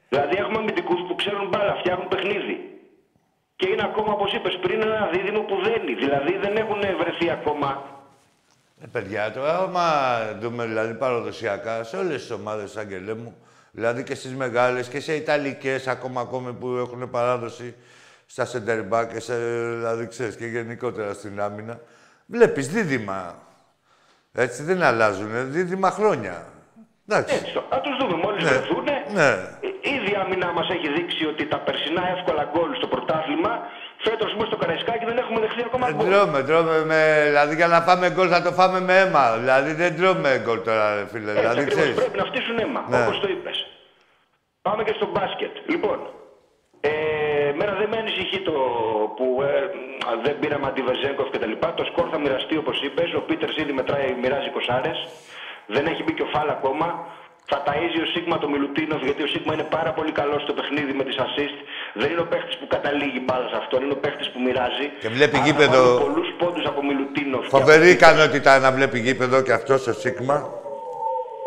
Δηλαδή 0.09 0.35
έχουμε 0.43 0.59
αμυντικούς 0.59 1.01
που 1.09 1.15
ξέρουν 1.15 1.49
μπάλα, 1.49 1.75
φτιάχνουν 1.81 2.09
παιχνίδι. 2.09 2.57
Και 3.57 3.69
είναι 3.69 3.83
ακόμα, 3.91 4.13
όπως 4.13 4.33
είπες 4.33 4.59
πριν, 4.63 4.81
ένα 4.83 5.09
δίδυμο 5.13 5.41
που 5.41 5.57
δένει. 5.63 5.95
Δηλαδή 5.95 6.37
δεν 6.37 6.57
έχουν 6.57 6.81
βρεθεί 7.01 7.31
ακόμα. 7.31 7.71
Ε, 8.83 8.87
παιδιά, 8.93 9.33
τώρα 9.33 9.59
άμα 9.59 9.87
δούμε 10.41 10.65
δηλαδή 10.65 10.95
παραδοσιακά 10.95 11.83
σε 11.85 11.97
όλες 11.97 12.21
τις 12.21 12.31
ομάδες, 12.31 12.77
Άγγελέ 12.77 13.15
μου, 13.15 13.37
δηλαδή 13.73 14.03
και 14.03 14.15
στις 14.15 14.35
μεγάλες 14.35 14.89
και 14.89 15.01
σε 15.01 15.15
ιταλικές 15.15 15.87
ακόμα 15.87 16.21
ακόμη 16.21 16.53
που 16.53 16.69
έχουν 16.69 17.11
παράδοση 17.11 17.75
στα 18.27 18.47
center 18.53 18.89
back, 18.91 19.07
και 19.13 19.21
σε, 19.21 19.35
δηλαδή 19.75 20.07
ξέρεις 20.07 20.37
και 20.37 20.47
γενικότερα 20.47 21.13
στην 21.13 21.41
άμυνα, 21.41 21.81
βλέπεις 22.27 22.69
δίδυμα. 22.69 23.35
Έτσι 24.35 24.63
δεν 24.63 24.83
αλλάζουν, 24.83 25.53
δίδυμα 25.53 25.91
χρόνια. 25.91 26.47
Εντάξει. 27.09 27.35
Έτσι, 27.35 27.53
να 27.71 27.81
τους 27.81 27.97
δούμε 28.01 28.17
μόλις 28.25 28.43
Ναι. 28.45 28.51
βρεθούν. 28.51 28.85
Ναι. 29.13 29.31
Ήδη 29.95 30.11
η 30.13 30.17
άμυνα 30.25 30.53
μας 30.53 30.69
έχει 30.71 30.89
δείξει 30.93 31.25
ότι 31.27 31.47
τα 31.47 31.59
περσινά 31.59 32.03
εύκολα 32.17 32.51
γκολ 32.53 32.75
στο 32.75 32.87
πρωτάθλημα, 32.87 33.53
φέτος 34.07 34.33
όμω 34.37 34.45
στο 34.45 34.57
Καραϊσκάκι 34.57 35.05
δεν 35.05 35.19
έχουμε 35.23 35.41
δεχθεί 35.41 35.63
ακόμα 35.69 35.87
Δεν 35.87 35.95
γκολ. 35.97 36.07
τρώμε, 36.11 36.43
τρώμε 36.43 36.85
με, 36.91 37.01
δηλαδή 37.29 37.55
για 37.55 37.67
να 37.75 37.81
φάμε 37.87 38.11
γκολ 38.11 38.29
θα 38.31 38.43
το 38.43 38.53
φάμε 38.59 38.81
με 38.81 38.95
αίμα. 39.01 39.25
Δηλαδή 39.43 39.73
δεν 39.73 39.97
τρώμε 39.99 40.41
γκολ 40.45 40.59
τώρα, 40.69 40.85
ρε 40.95 41.07
φίλε. 41.13 41.31
Έτσι 41.31 41.41
δηλαδή 41.41 41.61
ακριβώς, 41.61 41.75
ξέρεις. 41.81 41.95
πρέπει 42.01 42.19
να 42.23 42.25
φτύσουν 42.31 42.59
αίμα, 42.59 42.81
Ναι. 42.89 43.03
όπως 43.03 43.21
το 43.21 43.29
είπες. 43.35 43.57
Πάμε 44.63 44.83
και 44.87 44.93
στο 44.99 45.07
μπάσκετ. 45.13 45.53
Λοιπόν, 45.73 45.99
ε, 46.81 46.91
εμένα 47.53 47.73
δεν 47.81 47.89
με 47.93 47.97
ανησυχεί 47.97 48.39
το 48.49 48.53
που 49.17 49.27
ε, 49.43 49.53
δεν 50.25 50.39
πήραμε 50.41 50.67
αντιβεζέγκοφ 50.67 51.29
και 51.31 51.39
τα 51.39 51.47
λοιπά. 51.47 51.75
Το 51.75 51.85
σκορ 51.85 52.07
θα 52.13 52.19
μοιραστεί 52.19 52.57
όπως 52.57 52.83
είπες. 52.83 53.15
Ο 53.15 53.21
Πίτερς 53.21 53.57
ήδη 53.57 53.73
μετράει, 53.73 54.15
μοιράζει 54.23 54.51
κοσάρες. 54.57 54.99
Δεν 55.67 55.87
έχει 55.87 56.03
μπει 56.03 56.13
και 56.13 56.23
ο 56.23 56.27
Φάλ 56.35 56.49
ακόμα. 56.49 56.89
Θα 57.51 57.63
ταΐζει 57.67 58.01
ο 58.03 58.07
Σίγμα 58.15 58.39
το 58.39 58.49
Μιλουτίνοφ 58.49 59.03
γιατί 59.03 59.23
ο 59.23 59.27
Σίγμα 59.27 59.53
είναι 59.55 59.69
πάρα 59.77 59.93
πολύ 59.93 60.13
καλός 60.13 60.43
στο 60.43 60.53
παιχνίδι 60.53 60.93
με 60.93 61.05
τις 61.05 61.17
assist. 61.25 61.57
Δεν 61.95 62.11
είναι 62.11 62.21
ο 62.21 62.27
παίχτης 62.27 62.57
που 62.59 62.67
καταλήγει 62.67 63.21
μπάλα 63.25 63.49
σε 63.49 63.57
αυτόν, 63.57 63.83
είναι 63.83 63.93
ο 63.93 63.97
παίχτης 63.97 64.31
που 64.31 64.41
μοιράζει. 64.41 64.87
Και 65.01 65.09
βλέπει 65.09 65.37
Άρα 65.37 65.45
γήπεδο. 65.47 65.73
θα 65.83 65.89
βάλει 65.95 65.99
πολλούς 66.13 66.29
πόντους 66.39 66.65
από 66.67 66.85
Μιλουτίνοφ. 66.85 67.43
και 67.43 67.49
Φοβερή 67.49 67.83
από- 67.83 67.93
ικανότητα 67.93 68.59
να 68.59 68.73
βλέπει 68.73 68.99
γήπεδο 68.99 69.43
και 69.43 69.53
αυτό 69.53 69.77
στο 69.79 69.93
Σίγμα. 69.93 70.51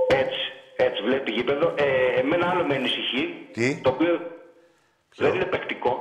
Έτσι, 0.07 0.39
έτσι 0.75 1.01
βλέπει 1.03 1.31
γήπεδο. 1.31 1.73
Ε, 1.77 2.19
εμένα 2.19 2.49
άλλο 2.49 2.63
με 2.65 2.75
ανησυχεί. 2.75 3.47
Τι; 3.51 3.81
Το 3.81 3.89
οποίο 3.89 4.19
δεν 5.15 5.33
είναι 5.33 5.45
παικτικό. 5.45 5.93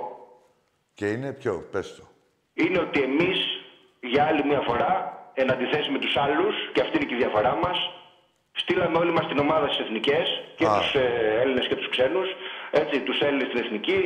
Και 0.94 1.06
είναι 1.06 1.32
ποιο, 1.32 1.68
πες 1.72 1.94
το. 1.96 2.02
Είναι 2.54 2.78
ότι 2.78 3.00
εμείς 3.02 3.38
για 4.00 4.24
άλλη 4.24 4.44
μια 4.44 4.60
φορά, 4.60 4.92
εν 5.34 5.52
αντιθέσει 5.52 5.90
με 5.90 5.98
τους 5.98 6.16
άλλους, 6.16 6.54
και 6.72 6.80
αυτή 6.80 6.96
είναι 6.96 7.06
και 7.06 7.14
η 7.14 7.18
διαφορά 7.18 7.58
μας, 7.62 7.78
στείλαμε 8.52 8.98
όλοι 8.98 9.10
μας 9.12 9.26
την 9.26 9.38
ομάδα 9.38 9.66
στις 9.68 9.78
εθνικές, 9.86 10.26
και 10.56 10.66
Α. 10.66 10.78
τους 10.78 10.94
ε, 10.94 11.38
Έλληνες 11.42 11.66
και 11.66 11.76
τους 11.76 11.88
ξένους, 11.88 12.28
έτσι, 12.70 13.00
τους 13.00 13.20
Έλληνες 13.20 13.46
στην 13.46 13.58
εθνική, 13.64 14.00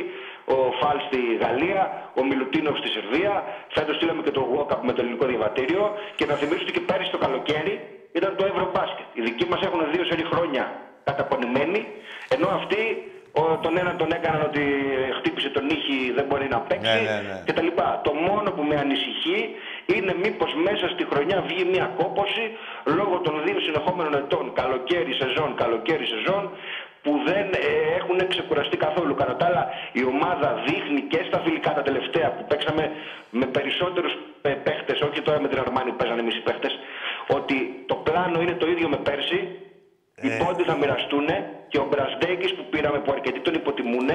ο 0.55 0.57
Φάλ 0.79 0.97
στη 1.07 1.19
Γαλλία, 1.43 1.83
ο 2.19 2.21
Μιλουτίνοφ 2.29 2.77
στη 2.81 2.89
Σερβία, 2.95 3.33
φέτος 3.75 3.95
στείλαμε 3.95 4.21
και 4.25 4.31
το 4.37 4.41
Walkup 4.53 4.81
με 4.87 4.93
το 4.93 5.01
ελληνικό 5.01 5.25
διαβατήριο 5.25 5.83
και 6.15 6.25
να 6.25 6.33
θυμίσω 6.39 6.63
ότι 6.65 6.71
και 6.71 6.83
πέρυσι 6.89 7.11
το 7.11 7.17
καλοκαίρι 7.25 7.73
ήταν 8.19 8.31
το 8.37 8.45
Ευρωμπάσκετ. 8.51 9.05
Οι 9.13 9.21
δικοί 9.21 9.45
μας 9.51 9.61
έχουν 9.67 9.79
δύο 9.93 10.03
σερή 10.09 10.25
χρόνια 10.31 10.63
καταπονημένοι, 11.03 11.81
ενώ 12.35 12.47
αυτοί 12.59 12.81
ο, 13.31 13.57
τον 13.63 13.77
ένα 13.77 13.95
τον 13.95 14.09
έκαναν 14.17 14.41
ότι 14.49 14.63
χτύπησε 15.17 15.49
τον 15.49 15.69
ήχη, 15.69 15.97
δεν 16.15 16.25
μπορεί 16.25 16.47
να 16.55 16.59
παίξει 16.59 16.91
Ναι, 16.91 17.11
ναι, 17.11 17.17
ναι. 17.27 17.43
κτλ. 17.47 17.67
Το 18.07 18.13
μόνο 18.27 18.51
που 18.55 18.63
με 18.69 18.75
ανησυχεί 18.75 19.39
είναι 19.95 20.13
μήπως 20.23 20.51
μέσα 20.67 20.85
στη 20.93 21.03
χρονιά 21.11 21.37
βγει 21.47 21.63
μια 21.73 21.85
κόπωση 21.97 22.45
λόγω 22.97 23.15
των 23.19 23.33
δύο 23.45 23.59
συνεχόμενων 23.59 24.13
ετών, 24.13 24.53
καλοκαίρι 24.53 25.13
σεζόν, 25.13 25.55
καλοκαίρι 25.55 26.05
σεζόν, 26.05 26.43
που 27.03 27.11
δεν 27.25 27.45
ε, 27.53 27.95
έχουν 27.97 28.27
ξεκουραστεί 28.27 28.77
καθόλου. 28.77 29.13
Κατά 29.15 29.35
τα 29.35 29.45
άλλα, 29.45 29.63
η 29.91 30.03
ομάδα 30.13 30.49
δείχνει 30.67 31.01
και 31.01 31.19
στα 31.27 31.39
φιλικά 31.45 31.73
τα 31.73 31.81
τελευταία 31.81 32.27
που 32.35 32.43
παίξαμε 32.49 32.91
με 33.29 33.45
περισσότερους 33.45 34.13
ε, 34.41 34.49
παίχτες, 34.49 35.01
όχι 35.01 35.21
τώρα 35.21 35.41
με 35.41 35.47
την 35.47 35.59
Αρμάνη 35.59 35.89
που 35.91 35.95
παίζανε 35.95 36.21
εμείς 36.21 36.35
οι 36.35 36.43
παίχτες, 36.47 36.73
ότι 37.27 37.83
το 37.85 37.95
πλάνο 37.95 38.41
είναι 38.41 38.53
το 38.61 38.67
ίδιο 38.67 38.87
με 38.89 38.97
πέρσι, 38.97 39.39
οι 40.21 40.29
πόντοι 40.41 40.63
θα 40.63 40.75
μοιραστούν 40.75 41.27
και 41.67 41.77
ο 41.77 41.85
Μπρασδέκης 41.89 42.53
που 42.55 42.63
πήραμε 42.69 42.99
που 42.99 43.11
αρκετοί 43.11 43.39
τον 43.39 43.53
υποτιμούν 43.53 44.09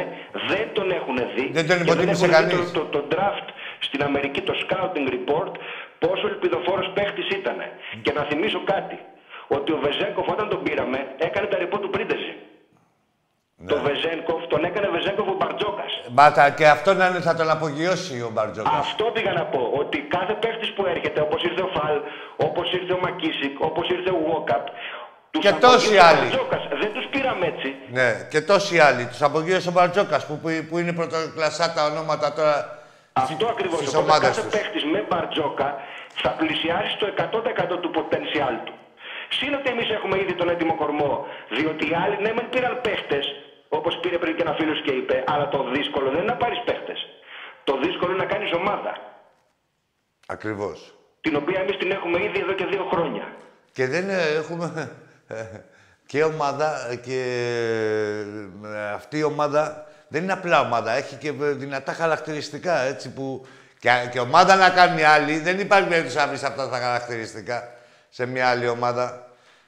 δεν 0.50 0.66
τον 0.72 0.90
έχουν 0.90 1.16
δει. 1.34 1.50
Δεν 1.52 1.66
τον 1.66 1.76
και 1.76 1.82
υποτίμησε 1.82 2.24
έχουν 2.24 2.48
δει 2.48 2.54
κανείς. 2.54 2.72
Το, 2.72 2.80
το, 2.80 2.84
το 2.94 3.00
draft 3.12 3.48
στην 3.78 4.02
Αμερική, 4.02 4.40
το 4.40 4.54
scouting 4.62 5.06
report, 5.16 5.52
πόσο 5.98 6.26
ελπιδοφόρος 6.26 6.88
παίχτης 6.94 7.28
ήταν. 7.28 7.56
Και 8.02 8.12
να 8.12 8.22
θυμίσω 8.22 8.60
κάτι, 8.64 8.98
ότι 9.48 9.72
ο 9.72 9.78
Βεζέγκοφ 9.82 10.26
όταν 10.28 10.48
τον 10.48 10.62
πήραμε 10.62 10.98
έκανε 11.16 11.46
τα 11.46 11.58
ρεπό 11.58 11.78
του 11.78 11.90
Πρίντεζη. 11.90 12.34
Ναι. 13.56 13.68
Το 13.72 13.76
Βεζέγκοφ 13.80 14.46
τον 14.52 14.64
έκανε 14.64 14.88
Βεζέγκοφ 14.88 15.28
ο 15.28 15.36
Μπαρτζόκας. 15.40 15.92
Μπάτα 16.10 16.50
και 16.50 16.66
αυτό 16.68 16.94
να 16.94 17.06
είναι, 17.06 17.20
θα 17.20 17.34
τον 17.34 17.50
απογειώσει 17.50 18.20
ο 18.22 18.30
Μπαρτζόκας. 18.32 18.72
Αυτό 18.78 19.04
πήγα 19.04 19.32
να 19.32 19.44
πω. 19.44 19.72
Ότι 19.80 19.98
κάθε 20.16 20.32
παίχτης 20.32 20.70
που 20.72 20.86
έρχεται, 20.86 21.20
όπως 21.20 21.42
ήρθε 21.42 21.62
ο 21.62 21.70
Φαλ, 21.76 21.96
όπως 22.36 22.72
ήρθε 22.72 22.92
ο 22.92 22.98
Μακίσικ, 23.02 23.60
όπως 23.60 23.88
ήρθε 23.88 24.10
ο 24.10 24.20
Βόκαπ. 24.30 24.64
τους 25.30 25.42
Και 25.44 25.52
τόσοι 25.52 25.86
απογείωσε 25.86 25.98
ο 25.98 26.08
άλλοι. 26.08 26.18
Μπαρτζόκας. 26.28 26.62
Δεν 26.82 26.92
τους 26.92 27.06
πήραμε 27.12 27.46
έτσι. 27.46 27.68
Ναι, 27.98 28.10
και 28.30 28.40
τόσοι 28.40 28.78
άλλοι. 28.78 29.06
Τους 29.06 29.22
απογείωσε 29.22 29.68
ο 29.68 29.72
Μπαρτζόκας 29.72 30.26
που, 30.26 30.34
που, 30.42 30.48
που 30.68 30.78
είναι 30.78 30.92
πρωτοκλασσά 30.92 31.72
τα 31.72 31.82
ονόματα 31.90 32.32
τώρα 32.32 32.56
Αυτό 33.12 33.46
ακριβώς. 33.46 33.78
στις 33.78 33.94
Οπότε 33.94 34.10
ομάδες 34.10 34.28
κάθε 34.28 34.40
τους. 34.42 34.50
παίχτης 34.58 34.84
με 34.84 35.04
Μπαρτζόκα 35.08 35.68
θα 36.22 36.30
πλησιάσει 36.40 36.92
το 37.00 37.06
100% 37.06 37.76
του 37.82 37.90
potential 37.98 38.54
του. 38.64 38.74
Συν 39.36 39.54
ότι 39.54 39.70
εμείς 39.74 39.88
έχουμε 39.90 40.16
ήδη 40.22 40.34
τον 40.34 40.48
έτοιμο 40.48 40.74
κορμό, 40.74 41.26
διότι 41.56 41.84
οι 41.90 41.94
άλλοι 42.04 42.16
ναι, 42.22 42.32
μεν 42.36 42.48
πήραν 42.50 42.74
παίχτες, 42.86 43.24
όπως 43.76 43.98
πήρε 44.02 44.18
πριν 44.18 44.36
και 44.36 44.42
ένα 44.42 44.54
φίλος 44.54 44.82
και 44.84 44.92
είπε, 44.92 45.24
αλλά 45.26 45.48
το 45.48 45.70
δύσκολο 45.74 46.10
δεν 46.10 46.20
είναι 46.22 46.32
να 46.32 46.36
πάρεις 46.36 46.60
παίχτες. 46.64 46.98
Το 47.64 47.78
δύσκολο 47.84 48.12
είναι 48.12 48.22
να 48.24 48.28
κάνεις 48.32 48.52
ομάδα. 48.52 48.92
ακριβώς. 50.26 50.94
Την 51.20 51.36
οποία 51.36 51.60
εμείς 51.60 51.76
την 51.76 51.90
έχουμε 51.90 52.22
ήδη 52.24 52.38
εδώ 52.40 52.52
και 52.52 52.66
δύο 52.66 52.84
χρόνια. 52.92 53.26
Και 53.72 53.86
δεν 53.86 54.08
ε, 54.08 54.22
έχουμε 54.40 54.90
ε, 55.26 55.44
και 56.06 56.24
ομάδα 56.24 56.88
ε, 56.90 56.96
και 56.96 57.20
ε, 58.64 58.92
αυτή 58.92 59.18
η 59.18 59.22
ομάδα 59.22 59.86
δεν 60.08 60.22
είναι 60.22 60.32
απλά 60.32 60.60
ομάδα. 60.60 60.92
Έχει 60.92 61.16
και 61.16 61.28
ε, 61.28 61.50
δυνατά 61.50 61.92
χαρακτηριστικά, 61.92 62.80
έτσι 62.80 63.12
που... 63.12 63.46
Και, 63.78 63.90
και 64.12 64.20
ομάδα 64.20 64.56
να 64.56 64.70
κάνει 64.70 65.02
άλλη, 65.02 65.38
δεν 65.38 65.58
υπάρχει 65.58 65.88
περίπτωση 65.88 66.16
να 66.16 66.28
βρεις 66.28 66.42
αυτά 66.42 66.68
τα 66.68 66.78
χαρακτηριστικά 66.78 67.72
σε 68.08 68.26
μια 68.26 68.48
άλλη 68.48 68.68
ομάδα. 68.68 69.26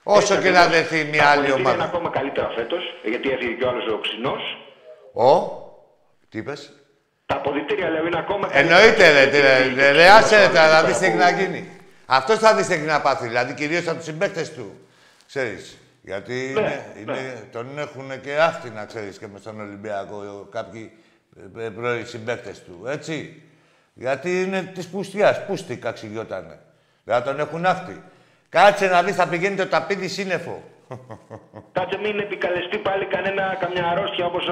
Όσο 0.09 0.34
Έτσι 0.34 0.46
και 0.46 0.50
να 0.50 0.61
ακριβώς. 0.61 0.80
δεθεί 0.90 1.02
Τα 1.04 1.09
μια 1.11 1.26
άλλη 1.28 1.36
πολιτήρια 1.46 1.61
Είναι 1.61 1.68
ομάδα. 1.70 1.84
ακόμα 1.84 2.11
καλύτερα 2.11 2.48
φέτος, 2.57 2.82
γιατί 3.04 3.30
έφυγε 3.30 3.52
και 3.52 3.64
ο 3.64 3.68
άλλος 3.68 3.86
ο 3.92 3.98
ξινός. 3.98 4.42
Ο, 5.12 5.30
τι 6.28 6.38
είπες; 6.38 6.72
Τα 7.26 7.34
αποδητήρια 7.36 7.88
λέω 7.90 8.07
είναι 8.07 8.18
ακόμα 8.18 8.46
καλύτερα. 8.48 8.76
Εννοείται, 8.78 9.11
ρε, 9.12 9.26
τι, 9.30 9.40
ρε, 9.40 9.74
ρε, 9.74 9.90
ρε, 9.90 10.09
άσε, 10.09 10.36
ρε, 10.36 10.42
Όσο 10.42 10.50
τώρα, 10.52 10.66
να 10.68 10.76
άλλο 10.76 10.86
δεις 10.86 10.98
τι 10.98 11.04
έχει 11.04 11.14
που- 11.14 11.20
να 11.20 11.30
γίνει. 11.30 11.68
Αυτός 12.07 12.38
θα 12.38 12.54
δεις 12.54 12.66
τι 12.66 12.72
έχει 12.74 12.82
να 12.82 13.00
πάθει, 13.00 13.26
δηλαδή 13.26 13.54
κυρίως 13.54 13.86
από 13.86 13.96
τους 13.96 14.04
συμπαίκτες 14.04 14.52
του. 14.54 14.80
Ξέρεις, 15.26 15.78
γιατί 16.02 16.32
Ναι, 16.54 16.61
είναι, 17.00 17.12
ναι. 17.12 17.18
είναι, 17.18 17.48
τον 17.52 17.78
έχουν 17.78 18.20
και 18.20 18.36
άχτη, 18.40 18.70
να 18.70 18.84
ξέρεις, 18.84 19.18
και 19.18 19.26
μες 19.26 19.40
στον 19.40 19.61
Ολυμπιακό 19.61 20.48
κάποιοι 20.50 20.92
ε, 21.59 21.64
ε, 21.64 21.68
πρώοι 21.70 22.04
συμπαίκτες 22.04 22.62
του, 22.62 22.84
έτσι. 22.86 23.42
Γιατί 23.94 24.42
είναι 24.42 24.62
της 24.74 24.88
πουστιάς, 24.88 25.44
πούστη 25.46 25.76
καξιγιότανε. 25.76 26.59
Δηλαδή 27.04 27.24
τον 27.24 27.40
έχουν 27.40 27.66
άχτη. 27.66 28.02
Κάτσε 28.49 28.86
να 28.86 29.03
δεις, 29.03 29.14
θα 29.14 29.26
πηγαίνει 29.28 29.57
το 29.57 29.66
ταπίδι 29.66 30.09
σύννεφο. 30.09 30.62
Κάτσε 31.72 31.99
μην 32.03 32.18
επικαλεστεί 32.18 32.78
πάλι 32.78 33.05
κανένα, 33.07 33.57
καμιά 33.61 33.84
αρρώστια 33.88 34.26
όπως 34.26 34.44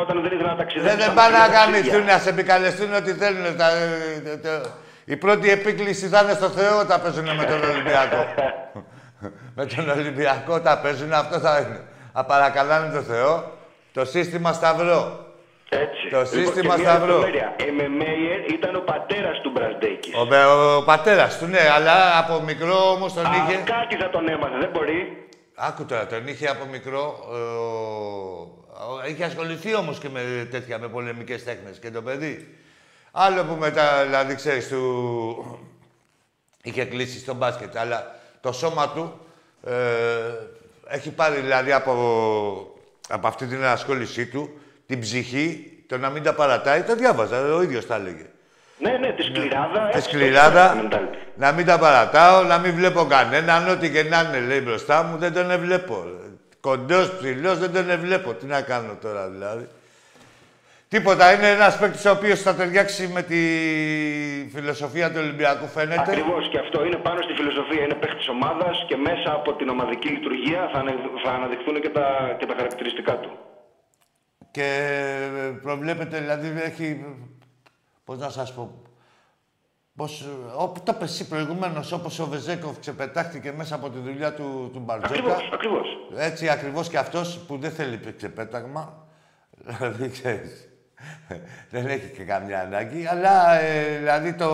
όταν 0.00 0.22
δεν 0.22 0.32
ήθελα 0.32 0.48
να 0.48 0.54
Δεν, 0.54 0.56
ταξιδέψει. 0.56 0.96
δεν 0.96 1.14
πάνε 1.14 1.36
να 1.38 1.46
γαμηθούν, 1.46 2.04
να 2.04 2.18
σε 2.18 2.28
επικαλεστούν 2.28 2.94
ό,τι 2.94 3.12
θέλουν. 3.12 3.56
Τα, 3.56 3.68
ε, 3.70 4.36
το- 4.36 4.68
η 5.04 5.16
πρώτη 5.16 5.50
επίκληση 5.50 6.06
θα 6.08 6.20
είναι 6.22 6.32
στο 6.32 6.48
Θεό 6.48 6.84
τα 6.84 7.00
παίζουν 7.00 7.24
με 7.34 7.44
τον 7.44 7.64
Ολυμπιακό. 7.70 8.24
με 9.56 9.66
τον 9.66 9.88
Ολυμπιακό 9.90 10.60
τα 10.60 10.78
παίζουν, 10.78 11.12
αυτό 11.12 11.38
θα 11.38 11.58
είναι. 11.58 11.80
Να 12.12 12.24
παρακαλάνε 12.24 12.92
τον 12.92 13.04
Θεό, 13.04 13.52
το 13.92 14.04
σύστημα 14.04 14.52
Σταυρό. 14.52 15.24
Έτσι. 15.72 16.08
Το 16.10 16.24
σύστημα 16.24 16.74
και 16.74 16.82
μια 16.82 16.90
Σταυρό. 16.90 17.06
λεπτομέρεια. 17.06 17.54
Εμεμέιερ 17.58 18.50
ήταν 18.52 18.74
ο 18.76 18.80
πατέρας 18.80 19.40
του 19.40 19.50
Μπραντέκης. 19.50 20.14
Ο, 20.14 20.24
με- 20.24 20.44
ο 20.76 20.82
πατέρας 20.84 21.38
του, 21.38 21.46
ναι, 21.46 21.68
αλλά 21.74 22.18
από 22.18 22.40
μικρό 22.40 22.90
όμως 22.90 23.12
τον 23.12 23.24
είχε... 23.24 23.56
Κάτι 23.64 23.96
θα 23.96 24.10
τον 24.10 24.28
έμαθε, 24.28 24.56
δεν 24.60 24.70
μπορεί. 24.72 25.28
Άκου 25.54 25.84
τώρα, 25.84 26.06
τον 26.06 26.26
είχε 26.26 26.46
από 26.48 26.64
μικρό. 26.70 27.28
ε, 27.32 27.36
ο- 27.36 29.06
είχε 29.08 29.24
ασχοληθεί 29.24 29.74
όμως 29.74 29.98
και 29.98 30.08
με 30.08 30.48
τέτοια, 30.50 30.78
με 30.78 30.88
πολεμικές 30.88 31.44
τέχνες 31.44 31.78
και 31.78 31.90
το 31.90 32.02
παιδί. 32.02 32.54
Άλλο 33.12 33.44
που 33.44 33.54
μετά, 33.60 34.02
δηλαδή, 34.04 34.34
ξέρεις, 34.34 34.68
του... 34.68 35.58
είχε 36.62 36.84
κλείσει 36.84 37.18
στο 37.18 37.34
μπάσκετ, 37.34 37.76
αλλά 37.76 38.14
το 38.40 38.52
σώμα 38.52 38.88
του 38.88 39.20
ε, 39.64 39.72
έχει 40.88 41.10
πάρει, 41.10 41.40
δηλαδή, 41.40 41.72
από, 41.72 41.92
από 43.08 43.26
αυτή 43.26 43.46
την 43.46 43.64
ασχόλησή 43.64 44.26
του, 44.26 44.59
την 44.90 45.00
ψυχή, 45.00 45.72
το 45.86 45.98
να 45.98 46.08
μην 46.10 46.22
τα 46.22 46.34
παρατάει, 46.34 46.82
το 46.82 46.94
διάβαζα, 46.94 47.54
ο 47.54 47.62
ίδιος 47.62 47.86
τα 47.86 47.94
έλεγε. 47.94 48.26
Ναι, 48.78 48.90
ναι, 49.00 49.12
τη 49.12 49.22
σκληράδα. 49.22 49.88
Τη 49.90 49.96
έτσι, 49.98 50.08
σκληράδα, 50.10 50.76
το 50.90 50.96
mentality. 50.96 51.16
να 51.36 51.52
μην 51.52 51.66
τα 51.66 51.78
παρατάω, 51.78 52.42
να 52.42 52.58
μην 52.58 52.74
βλέπω 52.74 53.04
κανέναν, 53.04 53.68
ό,τι 53.68 53.90
και 53.90 54.02
να 54.02 54.20
είναι, 54.20 54.40
λέει, 54.46 54.60
μπροστά 54.64 55.02
μου, 55.02 55.16
δεν 55.16 55.32
τον 55.32 55.50
εβλέπω. 55.50 56.04
Κοντός, 56.60 57.12
ψηλός, 57.18 57.58
δεν 57.58 57.72
τον 57.72 57.90
εβλέπω. 57.90 58.32
Τι 58.32 58.46
να 58.46 58.60
κάνω 58.60 58.94
τώρα, 59.02 59.28
δηλαδή. 59.28 59.68
Τίποτα, 60.88 61.32
είναι 61.32 61.50
ένας 61.50 61.78
παίκτης 61.78 62.04
ο 62.04 62.10
οποίος 62.10 62.40
θα 62.40 62.54
ταιριάξει 62.54 63.10
με 63.14 63.22
τη 63.22 63.40
φιλοσοφία 64.54 65.10
του 65.10 65.18
Ολυμπιακού, 65.18 65.66
φαίνεται. 65.66 66.00
Ακριβώς 66.00 66.48
και 66.48 66.58
αυτό 66.58 66.84
είναι 66.84 66.96
πάνω 66.96 67.22
στη 67.22 67.32
φιλοσοφία. 67.32 67.82
Είναι 67.84 67.94
παίχτη 67.94 68.30
ομάδας 68.30 68.84
και 68.88 68.96
μέσα 68.96 69.32
από 69.38 69.52
την 69.52 69.68
ομαδική 69.68 70.08
λειτουργία 70.08 70.70
θα, 70.72 70.78
ανε- 70.78 71.10
θα 71.24 71.30
αναδειχθούν 71.30 71.80
και 71.80 71.88
τα, 71.88 72.36
και 72.38 72.46
τα 72.46 72.54
χαρακτηριστικά 72.56 73.16
του. 73.16 73.30
Και 74.50 74.64
ε, 75.36 75.58
προβλέπεται, 75.62 76.18
δηλαδή, 76.18 76.52
έχει... 76.64 77.04
Πώς 78.04 78.18
να 78.18 78.28
σας 78.30 78.54
πω... 78.54 78.82
Πώς, 79.96 80.28
όπου 80.56 80.80
το 80.84 80.92
πες 80.92 81.10
εσύ 81.10 81.28
προηγουμένως, 81.28 81.92
όπως 81.92 82.18
ο 82.18 82.26
Βεζέκοφ 82.26 82.78
ξεπετάχτηκε 82.78 83.52
μέσα 83.52 83.74
από 83.74 83.90
τη 83.90 83.98
δουλειά 83.98 84.34
του, 84.34 84.70
του 84.72 84.78
Μπαρτζόκα. 84.78 85.14
Ακριβώς, 85.14 85.50
ακριβώς. 85.52 85.88
Έτσι 86.16 86.48
ακριβώς 86.48 86.88
και 86.88 86.98
αυτός 86.98 87.38
που 87.46 87.56
δεν 87.58 87.70
θέλει 87.70 88.00
ξεπέταγμα. 88.16 89.06
Δηλαδή, 89.66 90.08
ξέρεις, 90.08 90.68
δεν 91.70 91.86
έχει 91.86 92.16
και 92.16 92.22
καμιά 92.24 92.60
ανάγκη. 92.60 93.06
Αλλά, 93.06 93.60
ε, 93.60 93.96
δηλαδή, 93.98 94.34
το, 94.34 94.48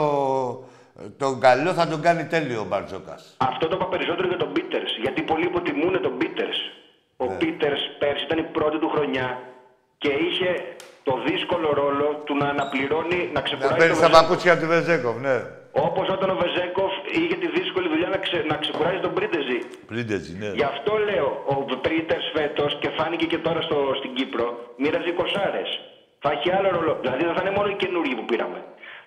το 1.17 1.37
καλό 1.39 1.73
θα 1.73 1.89
τον 1.89 2.01
κάνει 2.03 2.25
τέλειο 2.25 2.61
ο 2.61 2.65
Μπαρτζόκας. 2.65 3.35
Αυτό 3.37 3.69
το 3.69 3.77
είπα 3.77 3.89
περισσότερο 3.89 4.29
για 4.29 4.37
τον 4.37 4.53
Πίτερς. 4.53 4.97
Γιατί 5.01 5.23
πολλοί 5.23 5.45
υποτιμούν 5.45 6.03
τον 6.03 6.19
Πίτερς. 6.19 6.59
Ο 7.17 7.25
Ναι. 7.25 7.35
Πίτερς 7.35 7.81
πέρσι 7.99 8.25
ήταν 8.25 8.39
η 8.39 8.43
πρώτη 8.43 8.79
του 8.79 8.89
χρονιά 8.89 9.39
και 10.07 10.15
είχε 10.27 10.51
το 11.09 11.15
δύσκολο 11.29 11.69
ρόλο 11.83 12.07
του 12.27 12.35
να 12.41 12.47
αναπληρώνει, 12.55 13.21
να 13.27 13.39
Να 13.39 13.47
ξεκουράσει 13.49 13.79
παίρνει 13.81 13.93
τον 13.95 14.03
τα 14.03 14.09
Βεζέγκοφ. 14.09 14.21
παπούτσια 14.21 14.55
του 14.61 14.67
Βεζέκοφ, 14.75 15.17
ναι. 15.27 15.37
Όπως 15.87 16.07
όταν 16.17 16.29
ο 16.35 16.37
Βεζέγκοφ 16.43 16.93
είχε 17.19 17.37
τη 17.43 17.49
δύσκολη 17.59 17.87
δουλειά 17.93 18.09
να, 18.15 18.19
ξε, 18.25 18.39
να 18.53 18.57
ξεκουράζει 18.65 19.01
τον 19.07 19.13
Πρίντεζη. 19.19 19.59
Πρίντεζι, 19.93 20.33
ναι. 20.41 20.51
Γι' 20.61 20.69
αυτό 20.75 20.93
λέω, 21.09 21.29
ο 21.55 21.55
Πρίτερ 21.87 22.21
φέτος 22.35 22.71
και 22.83 22.89
φάνηκε 22.97 23.27
και 23.33 23.39
τώρα 23.47 23.61
στο, 23.67 23.79
στην 24.01 24.11
Κύπρο, 24.19 24.47
μοίραζε 24.83 25.13
κοσάρε. 25.21 25.65
Θα 26.23 26.31
έχει 26.37 26.49
άλλο 26.59 26.69
ρόλο. 26.77 26.93
Δηλαδή 27.03 27.23
δεν 27.29 27.35
θα 27.37 27.43
είναι 27.45 27.55
μόνο 27.59 27.69
οι 27.73 27.77
καινούργοι 27.83 28.15
που 28.19 28.25
πήραμε. 28.31 28.59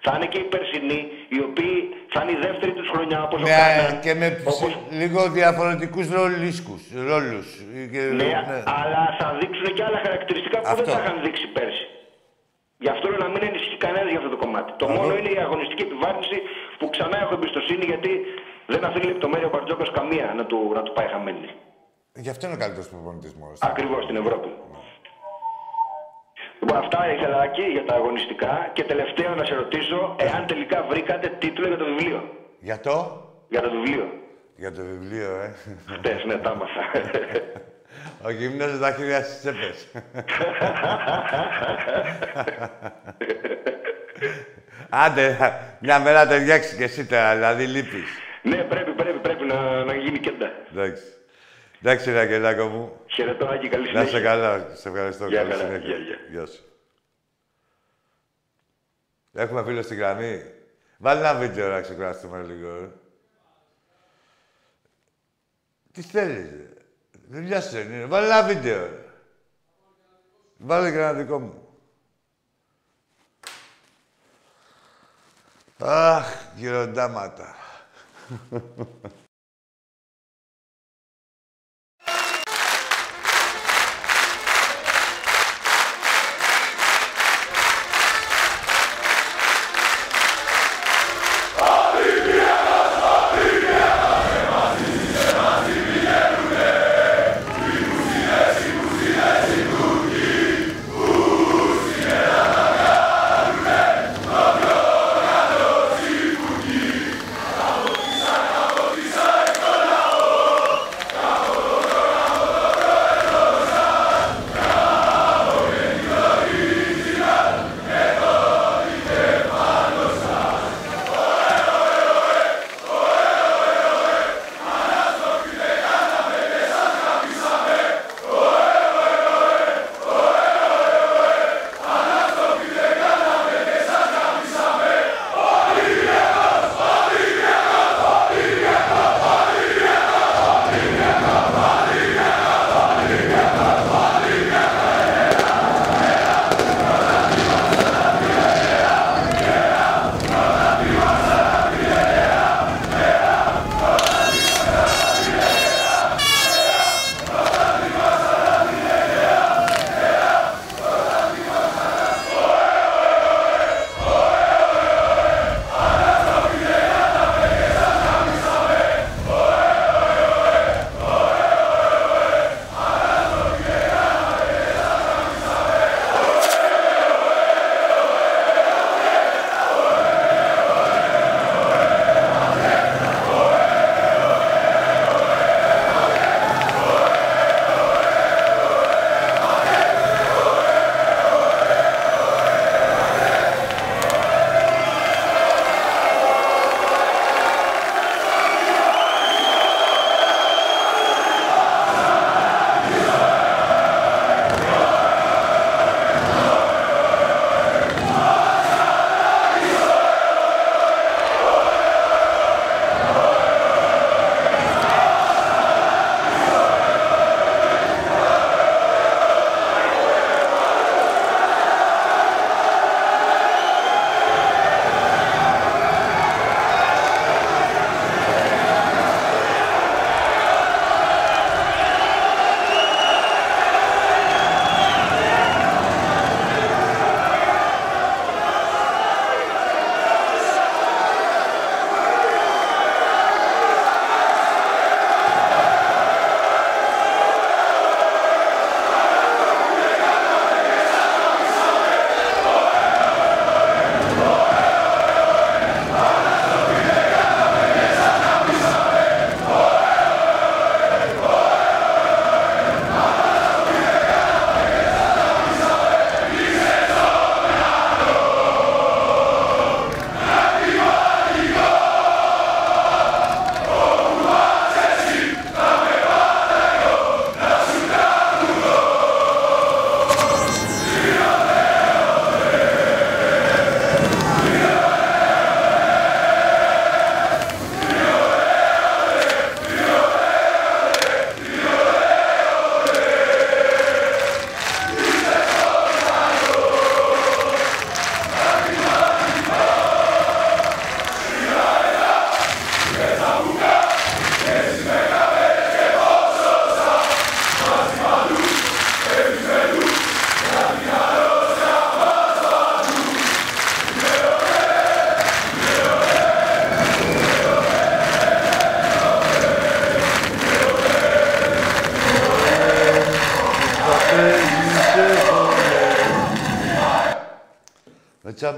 Θα 0.06 0.12
είναι 0.16 0.28
και 0.34 0.40
οι 0.44 0.48
περσινοί, 0.54 1.00
οι 1.36 1.40
οποίοι 1.48 1.76
θα 2.14 2.20
είναι 2.22 2.32
η 2.38 2.40
δεύτερη 2.48 2.72
τους 2.80 2.88
χρονιά 2.94 3.20
όπως 3.28 3.38
ο 3.42 3.46
Ναι, 3.46 3.58
Κάναν. 3.62 4.00
και 4.06 4.14
με 4.22 4.28
όπως- 4.52 4.74
ψ- 4.74 4.92
λίγο 5.02 5.20
διαφορετικούς 5.40 6.06
ρολίσκους, 6.18 6.82
ρόλους. 7.12 7.48
Και, 7.94 8.02
Ναι, 8.22 8.30
αλλά 8.82 9.02
θα 9.20 9.28
δείξουν 9.40 9.68
και 9.76 9.84
άλλα 9.88 10.00
χαρακτηριστικά 10.06 10.58
που 10.60 10.68
Αυτό. 10.72 10.84
δεν 10.84 10.94
τα 10.94 11.00
είχαν 11.02 11.16
δείξει 11.26 11.48
πέρσι. 11.58 11.86
Γι' 12.84 12.92
αυτό 12.96 13.06
λέω 13.12 13.22
να 13.26 13.30
μην 13.34 13.42
ενισχύει 13.50 13.78
κανένας 13.86 14.10
για 14.14 14.20
αυτό 14.22 14.30
το 14.36 14.40
κομμάτι. 14.44 14.70
Το 14.82 14.88
μόνο 14.98 15.12
είναι 15.20 15.32
η 15.38 15.40
αγωνιστική 15.48 15.84
επιβάρυνση 15.90 16.38
που 16.80 16.86
ξανά 16.94 17.18
έχω 17.24 17.34
εμπιστοσύνη 17.40 17.84
γιατί 17.92 18.12
δεν 18.74 18.82
αφήνει 18.88 19.06
λεπτομέρεια 19.14 19.48
ο 19.50 19.52
Μπαρτζόκα 19.54 19.86
καμία 20.00 20.26
να 20.40 20.44
του, 20.50 20.58
να 20.78 20.82
του 20.86 20.92
πάει 20.98 21.08
χαμένη. 21.14 21.50
Γι' 22.26 22.30
αυτό 22.34 22.42
είναι 22.46 22.56
ο 22.56 22.62
καλύτερος 22.64 22.88
προπονητής 22.94 23.34
μόνος. 23.42 23.58
Ακριβώς 23.72 24.02
στην 24.04 24.16
Ευρώπη. 24.24 24.50
Λοιπόν, 26.60 26.78
αυτά 26.78 27.12
ήθελα 27.14 27.44
εκεί 27.44 27.62
για 27.62 27.86
τα 27.86 27.94
αγωνιστικά 27.96 28.70
και 28.74 28.84
τελευταίο 28.84 29.36
να 29.36 29.46
σε 29.46 29.54
ρωτήσω 29.56 30.16
εάν 30.20 30.46
τελικά 30.48 30.86
βρήκατε 30.90 31.28
τίτλο 31.40 31.68
για 31.68 31.78
το 31.78 31.86
βιβλίο. 31.86 32.20
Για 32.60 32.80
το, 32.80 33.24
Για 33.50 33.62
το 33.62 33.70
βιβλίο. 33.70 34.06
Για 34.56 34.72
το 34.72 34.82
βιβλίο, 34.82 35.30
ε. 35.42 35.54
Χτες, 35.94 36.24
ναι, 36.26 36.36
τα 36.36 36.50
άμαθα. 36.50 36.82
Ο 38.26 38.30
γυμνός 38.30 38.80
τα 38.80 38.92
χέρια 38.92 39.22
στις 39.24 39.40
τσέπες. 39.40 39.88
Άντε, 44.90 45.38
μια 45.80 46.00
μέρα 46.00 46.28
ταιριάξεις 46.28 46.78
και 46.78 46.84
εσύ 46.84 47.06
τώρα, 47.06 47.34
δηλαδή 47.36 47.66
λείπεις. 47.66 48.10
ναι, 48.44 48.56
πρέπει, 48.58 48.92
πρέπει, 48.92 49.20
πρέπει 49.20 49.46
να, 49.46 49.84
να 49.84 49.96
γίνει 49.96 50.20
κέντα. 50.20 50.52
Εντάξει. 50.72 51.04
Εντάξει, 51.82 52.12
ρε 52.12 52.20
Αγγελάκο 52.20 52.68
μου. 52.68 53.00
Χαιρετώ, 53.08 53.48
Άκη, 53.48 53.70
καλή 53.70 53.84
Να 53.84 53.90
συνέχεια. 53.90 54.10
είσαι 54.18 54.22
καλά. 54.28 54.76
Σε 54.76 54.90
ευχαριστώ. 54.90 55.28
Γεια 55.28 55.38
Καλή 55.38 55.52
χαρά. 55.52 55.64
συνέχεια. 55.66 55.88
Γεια, 55.88 55.98
γεια. 55.98 56.18
Γεια 56.32 56.46
σου. 56.46 56.64
Έχουμε 59.34 59.64
φίλο 59.64 59.82
στη 59.82 59.96
γραμμή. 59.96 60.44
Βάλει 60.98 61.20
ένα 61.20 61.36
βίντεο 61.36 61.70
να 61.70 61.82
ξεκουραστούμε 61.82 62.44
λίγο. 62.44 62.80
ρε. 62.80 62.90
Τι 65.92 66.02
θέλεις, 66.02 66.50
ρε. 66.52 66.68
Δουλειά 67.30 67.62
σου 67.62 67.70
δεν 67.70 67.92
είναι. 67.94 68.06
Βάλει 68.06 68.26
ένα 68.26 68.44
βίντεο. 68.44 68.86
ρε. 68.86 69.04
Βάλε 70.58 70.92
και 70.92 70.98
ένα 70.98 71.14
δικό 71.14 71.40
μου. 71.40 71.68
Αχ, 75.80 76.34
γυροντάματα. 76.56 77.56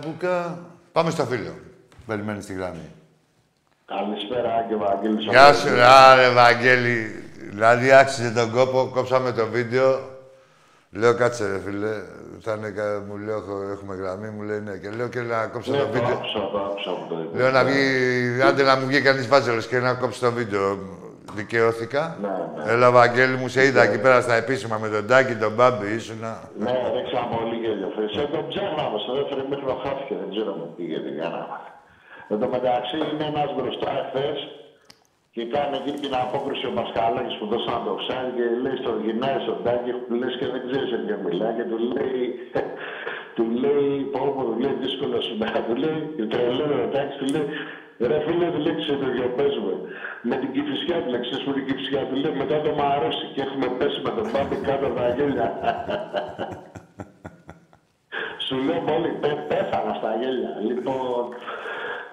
Με 0.06 0.16
τσαμπούκα. 0.18 0.60
Πάμε 0.92 1.10
στο 1.10 1.26
φίλο. 1.26 1.54
Περιμένεις 2.08 2.44
στη 2.44 2.54
γραμμή. 2.54 2.92
Καλησπέρα, 3.86 4.54
Άγγε 4.54 4.76
Βαγγέλη. 4.76 5.30
Γεια 5.30 5.54
σου, 5.54 5.74
ρε, 5.76 5.84
άρε, 5.84 6.30
Βαγγέλη. 6.30 7.24
Δηλαδή, 7.50 7.92
άξιζε 7.92 8.32
τον 8.32 8.52
κόπο, 8.52 8.90
κόψαμε 8.94 9.32
το 9.32 9.46
βίντεο. 9.48 10.00
Λέω, 10.92 11.14
κάτσε 11.16 11.48
ρε 11.48 11.60
φίλε, 11.66 11.90
θα 12.42 12.54
είναι, 12.58 12.70
κα- 12.70 13.04
μου 13.08 13.18
λέω, 13.18 13.38
«Έχω- 13.38 13.62
έχουμε 13.72 13.96
γραμμή, 13.96 14.30
μου 14.30 14.42
λέει 14.42 14.60
ναι. 14.60 14.72
Και 14.78 14.90
λέω 14.90 15.08
και 15.08 15.20
να 15.22 15.46
κόψω 15.48 15.72
Ναι, 15.72 15.78
το 15.78 15.84
το 15.86 15.92
βίντεο. 15.92 16.08
άκουσα, 16.14 16.40
το 16.52 16.58
άκουσα 16.58 16.90
από 16.90 17.14
το 17.14 17.20
είπε. 17.22 17.38
Λέω 17.38 17.52
να 17.52 17.64
βγει, 17.64 18.42
άντε 18.48 18.64
να 18.64 18.76
μου 18.76 18.86
βγει 18.86 19.02
κανείς 19.02 19.28
βάζελος 19.28 19.68
και 19.68 19.80
να 19.80 19.94
κόψει 19.94 20.20
το 20.20 20.32
βίντεο. 20.32 20.80
Δικαιώθηκα. 21.36 22.18
Ναι, 22.22 22.28
ναι. 22.28 22.41
Έλα, 22.74 22.92
Βαγγέλη 22.92 23.36
μου, 23.40 23.48
σε 23.48 23.62
είδα 23.68 23.82
εκεί 23.88 24.00
πέρα 24.06 24.18
στα 24.26 24.36
επίσημα 24.44 24.78
με 24.84 24.90
τον 24.94 25.04
Τάκη, 25.10 25.36
τον 25.44 25.54
Μπάμπη, 25.56 25.88
ήσουνα. 25.98 26.32
Ναι, 26.66 26.76
ρίξα 26.96 27.22
πολύ 27.34 27.56
γέλιο. 27.64 27.90
Σε 28.16 28.24
τον 28.34 28.44
ψάχναμε 28.52 28.98
στο 29.04 29.12
δεύτερο 29.18 29.42
μήχρονο 29.50 29.78
χάθηκε, 29.84 30.14
δεν 30.22 30.30
ξέρω 30.34 30.52
με 30.60 30.66
τι 30.76 30.84
γιατί 30.92 31.12
κάναμε. 31.22 31.58
Εν 32.32 32.38
τω 32.42 32.48
μεταξύ 32.56 32.98
είναι 33.12 33.26
ένας 33.34 33.50
μπροστά 33.56 33.90
εχθές 34.02 34.38
και 35.34 35.44
κάνει 35.54 35.76
εκεί 35.80 35.94
την 36.04 36.14
απόκριση 36.24 36.66
ο 36.72 36.74
Μασχαλάκης 36.80 37.36
που 37.40 37.46
δώσαν 37.52 37.80
το 37.88 37.94
ξάρι 38.02 38.32
και 38.38 38.46
λέει 38.64 38.78
στον 38.84 38.96
γυρνάει 39.04 39.40
στον 39.46 39.58
Τάκη 39.66 39.92
που 40.06 40.14
λες 40.20 40.34
και 40.40 40.48
δεν 40.54 40.62
ξέρεις 40.68 40.90
σε 40.94 40.98
ποιο 41.06 41.18
μιλάει 41.26 41.54
και 41.58 41.66
του 41.72 41.80
λέει 41.96 42.24
του 43.36 43.46
λέει, 43.64 43.92
πω 44.14 44.22
πω, 44.36 44.44
του 44.50 44.56
λέει 44.64 44.76
δύσκολο 44.84 45.18
σήμερα, 45.28 45.60
του 45.68 45.76
λέει, 45.84 46.00
και 46.16 46.26
τρελό 46.32 46.66
ο 46.86 46.88
Τάκης, 46.94 47.18
του 47.20 47.28
λέει, 47.34 47.48
ρε 48.08 48.20
φίλε, 48.26 48.48
του 48.52 48.60
λέει, 48.66 48.76
ξέρω 48.82 49.00
το 49.00 49.30
παίζουμε. 49.38 49.74
Με 50.30 50.36
την 50.36 50.52
κυφισιά 50.52 50.98
τους 51.02 51.12
λέει, 51.12 51.22
ξέρεις 51.26 51.44
που 51.44 51.50
είναι 51.52 51.62
η 51.62 51.66
κυφισιά 51.68 52.02
τους 52.08 52.18
λέει, 52.24 52.34
μετά 52.42 52.62
το 52.62 52.72
μαρώσει 52.80 53.26
και 53.34 53.42
έχουμε 53.42 53.68
πέσει 53.78 54.00
με 54.06 54.12
τον 54.18 54.32
Πάμπη 54.32 54.56
κάτω 54.68 54.86
από 54.88 54.96
τα 55.00 55.08
γέλια. 55.16 55.48
Σου 58.46 58.56
λέω 58.68 58.82
πολύ, 58.90 59.10
πέ- 59.22 59.46
πέθανα 59.50 59.94
στα 60.00 60.12
γέλια. 60.22 60.52
Λοιπόν, 60.70 61.24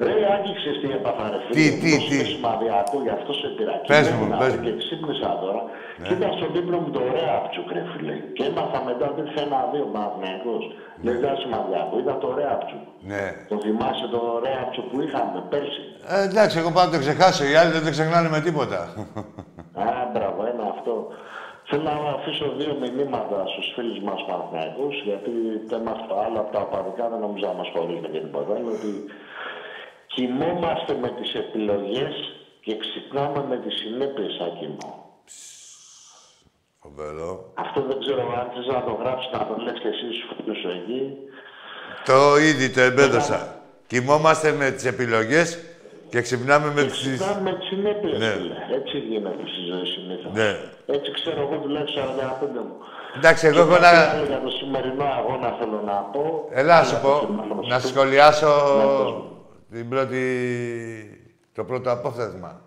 ρε 0.06 0.14
Άκη, 0.34 0.50
ξέρεις 0.60 0.78
τι 0.82 0.88
έπαθα 0.98 1.24
ρε 1.32 1.38
φίλε. 1.44 1.54
Τι, 1.58 1.64
τι, 1.82 1.90
Μου 1.92 2.00
τι. 2.08 2.16
δώσες 2.16 2.28
σημαδιακό, 2.34 2.96
γι' 3.06 3.14
αυτό 3.18 3.32
σε 3.40 3.48
πήρα. 3.56 3.74
Πες 3.90 4.04
Και 4.06 4.14
μου, 4.14 4.24
ήμουνα, 4.24 4.36
πες 4.40 4.50
ρε, 4.52 4.58
μου. 4.58 4.64
Και 4.66 4.72
ξύπνησα 4.82 5.30
τώρα. 5.42 5.62
Και 6.06 6.12
ήταν 6.18 6.30
στον 6.38 6.50
ύπνο 6.60 6.76
μου 6.82 6.90
το 6.96 7.00
ωραία 7.10 7.32
απτσουκ 7.40 7.68
ρε 7.76 7.82
φίλε. 7.90 8.16
Και 8.36 8.44
έμαθα 8.50 8.78
μετά 8.88 9.04
ότι 9.10 9.20
ήρθε 9.24 9.40
ένα-δύο 9.48 9.84
Παναθηναϊκός. 9.94 10.62
Δεν 11.04 11.14
ήταν 11.20 11.34
σημαδιακό, 11.42 11.94
ήταν 12.04 12.16
το 12.22 12.26
ωραία 12.34 12.50
απτσουκ. 12.56 12.84
Ναι. 13.10 13.24
Το 13.50 13.56
θυμάσαι 13.64 14.06
το 14.14 14.20
ωραία 14.38 14.58
απτσουκ 14.64 14.86
που 14.92 14.98
είχαμε 15.04 15.38
πέρσι; 15.52 15.82
Ε, 16.14 16.16
εντάξει, 16.28 16.54
εγώ 16.60 16.70
πάω 16.74 16.84
να 16.88 16.92
το 16.94 16.98
ξεχάσω. 17.04 17.42
Οι 17.50 17.54
άλλοι 17.60 17.72
δεν 17.76 17.84
το 17.86 17.90
ξεχνάνε 17.96 18.28
με 18.34 18.40
τίποτα. 18.46 18.80
Α, 19.84 19.86
μπράβο, 20.12 20.38
ένα 20.52 20.64
αυτό. 20.74 20.94
Θέλω 21.70 21.82
να 21.90 21.94
αφήσω 22.18 22.46
δύο 22.60 22.72
μηνύματα 22.82 23.38
στους 23.52 23.66
φίλους 23.74 23.98
μας 24.06 24.20
Παναθηναϊκούς, 24.28 24.94
γιατί 25.08 25.32
θέμα 25.70 25.90
αυτό 25.98 26.12
άλλο 26.24 26.38
από 26.44 26.50
τα 26.56 26.60
απαδικά 26.66 27.04
δεν 27.12 27.20
νομίζω 27.26 27.44
να 27.52 27.56
μας 27.60 27.68
χωρίζουν 27.74 28.08
και 28.14 28.20
τίποτα. 28.26 28.52
Είναι 28.58 28.72
ότι 28.78 28.90
κοιμόμαστε 30.18 30.92
με 31.02 31.08
τις 31.18 31.34
επιλογές 31.34 32.14
και 32.64 32.76
ξυπνάμε 32.82 33.44
με 33.48 33.56
τις 33.56 33.74
συνέπειες, 33.80 34.32
Άκη 34.46 34.68
Φοβερό. 36.82 37.52
Αυτό 37.54 37.80
δεν 37.88 37.98
ξέρω 38.00 38.22
αν 38.40 38.46
θες 38.54 38.66
να 38.74 38.82
το 38.86 38.92
γράψεις, 39.00 39.30
να 39.32 39.38
το 39.46 39.54
λες 39.64 39.78
και 39.82 39.88
εσύ 39.88 40.06
στους 40.14 40.30
φίλους 40.36 40.58
σου 40.60 40.68
εκεί. 40.78 41.02
Το 42.04 42.36
ήδη 42.50 42.70
το 42.70 42.80
εμπέδωσα. 42.80 43.40
Κοιμόμαστε 43.86 44.52
με 44.52 44.70
τις 44.70 44.84
επιλογές 44.84 45.58
και 46.10 46.20
ξυπνάμε 46.20 46.68
με 46.72 46.82
Και 46.82 46.88
τις... 46.88 46.98
ξυπνάμε 46.98 47.40
με 47.50 47.52
τις 47.58 47.66
συνέπειες, 47.68 48.18
Ναι. 48.18 48.32
Έτσι 48.78 48.98
γίνεται 48.98 49.42
στη 49.52 49.62
ζωή 49.70 49.86
συνήθως. 49.94 50.32
Ναι. 50.32 50.50
Έτσι 50.86 51.10
ξέρω 51.10 51.40
εγώ 51.40 51.56
τουλάχιστον 51.62 52.04
45 52.04 52.64
μου. 52.66 52.76
Εντάξει, 53.16 53.46
εγώ 53.46 53.54
Και 53.54 53.60
έχω 53.60 53.70
κάτι 53.70 53.96
να... 53.96 54.10
άλλο 54.10 54.24
Για 54.24 54.40
το 54.40 54.50
σημερινό 54.50 55.04
αγώνα 55.04 55.56
θέλω 55.58 55.80
να 55.86 55.92
πω. 55.92 56.48
Ελά, 56.50 56.78
να 56.78 56.84
σου 56.84 57.00
πω, 57.00 57.12
να 57.68 57.78
σχολιάσω 57.78 58.52
Ναι, 58.78 58.84
πες 59.04 59.12
μου. 59.12 59.37
Την 59.70 59.88
πρώτη... 59.88 60.22
το 61.52 61.64
πρώτο 61.64 61.90
απόθεσμα. 61.90 62.62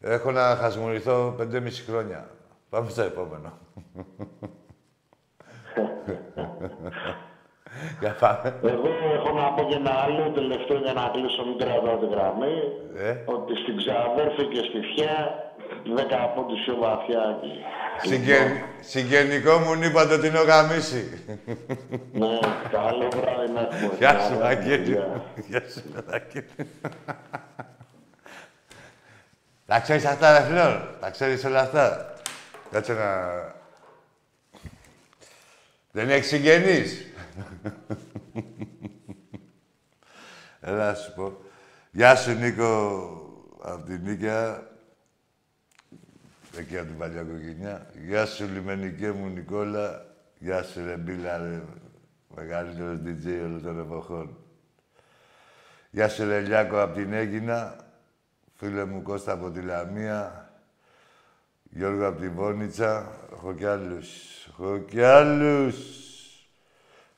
Έχω 0.00 0.30
να 0.30 0.40
χασμουριθώ 0.40 1.36
5,5 1.38 1.70
χρόνια. 1.86 2.30
Πάμε 2.70 2.90
στο 2.90 3.02
επόμενο. 3.02 3.52
Για 8.00 8.16
πάμε. 8.20 8.60
Εγώ 8.62 8.88
έχω 9.14 9.32
να 9.32 9.52
πω 9.52 9.62
και 9.68 9.74
ένα 9.74 9.90
άλλο 9.90 10.30
τελευταίο 10.30 10.78
για 10.78 10.92
να 10.92 11.08
κλείσω 11.12 11.44
μην 11.44 11.58
κρατάω 11.58 11.96
τη 11.96 12.06
γραμμή. 12.06 12.56
Ε. 12.96 13.22
Ότι 13.24 13.56
στην 13.56 13.76
Ξαδέρφη 13.76 14.44
και 14.46 14.62
στη 14.68 14.80
Φιά 14.80 15.45
10 15.96 16.32
πόντους 16.34 16.64
πιο 16.64 16.76
βαθιά 16.76 17.20
εκεί. 17.36 17.52
Συγγεν... 18.08 18.64
Συγγενικό 18.80 19.58
μου 19.58 19.82
είπατε 19.82 20.14
ότι 20.14 20.26
είναι 20.26 20.38
ο 20.38 20.44
γαμίση. 20.44 21.24
Ναι, 22.12 22.38
καλό 22.70 23.08
βράδυ 23.08 23.52
να 23.52 23.60
έχουμε. 23.60 23.94
Γεια 23.98 24.20
σου, 24.20 24.34
Γεια. 24.34 24.46
Αγγέλη. 24.46 24.98
Γεια 25.48 25.62
σου, 25.68 25.82
Αγγέλη. 26.10 26.70
Τα 29.66 29.80
ξέρεις 29.80 30.04
αυτά, 30.04 30.38
ρε 30.38 30.44
Φλόρ. 30.44 30.80
Τα 31.00 31.10
ξέρεις 31.10 31.44
όλα 31.44 31.60
αυτά; 31.60 32.14
Κάτσε 32.70 32.92
να... 32.92 33.04
Δεν 35.90 36.10
έχεις 36.10 36.26
συγγενείς; 36.26 37.06
Έλα 40.60 40.86
να 40.86 40.94
σου 40.94 41.14
πω. 41.14 41.36
Γεια 41.90 42.16
σου, 42.16 42.32
Νίκο, 42.32 43.00
από 43.62 43.84
την 43.84 44.00
Νίκαια. 44.02 44.74
Εκεί 46.58 46.78
από 46.78 46.86
την 46.86 46.98
παλιά 46.98 47.22
κοκκινιά. 47.22 47.86
Γεια 48.06 48.26
σου, 48.26 48.44
λιμενικέ 48.44 49.10
μου, 49.10 49.28
Νικόλα. 49.28 50.06
Γεια 50.38 50.62
σου, 50.62 50.84
ρε 50.84 50.96
Μπίλα, 50.96 51.36
ρε. 51.38 51.62
Μεγαλύτερος 52.34 52.98
DJ 53.04 53.26
όλων 53.44 53.62
των 53.62 53.80
εποχών. 53.80 54.36
Γεια 55.90 56.08
σου, 56.08 56.24
ρε 56.24 56.40
Λιάκο, 56.40 56.80
από 56.80 56.94
την 56.94 57.12
Έγινα. 57.12 57.76
Φίλε 58.54 58.84
μου 58.84 59.02
Κώστα 59.02 59.32
από 59.32 59.50
τη 59.50 59.60
Λαμία. 59.60 60.50
Γιώργο 61.62 62.06
από 62.06 62.20
τη 62.20 62.28
Βόνιτσα. 62.28 63.12
Έχω 63.32 63.54
κι 63.54 63.64
άλλους. 63.64 64.08
Έχω 64.48 64.78
κι 64.78 65.02
άλλους. 65.02 65.76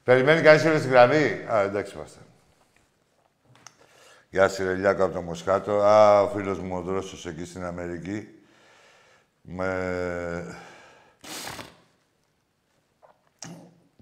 Περιμένει 0.02 0.42
κανείς 0.42 0.64
όλη 0.64 0.78
στη 0.78 0.88
γραμμή; 0.88 1.44
Α, 1.52 1.60
εντάξει 1.60 1.94
είμαστε. 1.96 2.18
Γεια 4.30 4.48
σου, 4.48 4.64
ρε 4.64 4.74
Λιάκο, 4.74 5.04
από 5.04 5.14
το 5.14 5.22
Μοσχάτο. 5.22 5.72
Α, 5.82 6.22
ο 6.22 6.28
φίλος 6.28 6.58
μου 6.58 6.76
ο 6.76 6.80
Δρόσος 6.80 7.26
εκεί 7.26 7.44
στην 7.44 7.64
Αμερική. 7.64 8.28
Με... 9.50 10.58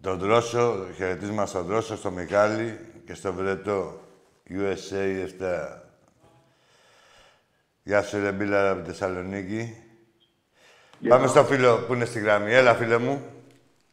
Τον 0.00 0.18
Δρόσο, 0.18 0.86
χαιρετίσμα 0.96 1.46
στον 1.46 1.66
Δρόσο, 1.66 1.96
στο 1.96 2.10
Μιχάλη 2.10 2.78
και 3.06 3.14
στο 3.14 3.32
Βρετό. 3.32 4.00
USA 4.50 5.26
7. 5.40 5.78
Γεια 7.82 8.02
σου, 8.02 8.20
ρε 8.20 8.32
Μπίλαρα, 8.32 8.70
από 8.70 8.80
τη 8.80 8.86
Θεσσαλονίκη. 8.86 9.76
Πάμε 11.08 11.26
στο 11.26 11.44
φίλο 11.44 11.78
που 11.86 11.94
είναι 11.94 12.04
στη 12.04 12.18
γραμμή. 12.18 12.52
Έλα, 12.52 12.74
φίλε 12.74 12.98
μου. 12.98 13.24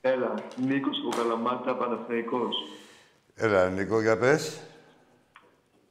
Έλα, 0.02 0.34
Νίκος 0.56 0.98
από 1.06 1.22
Καλαμάτα, 1.22 1.76
Παναθηναϊκός. 1.76 2.56
Έλα, 3.36 3.70
Νίκο, 3.70 4.02
για 4.02 4.18
πες. 4.18 4.62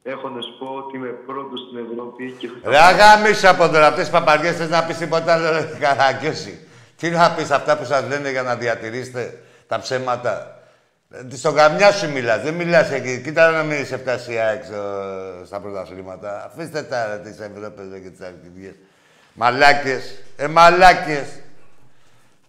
Έχω 0.04 0.28
να 0.28 0.40
σου 0.40 0.58
πω 0.58 0.66
ότι 0.66 0.96
είμαι 0.96 1.08
πρώτος 1.08 1.60
στην 1.60 1.78
Ευρώπη 1.78 2.34
και 2.38 2.48
Ρε 2.64 2.78
αγάμισε 2.78 3.48
από 3.48 3.68
τώρα, 3.68 3.86
αυτές 3.86 4.02
τις 4.02 4.12
παπαριές 4.12 4.56
θες 4.56 4.68
να 4.68 4.84
πεις 4.84 4.96
τίποτα 4.96 5.32
άλλο, 5.32 5.50
ρε 5.50 5.68
καραγκιόση. 5.80 6.66
Τι 6.96 7.10
να 7.10 7.30
πεις 7.30 7.50
αυτά 7.50 7.78
που 7.78 7.84
σας 7.84 8.08
λένε 8.08 8.30
για 8.30 8.42
να 8.42 8.56
διατηρήσετε 8.56 9.42
τα 9.66 9.78
ψέματα; 9.78 10.56
Ε, 11.10 11.36
Στον 11.36 11.54
καμιά 11.54 11.92
σου 11.92 12.10
μιλάς, 12.10 12.42
δεν 12.42 12.54
μιλάς 12.54 12.90
εκεί. 12.90 13.20
Κοίτα 13.24 13.50
να 13.50 13.62
μην 13.62 13.80
είσαι 13.80 13.96
φτασία 13.96 14.44
έξω 14.44 14.72
στα 15.46 15.60
πρωταθλήματα. 15.60 16.44
Αφήστε 16.44 16.82
τα 16.82 17.06
ρε, 17.06 17.30
τις 17.30 17.40
Ευρώπες 17.40 17.84
ρε, 17.92 17.98
και 17.98 18.08
τις 18.08 18.20
αρχιδίες. 18.26 18.74
Μαλάκες, 19.32 20.22
ε 20.36 20.46
μαλάκες. 20.46 21.26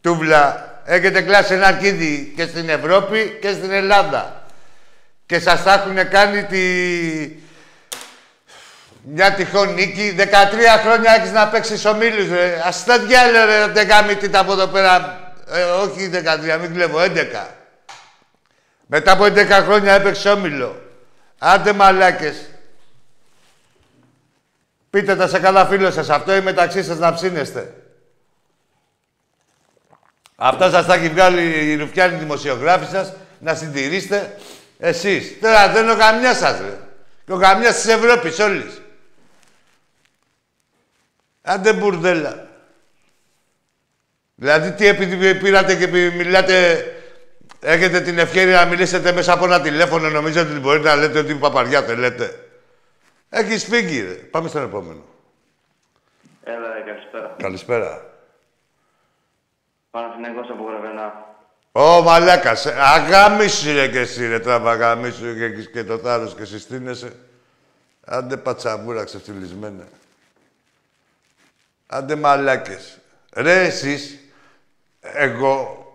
Τούβλα, 0.02 0.72
έχετε 0.86 1.22
κλάσει 1.22 1.54
ένα 1.54 1.68
αρκίδι 1.68 2.34
και 2.36 2.46
στην 2.46 2.70
Ευρώπη 2.70 3.38
και 3.42 3.52
στην 3.52 3.72
Ελλάδα. 3.72 4.44
Και 5.26 5.40
σας 5.40 5.64
τα 5.64 5.74
έχουν 5.74 6.10
κάνει 6.10 6.44
τη... 6.44 6.62
Μια 9.06 9.34
τυχόν 9.34 9.74
νίκη, 9.74 10.16
13 10.18 10.24
χρόνια 10.84 11.16
έχεις 11.20 11.32
να 11.32 11.48
παίξεις 11.48 11.86
ομίλους, 11.86 12.30
ρε. 12.30 12.62
Ας 12.66 12.84
τα 12.84 13.00
διάλε, 13.00 13.46
ρε, 13.46 13.68
δεν 13.68 13.88
κάνει 13.88 14.16
τι 14.16 14.38
από 14.38 14.52
εδώ 14.52 14.68
πέρα. 14.68 15.20
Ε, 15.48 15.64
όχι 15.64 16.08
13, 16.08 16.60
μην 16.60 16.74
κλέβω, 16.74 17.00
11. 17.00 17.48
Μετά 18.86 19.12
από 19.12 19.24
11 19.24 19.64
χρόνια 19.64 19.94
έπαιξε 19.94 20.30
όμιλο. 20.30 20.82
Άντε 21.38 21.74
μαλάκες. 21.74 22.36
Πείτε 24.90 25.16
τα 25.16 25.28
σε 25.28 25.40
καλά 25.40 25.66
φίλο 25.66 25.92
σας 25.92 26.10
αυτό 26.10 26.36
ή 26.36 26.42
μεταξύ 26.42 26.84
σας 26.84 26.98
να 26.98 27.14
ψήνεστε. 27.14 27.74
Αυτό 30.36 30.70
σας 30.70 30.86
τα 30.86 30.94
έχει 30.94 31.10
βγάλει 31.10 31.72
η 31.72 31.76
ρουφιάνη 31.76 32.18
δημοσιογράφη 32.18 32.86
σας, 32.92 33.14
να 33.40 33.56
συντηρήσετε 33.56 34.38
εσείς. 34.80 35.40
Τώρα 35.42 35.70
δεν 35.70 35.84
είναι 35.84 35.92
ο 35.92 35.96
καμιά 35.96 36.34
σας, 36.34 36.60
ρε. 36.60 36.78
Και 37.26 37.34
ο 37.34 37.38
καμιάς 37.38 37.76
της 37.76 37.88
Ευρώπης 37.88 38.40
όλης. 38.40 38.82
Άντε 41.46 41.74
μπουρδέλα. 41.74 42.48
Δηλαδή, 44.36 44.72
τι 44.72 44.88
επειδή 44.88 45.36
πήρατε 45.36 45.76
και 45.76 45.84
επει- 45.84 46.14
μιλάτε, 46.16 46.86
έχετε 47.60 48.02
την 48.02 48.18
ευκαιρία 48.20 48.60
να 48.64 48.66
μιλήσετε 48.66 49.12
μέσα 49.12 49.34
από 49.34 49.46
ένα 49.46 49.62
τηλέφωνο, 49.62 50.10
νομίζω 50.10 50.42
ότι 50.42 50.60
μπορείτε 50.60 50.88
να 50.90 50.96
λέτε 50.96 51.20
ότι 51.20 51.36
παπαριά 51.36 51.82
θέλετε. 51.82 52.48
Έχεις 53.30 53.64
φύγει, 53.64 54.02
ρε. 54.02 54.14
Πάμε 54.14 54.48
στον 54.50 54.64
επόμενο. 54.64 55.04
Έλα, 56.44 56.74
ρε, 56.74 56.82
καλησπέρα. 56.86 57.36
Καλησπέρα. 57.38 58.06
Παναθηναϊκός 59.92 60.50
από 60.50 60.64
Γραβενά. 60.70 61.26
Ω, 61.72 62.02
μαλάκας. 62.02 62.66
ε, 62.66 62.76
Αγάμισου 62.80 63.74
ρε 63.74 63.88
και 63.88 64.00
εσύ, 64.00 64.28
ρε, 64.28 64.40
τραβα 64.40 64.72
αγάμισου 64.72 65.36
και, 65.38 65.44
έχεις 65.44 65.70
και 65.70 65.84
το 65.84 65.98
θάρρος 65.98 66.36
και 66.36 66.46
συστήνεσαι. 66.46 67.16
Άντε 68.06 68.38
πατσαβούρα 68.38 69.04
ξεφτυλισμένα. 69.04 69.84
Άντε 71.88 72.16
μαλάκες. 72.16 72.98
Ρε 73.34 73.64
εσείς, 73.64 74.18
εγώ, 75.00 75.86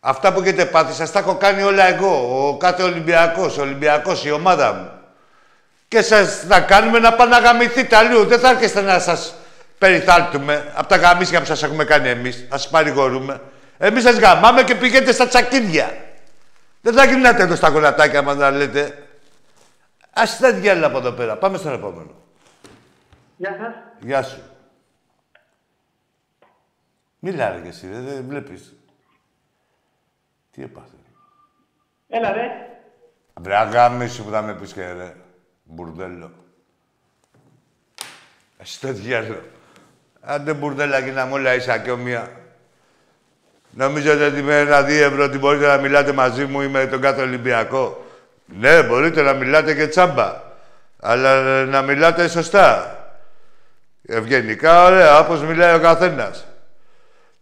αυτά 0.00 0.32
που 0.32 0.40
έχετε 0.40 0.64
πάθει, 0.64 0.92
σας 0.92 1.12
τα 1.12 1.18
έχω 1.18 1.34
κάνει 1.34 1.62
όλα 1.62 1.84
εγώ. 1.84 2.46
Ο 2.48 2.56
κάθε 2.56 2.82
Ολυμπιακός, 2.82 3.58
ο 3.58 3.60
Ολυμπιακός, 3.60 4.24
η 4.24 4.30
ομάδα 4.30 4.72
μου. 4.72 4.90
Και 5.88 6.02
σας 6.02 6.44
να 6.44 6.60
κάνουμε 6.60 6.98
να 6.98 7.12
πάνε 7.12 7.30
να 7.30 7.38
γαμηθείτε 7.38 7.96
αλλού. 7.96 8.24
Δεν 8.24 8.38
θα 8.38 8.50
έρχεστε 8.50 8.80
να 8.80 8.98
σας 8.98 9.34
περιθάλπτουμε 9.78 10.72
από 10.74 10.88
τα 10.88 10.96
γαμίσια 10.96 11.40
που 11.40 11.46
σας 11.46 11.62
έχουμε 11.62 11.84
κάνει 11.84 12.08
εμείς. 12.08 12.46
Να 12.50 12.56
σας 12.56 12.68
παρηγορούμε. 12.68 13.40
Εμείς 13.78 14.02
σας 14.02 14.18
γαμάμε 14.18 14.62
και 14.62 14.74
πηγαίνετε 14.74 15.12
στα 15.12 15.26
τσακίδια. 15.28 15.94
Δεν 16.80 16.94
θα 16.94 17.04
γυρνάτε 17.04 17.42
εδώ 17.42 17.54
στα 17.56 17.68
γονατάκια 17.68 18.22
μας 18.22 18.36
να 18.36 18.50
λέτε. 18.50 18.98
Ας 20.12 20.38
τα 20.38 20.52
διάλα 20.52 20.86
από 20.86 20.98
εδώ 20.98 21.10
πέρα. 21.10 21.36
Πάμε 21.36 21.58
στον 21.58 21.72
επόμενο. 21.72 22.10
Γεια 23.36 23.56
σας. 23.60 23.74
Γεια 24.00 24.22
σου. 24.22 24.42
Μίλα 27.24 27.50
ρε 27.50 27.60
και 27.60 27.68
εσύ, 27.68 27.88
ρε, 27.92 28.00
δεν 28.00 28.24
βλέπεις. 28.28 28.74
Τι 30.50 30.62
έπαθε. 30.62 30.96
Έλα, 32.08 32.32
ρε. 32.32 32.46
Βρε 33.40 33.56
αγάμι 33.56 34.08
σου 34.08 34.24
που 34.24 34.30
θα 34.30 34.42
με 34.42 34.54
πεις 34.54 34.72
και 34.72 34.92
ρε. 34.92 35.14
Μπουρδέλο. 35.64 36.30
Εσύ 38.58 38.80
το 38.80 38.92
διάλο. 38.92 39.42
Άντε 40.20 40.52
μπουρδέλα 40.52 41.02
και 41.02 41.10
να 41.10 41.26
μου 41.26 41.32
όλα 41.34 41.54
ίσα 41.54 41.78
και 41.78 41.90
ομοία. 41.90 42.30
Νομίζετε 43.70 44.26
ότι 44.26 44.42
με 44.42 44.58
ένα 44.58 44.82
δύο 44.82 45.04
ευρώ 45.04 45.24
ότι 45.24 45.38
μπορείτε 45.38 45.66
να 45.66 45.76
μιλάτε 45.76 46.12
μαζί 46.12 46.46
μου 46.46 46.60
ή 46.60 46.68
με 46.68 46.86
τον 46.86 47.00
κάθε 47.00 47.22
Ολυμπιακό; 47.22 48.04
Ναι, 48.44 48.82
μπορείτε 48.82 49.22
να 49.22 49.32
μιλάτε 49.32 49.74
και 49.74 49.86
τσάμπα. 49.86 50.42
Αλλά 51.00 51.30
ε, 51.30 51.64
να 51.64 51.82
μιλάτε 51.82 52.28
σωστά. 52.28 52.98
Ευγενικά, 54.06 54.84
ωραία, 54.84 55.18
όπως 55.18 55.42
μιλάει 55.42 55.74
ο 55.74 55.80
καθένας. 55.80 56.46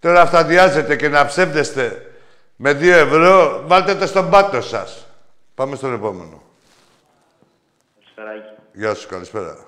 Τώρα 0.03 0.20
αυταδιάζετε 0.20 0.96
και 0.96 1.09
να 1.09 1.26
ψεύδεστε 1.26 2.12
με 2.57 2.72
δύο 2.72 2.96
ευρώ, 2.96 3.62
βάλτε 3.66 3.94
το 3.94 4.07
στον 4.07 4.30
πάτο 4.30 4.61
σας. 4.61 5.07
Πάμε 5.55 5.76
στον 5.76 5.94
επόμενο. 5.94 6.42
Καλησπεράκι. 7.94 8.62
Γεια 8.72 8.94
σου, 8.94 9.09
καλησπέρα. 9.09 9.66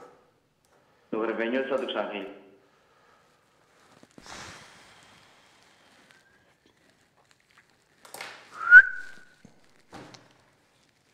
Το 1.11 1.19
γρεβενιό 1.19 1.63
θα 1.63 1.77
το 1.77 1.87
ξανθεί. 1.87 2.27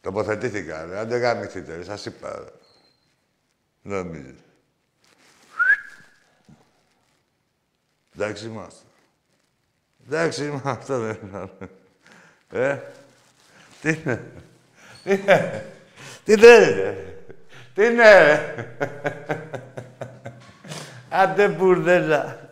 Τοποθετήθηκα, 0.01 0.85
ρε. 0.85 0.99
Άντε 0.99 1.17
γάμηθείτε, 1.17 1.77
ρε. 1.77 1.83
Σας 1.83 2.07
είπα, 2.07 2.39
ρε. 2.39 2.51
Νομίζεις. 3.83 4.39
Εντάξει 8.15 8.47
είμαστε. 8.47 8.85
Εντάξει 10.13 10.45
είμαστε, 10.45 10.97
ρε. 10.99 11.19
Ε, 12.53 12.79
τι 13.81 13.89
είναι. 13.89 14.33
Τι 15.05 15.13
είναι. 15.13 15.67
Τι 16.25 16.37
θέλετε. 16.37 17.15
Τι 17.75 17.87
είναι, 17.87 18.25
ρε. 18.25 18.55
Άντε 21.09 21.49
μπουρδέλα. 21.49 22.51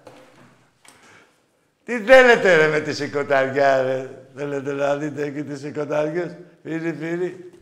Τι 1.85 2.01
θέλετε 2.01 2.57
ρε 2.57 2.69
με 2.69 2.81
τη 2.81 2.95
σηκωταριά 2.95 3.83
ρε. 3.83 4.27
Θέλετε 4.35 4.73
να 4.73 4.97
δείτε 4.97 5.23
εκεί 5.23 5.43
τις 5.45 5.61
σηκωταριές. 5.61 6.37
Φύρι, 6.63 6.93
φύρι. 6.93 7.53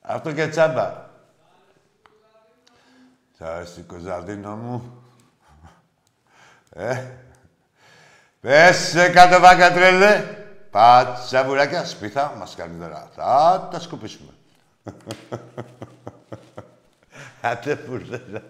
Αυτό 0.00 0.32
και 0.32 0.48
τσάμπα. 0.48 1.10
Σ' 3.36 3.40
αρέσει 3.40 3.80
Κωνσταντίνο 3.80 4.56
μου. 4.56 5.04
Ε. 6.70 7.04
Πέσε 8.46 9.08
κάτω 9.08 9.40
βάγκα 9.40 9.72
τρελέ. 9.72 10.24
Πάτσα 10.70 11.44
βουράκια, 11.44 11.84
σπίθα, 11.84 12.34
μας 12.38 12.54
κάνει 12.54 12.78
τώρα. 12.80 13.10
Θα 13.14 13.68
τα 13.72 13.80
σκουπίσουμε. 13.80 14.30
Άντε 17.40 17.74
μπουρδέλα. 17.74 18.42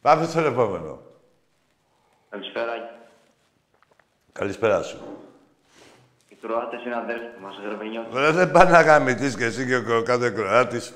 Πάμε 0.00 0.26
στον 0.26 0.46
επόμενο. 0.46 1.00
Καλησπέρα. 2.30 2.72
Καλησπέρα 4.32 4.82
σου. 4.82 4.98
Οι 6.28 6.34
Κροάτες 6.42 6.84
είναι 6.84 6.96
αδέρφοι 6.96 7.40
μας, 7.40 7.54
γρεβενιό. 7.66 8.06
Ωραία, 8.12 8.32
δεν 8.32 8.50
πάνε 8.50 8.70
να 8.70 8.80
γαμηθείς 8.80 9.36
και 9.36 9.44
εσύ 9.44 9.66
και 9.66 9.92
ο 9.92 10.02
κάθε 10.02 10.30
Κροάτης. 10.30 10.92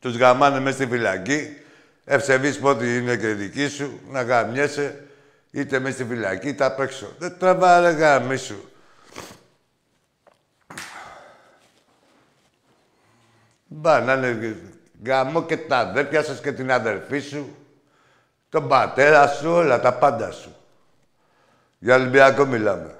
Τους 0.00 0.16
γαμάνε 0.16 0.60
μέσα 0.60 0.76
στη 0.76 0.86
φυλακή. 0.86 1.56
Ευσεβείς 2.04 2.58
πότε 2.58 2.86
είναι 2.86 3.16
και 3.16 3.26
δική 3.26 3.68
σου, 3.68 4.00
να 4.08 4.22
γαμιέσαι. 4.22 5.06
Είτε 5.54 5.78
μέσα 5.78 5.94
στη 5.94 6.04
φυλακή, 6.04 6.48
είτε 6.48 6.64
απ' 6.64 6.80
έξω. 6.80 7.06
Δεν 7.18 7.38
τραβά, 7.38 7.80
ρε 7.80 7.90
γαμί 7.90 8.36
σου. 8.36 8.70
Μπα, 13.66 14.00
να 14.00 14.12
είναι 14.12 14.56
γαμώ 15.04 15.42
και 15.42 15.56
τα 15.56 15.78
αδέρφια 15.78 16.22
σας 16.22 16.40
και 16.40 16.52
την 16.52 16.72
αδερφή 16.72 17.18
σου. 17.18 17.56
Τον 18.48 18.68
πατέρα 18.68 19.28
σου, 19.28 19.50
όλα 19.50 19.80
τα 19.80 19.94
πάντα 19.94 20.30
σου. 20.30 20.56
Για 21.78 21.94
Ολυμπιακό 21.94 22.44
μιλάμε. 22.44 22.96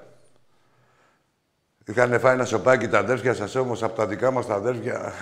Είχαν 1.85 2.19
φάει 2.19 2.33
ένα 2.33 2.45
σοπάκι 2.45 2.87
τα 2.87 2.99
αδέρφια 2.99 3.33
σας 3.33 3.55
όμως 3.55 3.83
από 3.83 3.95
τα 3.95 4.07
δικά 4.07 4.31
μας 4.31 4.45
τα 4.45 4.53
αδέρφια. 4.53 5.13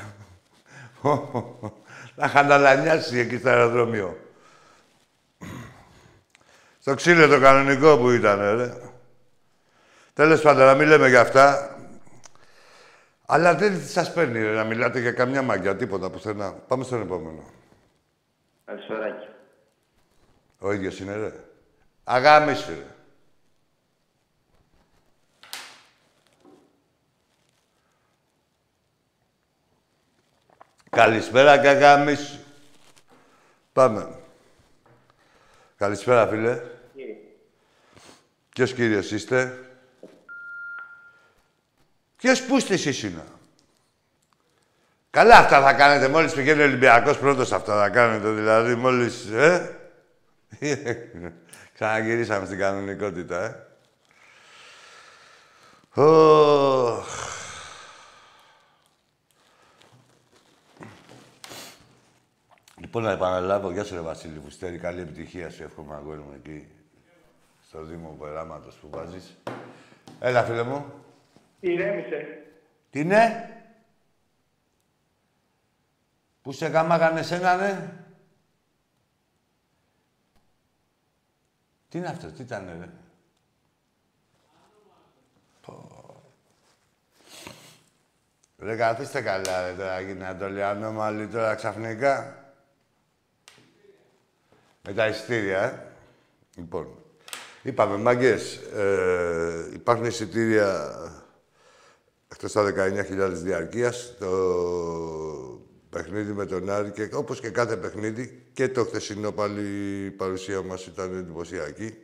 Τα 2.16 2.26
είχαν 2.26 2.52
αλανιάσει 2.52 3.20
εκεί 3.20 3.38
στο 3.38 3.50
αεροδρόμιο. 3.50 4.18
Στο 6.82 6.94
ξύλο 6.94 7.28
το 7.28 7.40
κανονικό 7.40 7.98
που 7.98 8.10
ήταν, 8.12 8.58
ρε. 8.58 8.74
Τέλος 10.14 10.42
πάντων, 10.42 10.66
να 10.66 10.76
μην 10.76 10.88
λέμε 10.88 11.10
για 11.10 11.22
αυτά. 11.22 11.76
Αλλά 13.26 13.56
δεν 13.56 13.82
σας 13.82 14.14
παίρνει 14.14 14.42
ρε, 14.42 14.52
να 14.52 14.64
μιλάτε 14.64 15.00
για 15.00 15.12
καμιά 15.12 15.42
μαγιά, 15.42 15.76
τίποτα 15.76 16.10
πουθενά. 16.10 16.52
Πάμε 16.52 16.84
στον 16.84 17.02
επόμενο. 17.02 17.44
Καλησπεράκι. 18.66 19.28
Ο 20.60 20.72
ίδιος 20.72 21.00
είναι, 21.00 21.16
ρε. 21.16 21.34
Αγάμισου, 22.04 22.70
ρε. 22.70 22.86
Καλησπέρα, 30.90 31.58
καγάμισου. 31.58 32.40
Πάμε. 33.74 34.16
Καλησπέρα, 35.78 36.28
φίλε. 36.28 36.62
Ποιος 38.54 38.74
κύριος 38.74 39.12
είστε; 39.12 39.60
Ποιος 42.18 42.44
πούστης 42.44 42.86
ήσουν; 42.86 43.22
Καλά 45.10 45.38
αυτά 45.38 45.62
θα 45.62 45.74
κάνετε 45.74 46.08
μόλις 46.08 46.34
πηγαίνει 46.34 46.62
ο 46.62 46.64
Ολυμπιακός 46.64 47.18
πρώτος 47.18 47.52
αυτά 47.52 47.80
θα 47.80 47.90
κάνετε 47.90 48.30
δηλαδή 48.30 48.76
μόλις, 48.76 49.26
ε; 49.30 49.78
Ξαναγυρίσαμε 51.74 52.46
στην 52.46 52.58
κανονικότητα, 52.58 53.44
ε; 53.44 53.66
Ωχ. 56.02 57.30
Λοιπόν, 62.76 63.04
να 63.04 63.12
επαναλάβω. 63.12 63.72
Γεια 63.72 63.84
σου, 63.84 63.96
ρε 63.96 64.02
Βασίλη 64.02 64.40
Βουστέρη. 64.40 64.78
Καλή 64.78 65.02
επιτυχία 65.02 65.50
σου. 65.50 65.64
Εύχομαι 65.64 65.96
αγόρι 65.96 66.20
μου 66.20 66.34
εκεί 66.36 66.81
στο 67.72 67.84
Δήμο 67.84 68.18
Περάματος 68.20 68.76
που 68.76 68.90
βάζεις. 68.90 69.38
Έλα, 70.20 70.44
φίλε 70.44 70.64
μου. 70.64 70.94
Ηρέμησε. 71.60 72.46
Τι 72.90 73.00
είναι; 73.00 73.50
Πού 76.42 76.52
σε 76.52 76.68
γαμάγανε 76.68 77.20
εσένα, 77.20 77.56
ναι. 77.56 77.94
Τι 81.90 81.98
είναι 81.98 82.08
αυτό, 82.08 82.28
τι 82.28 82.42
ήταν, 82.42 82.66
ρε; 82.80 82.90
Πω. 85.62 86.24
Ρε, 88.60 88.76
καθίστε 88.76 89.22
καλά, 89.22 89.68
ρε, 89.68 89.74
τώρα, 89.74 90.02
γίνατε 90.02 90.40
το 90.46 90.50
λέει 90.50 90.64
ανώμαλοι 90.64 91.28
τώρα 91.28 91.56
ξαφνικά. 91.56 92.46
Με 94.82 94.94
τα 94.94 95.08
ειστήρια, 95.08 95.62
ε. 95.62 95.92
Λοιπόν, 96.56 97.01
είπαμε, 97.64 97.98
μάγκες, 97.98 98.56
ε, 98.56 99.70
υπάρχουν 99.74 100.06
εισιτήρια 100.06 100.96
Αυτό 102.28 102.48
στα 102.48 102.64
19.000 102.64 103.30
διαρκείας, 103.34 104.16
το 104.20 104.30
παιχνίδι 105.90 106.32
με 106.32 106.46
τον 106.46 106.70
Άρη 106.70 106.92
και 106.92 107.10
όπως 107.14 107.40
και 107.40 107.50
κάθε 107.50 107.78
παιχνίδι 107.78 108.44
και 108.54 108.70
το 108.70 108.84
χθεσινό 108.84 109.32
πάλι 109.32 109.62
η 110.06 110.10
παρουσία 110.10 110.62
μας 110.62 110.86
ήταν 110.86 111.18
εντυπωσιακή. 111.18 111.96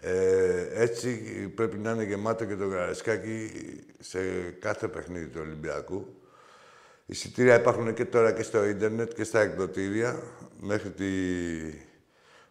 Ε, 0.00 0.68
έτσι 0.72 1.18
πρέπει 1.54 1.78
να 1.78 1.90
είναι 1.90 2.04
γεμάτο 2.04 2.44
και 2.44 2.56
το 2.56 2.66
γαρασκάκι 2.66 3.50
σε 3.98 4.18
κάθε 4.58 4.88
παιχνίδι 4.88 5.26
του 5.26 5.40
Ολυμπιακού. 5.42 6.06
Εισιτήρια 7.06 7.60
υπάρχουν 7.60 7.94
και 7.94 8.04
τώρα 8.04 8.32
και 8.32 8.42
στο 8.42 8.64
ίντερνετ 8.64 9.12
και 9.14 9.24
στα 9.24 9.40
εκδοτήρια 9.40 10.22
μέχρι 10.60 10.90
τη... 10.90 11.04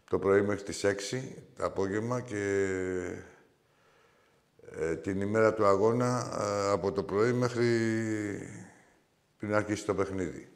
το 0.10 0.20
πρωί 0.20 0.42
μέχρι 0.42 0.64
τις 0.64 0.86
6 0.86 0.92
το 1.58 1.66
απόγευμα 1.66 2.22
και 2.22 2.44
ε, 4.72 4.96
την 4.96 5.22
ημέρα 5.22 5.54
του 5.54 5.66
αγώνα 5.66 6.38
ε, 6.40 6.72
από 6.72 6.92
το 6.92 7.04
πρωί 7.04 7.34
μέχρι 7.34 7.68
πριν 9.38 9.54
αρχίσει 9.54 9.86
το 9.86 9.96
παιχνίδι. 9.96 10.50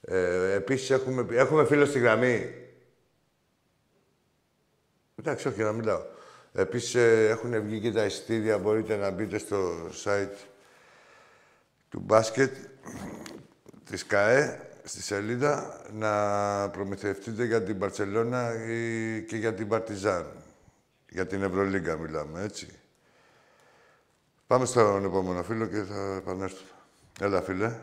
Ε, 0.00 0.52
επίσης 0.52 0.90
έχουμε, 0.90 1.26
έχουμε 1.30 1.64
φίλο 1.64 1.84
στη 1.84 1.98
γραμμή. 1.98 2.54
Εντάξει, 5.16 5.48
όχι, 5.48 5.62
να 5.62 5.72
μιλάω. 5.72 6.02
Επίσης 6.52 6.94
ε, 6.94 7.28
έχουν 7.28 7.62
βγει 7.62 7.80
και 7.80 7.92
τα 7.92 8.04
εισιτήρια, 8.04 8.58
μπορείτε 8.58 8.96
να 8.96 9.10
μπείτε 9.10 9.38
στο 9.38 9.88
site 10.04 10.46
του 11.88 12.00
μπάσκετ 12.00 12.54
της 13.90 14.06
ΚΑΕ, 14.06 14.69
στη 14.90 15.02
σελίδα, 15.02 15.80
να 15.92 16.10
προμηθευτείτε 16.68 17.44
για 17.44 17.62
την 17.62 17.76
Μπαρτσελώνα 17.76 18.52
και 19.28 19.36
για 19.36 19.54
την 19.54 19.68
Παρτιζάν. 19.68 20.26
Για 21.08 21.26
την 21.26 21.42
Ευρωλίγκα 21.42 21.96
μιλάμε, 21.96 22.42
έτσι. 22.42 22.68
Πάμε 24.46 24.64
στον 24.64 25.04
επόμενο 25.04 25.42
φίλο 25.42 25.66
και 25.66 25.82
θα 25.82 26.14
επανέλθουμε. 26.16 26.70
Έλα, 27.20 27.42
φίλε. 27.42 27.74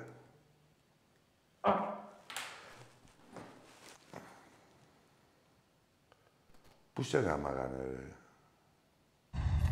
Πού 6.93 7.03
σε 7.03 7.19
γάμαγανε, 7.19 7.77
ρε; 7.77 8.15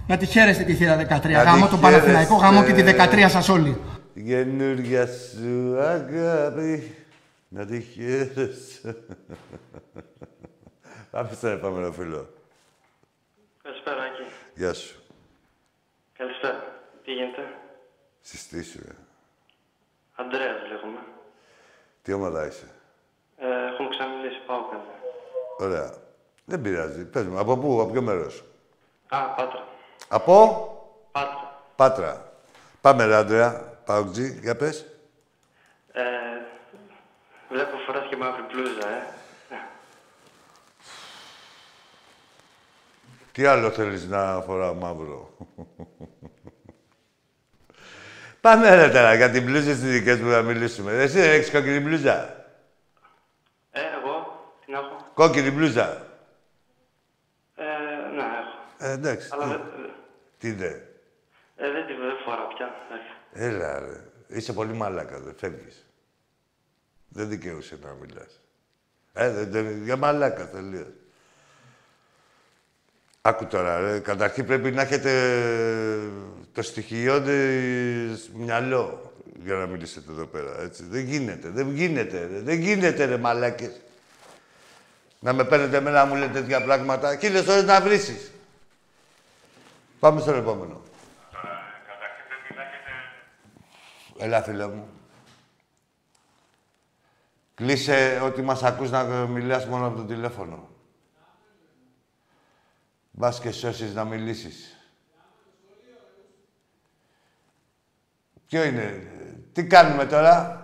Να 0.08 0.18
τη 0.18 0.26
χαίρεστε 0.26 0.64
τη 0.64 0.74
θύρα 0.74 1.22
13. 1.22 1.30
Γάμο 1.30 1.68
τον 1.68 1.80
Παναθηναϊκό, 1.80 2.36
γάμο 2.36 2.64
και 2.64 2.74
τη 2.74 2.84
13 2.84 3.26
σας 3.30 3.50
όλοι. 3.50 3.82
Γενούρια 4.14 5.08
σου 5.08 5.80
αγάπη, 5.80 7.05
να 7.56 7.66
τη 7.66 7.82
χαίρεσαι. 7.82 9.04
Πάμε 11.12 11.30
στον 11.34 11.52
επόμενο 11.52 11.92
φίλο. 11.92 12.28
Καλησπέρα, 13.64 14.04
Άκη. 14.04 14.24
Γεια 14.56 14.74
σου. 14.74 15.02
Καλησπέρα. 16.18 16.64
Τι 17.04 17.12
γίνεται; 17.14 17.42
Συστήσου, 18.22 18.80
ρε. 18.86 18.96
Αντρέας 20.16 20.70
λέγομαι. 20.72 21.00
Τι 22.02 22.14
ομάδα 22.14 22.46
είσαι; 22.46 22.68
Ε, 23.38 23.66
έχουμε 23.74 23.90
ξαναμιλήσει, 23.90 24.40
πάω 24.48 24.70
κάτι. 24.70 24.88
Ωραία. 25.58 25.94
Δεν 26.46 26.62
πειράζει. 26.62 27.06
Πες 27.06 27.24
μου, 27.26 27.40
από 27.40 27.58
πού, 27.58 27.82
από 27.82 27.92
ποιο 27.92 28.02
μέρος; 28.02 28.44
Α, 29.10 29.30
Πάτρα. 29.30 29.68
Από; 30.08 30.70
Πάτρα. 31.12 31.62
Πάτρα. 31.76 32.34
Πάμε, 32.82 33.06
ρε, 33.06 33.16
Άντρεα. 33.16 33.74
Παουτζή, 33.86 34.40
για 34.42 34.56
πες. 34.56 34.86
Ε, 35.92 36.04
βλέπω 37.56 37.78
φοράς 37.86 38.08
και 38.10 38.16
μαύρη 38.16 38.42
μπλούζα, 38.52 38.88
ε. 38.90 39.04
Τι 43.32 43.46
άλλο 43.46 43.70
θέλεις 43.72 44.08
να 44.08 44.42
φοράω 44.42 44.74
μαύρο; 44.74 45.38
Πάμε 48.42 48.76
ρε 48.76 48.90
τώρα, 48.90 49.14
για 49.16 49.30
την 49.32 49.44
μπλούζα 49.44 49.72
στις 49.74 49.92
δικές 49.92 50.20
μου 50.20 50.30
να 50.30 50.42
μιλήσουμε. 50.42 50.92
Εσύ 51.02 51.20
δεν 51.20 51.30
έχεις 51.32 51.52
κόκκινη 51.52 51.80
μπλούζα; 51.80 52.46
Ε, 53.72 53.82
εγώ, 54.02 54.44
τι 54.66 54.72
να 54.72 54.78
έχω. 54.78 54.98
Κόκκινη 55.14 55.52
μπλούζα; 55.52 56.06
Ε, 57.56 57.64
ναι, 58.16 58.22
έχω. 58.24 58.58
Ε, 58.78 58.92
εντάξει. 58.92 59.30
Αλλά 59.32 59.44
τι- 59.46 59.50
δεν, 59.52 59.92
Τι 60.38 60.52
δε; 60.52 60.68
ε, 61.56 61.72
δεν 61.72 61.86
τη 61.88 61.94
δεν 61.94 62.16
φοράω 62.26 62.48
πια. 62.48 62.76
εντάξει. 62.88 63.10
Έλα 63.34 63.80
ρε. 63.80 64.04
Είσαι 64.28 64.54
πολύ 64.54 64.74
μαλάκα, 64.74 65.20
δεν 65.20 65.36
φεύγεις. 65.38 65.85
Δεν 67.16 67.30
δικαιούσε 67.30 67.78
να 67.84 67.96
μιλάς. 68.02 68.42
Ε, 69.14 69.30
δεν, 69.30 69.52
δεν, 69.52 69.84
για 69.84 69.96
μαλάκα 69.96 70.50
τελείως. 70.50 70.88
Άκου 73.22 73.46
τώρα, 73.46 73.80
ρε. 73.80 74.00
Καταρχήν 74.00 74.46
πρέπει 74.46 74.72
να 74.72 74.82
έχετε 74.82 75.12
το 76.52 76.62
στοιχειώδες 76.62 78.30
μυαλό 78.34 79.14
για 79.44 79.56
να 79.56 79.66
μιλήσετε 79.66 80.12
εδώ 80.12 80.26
πέρα, 80.26 80.62
έτσι. 80.62 80.84
Δεν 80.84 81.04
γίνεται, 81.04 81.50
δεν 81.50 81.74
γίνεται, 81.74 82.28
ρε. 82.32 82.40
Δεν 82.40 82.60
γίνεται, 82.60 83.06
ρε, 83.06 83.18
μαλάκες. 83.18 83.82
Να 85.20 85.34
με 85.34 85.44
παίρνετε 85.44 85.78
εμένα 85.78 86.04
να 86.04 86.06
μου 86.06 86.16
λέτε 86.16 86.40
τέτοια 86.40 86.64
πράγματα. 86.64 87.16
Χίλιες 87.16 87.48
ώρες 87.48 87.64
να 87.64 87.82
βρίσεις. 87.82 88.32
Πάμε 90.00 90.22
στον 90.22 90.36
επόμενο. 90.36 90.82
Έλα, 94.18 94.42
φίλε 94.42 94.68
μου. 94.68 94.95
Κλείσε 97.56 98.20
ότι 98.24 98.42
μας 98.42 98.64
ακούς 98.64 98.92
να 98.92 99.04
μιλάς 99.04 99.66
μόνο 99.66 99.88
από 99.88 99.98
το 99.98 100.04
τηλέφωνο. 100.04 100.70
Μπας 103.12 103.40
και 103.40 103.52
σώσεις 103.52 103.94
να 103.94 104.04
μιλήσεις. 104.04 104.70
Ποιο 108.48 108.64
είναι, 108.64 109.08
τι 109.54 109.66
κάνουμε 109.68 110.06
τώρα; 110.06 110.60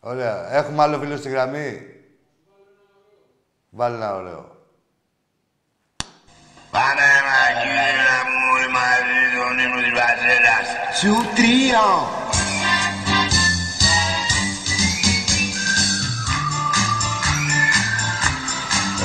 Ωραία. 0.00 0.52
Έχουμε 0.52 0.82
άλλο 0.82 0.98
φίλο 0.98 1.16
στη 1.16 1.28
γραμμή; 1.28 1.94
Βάλε 3.70 3.96
ένα 3.96 4.14
ωραίο. 4.14 4.56
Παναγία 6.70 8.16
μου 8.26 8.70
μαζί 8.72 9.20
τον 9.36 9.58
ύμνο 9.58 9.80
της 9.82 9.92
Βασίλας. 10.00 10.66
Σου 10.98 11.34
τρία. 11.34 12.23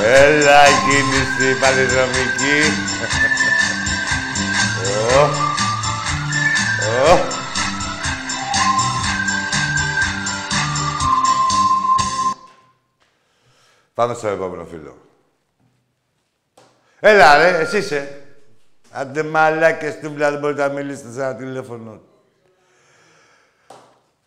Έλα, 0.03 0.67
η 0.67 0.73
κίνηση 0.89 1.59
παλιδρομική. 1.59 2.59
Ω. 5.15 5.23
Ω. 7.11 7.37
Πάμε 13.93 14.13
στο 14.13 14.27
επόμενο 14.27 14.65
φίλο. 14.65 14.97
Έλα 16.99 17.37
ρε, 17.37 17.57
εσύ 17.57 17.77
είσαι. 17.77 18.23
Άντε 18.91 19.23
μαλάκες 19.23 19.99
τούμπλα, 19.99 20.31
δεν 20.31 20.39
μπορείτε 20.39 20.67
να 20.67 20.73
μιλήσετε 20.73 21.11
σε 21.11 21.23
ένα 21.23 21.35
τηλέφωνο. 21.35 22.01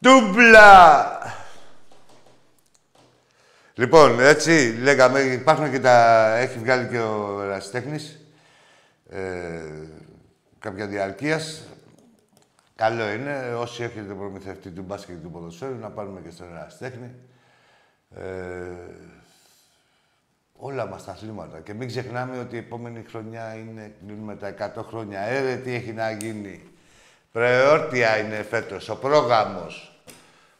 Τούμπλα! 0.00 1.41
Λοιπόν, 3.74 4.20
έτσι 4.20 4.78
λέγαμε, 4.82 5.20
υπάρχουν 5.20 5.70
και 5.70 5.80
τα... 5.80 6.26
Έχει 6.36 6.58
βγάλει 6.58 6.88
και 6.88 6.98
ο 6.98 7.42
ερασιτέχνης 7.42 8.18
ε, 9.10 9.18
κάποια 10.58 10.86
διαρκείας. 10.86 11.62
Καλό 12.76 13.10
είναι, 13.10 13.54
όσοι 13.58 13.82
έχετε 13.82 14.14
προμηθευτεί 14.14 14.70
του 14.70 14.82
μπάσκετ 14.82 15.14
και 15.14 15.22
του 15.22 15.30
ποδοσφαίρου, 15.30 15.78
να 15.78 15.88
πάρουμε 15.88 16.20
και 16.20 16.30
στον 16.30 16.46
ερασιτέχνη. 16.56 17.10
Ε, 18.16 18.22
όλα 20.56 20.86
μας 20.86 21.04
τα 21.04 21.10
αθλήματα. 21.10 21.60
Και 21.60 21.74
μην 21.74 21.88
ξεχνάμε 21.88 22.38
ότι 22.38 22.54
η 22.54 22.58
επόμενη 22.58 23.04
χρονιά 23.08 23.54
είναι, 23.54 23.94
κλείνουμε 24.06 24.36
τα 24.36 24.72
100 24.76 24.82
χρόνια. 24.88 25.20
Ε, 25.20 25.56
τι 25.56 25.74
έχει 25.74 25.92
να 25.92 26.10
γίνει. 26.10 26.62
Πρεόρτια 27.32 28.18
είναι 28.18 28.42
φέτος, 28.42 28.88
ο 28.88 28.96
πρόγραμμος 28.96 30.00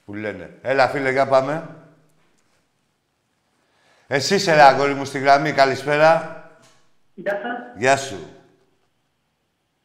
που 0.04 0.14
λένε. 0.14 0.50
Έλα, 0.62 0.88
φίλε, 0.88 1.10
για 1.10 1.26
πάμε. 1.26 1.81
Εσύ 4.14 4.34
είσαι, 4.34 4.54
ρε, 4.54 4.62
αγόρι 4.62 4.94
μου, 4.94 5.04
στη 5.04 5.18
γραμμή. 5.18 5.52
Καλησπέρα. 5.52 6.44
Γεια 7.14 7.32
σας. 7.32 7.76
Γεια 7.76 7.96
σου. 7.96 8.28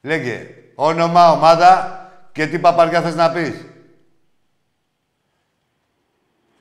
Λέγε, 0.02 0.48
όνομα, 0.76 1.32
ομάδα 1.32 2.02
και 2.32 2.48
τι 2.48 2.60
παπαριά 2.60 3.02
θες 3.02 3.16
να 3.16 3.32
πεις. 3.32 3.66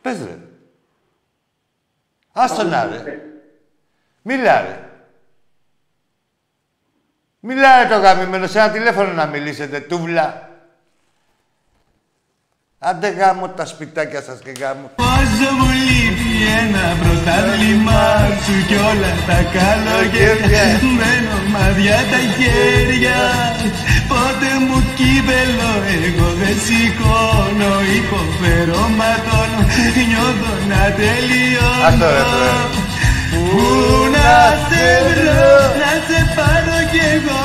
Πες, 0.02 0.18
ρε. 0.24 0.38
Άστο 2.32 2.62
να, 2.62 2.84
ρε. 2.84 3.20
Μίλα, 4.22 4.60
ρε. 4.60 4.90
Μίλα, 7.40 7.82
ρε, 7.82 7.88
το 7.88 7.98
γαμημένο. 7.98 8.46
Σε 8.46 8.58
ένα 8.58 8.70
τηλέφωνο 8.70 9.12
να 9.12 9.26
μιλήσετε, 9.26 9.80
τούβλα. 9.80 10.50
Άντε 12.90 13.08
γάμο 13.18 13.48
τα 13.48 13.64
σπιτάκια 13.72 14.22
σας 14.26 14.38
και 14.44 14.52
γάμο. 14.60 14.86
Πόσο 15.00 15.48
μου 15.56 15.68
λείπει 15.86 16.32
ένα 16.60 16.84
πρωτάθλημα 17.00 18.02
σου 18.44 18.56
κι 18.68 18.78
όλα 18.90 19.12
τα 19.28 19.38
καλοκαίρια. 19.54 20.64
Μένω 20.98 21.38
μαδιά 21.52 22.00
τα 22.10 22.20
χέρια. 22.36 23.20
Πότε 24.10 24.48
μου 24.64 24.78
κύπελο 24.96 25.72
εγώ 26.06 26.28
δεν 26.40 26.56
σηκώνω 26.64 27.72
Υποφέρω 27.98 28.82
ματώνω 28.98 29.60
νιώθω 30.10 30.52
να 30.70 30.82
τελειώνω. 30.98 31.86
Άστο 31.86 32.08
ρε 32.16 32.22
φίλε. 32.30 32.52
Πού 33.32 33.62
να 34.14 34.34
σε 34.68 34.86
βρω, 35.06 35.54
να 35.82 35.92
σε 36.06 36.18
πάρω 36.36 36.78
κι 36.92 37.02
εγώ. 37.14 37.44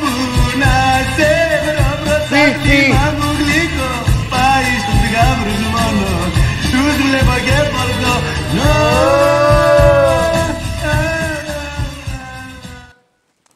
Πού 0.00 0.10
να 0.62 0.76
σε 1.14 1.30
βρω, 1.64 1.88
πρωτάθλημα 2.02 3.04
μου 3.16 3.30
γλυκό 3.40 3.65
τους 7.06 7.14
βλέπω 7.14 7.34
και 7.44 7.50
φορτώ 7.74 8.14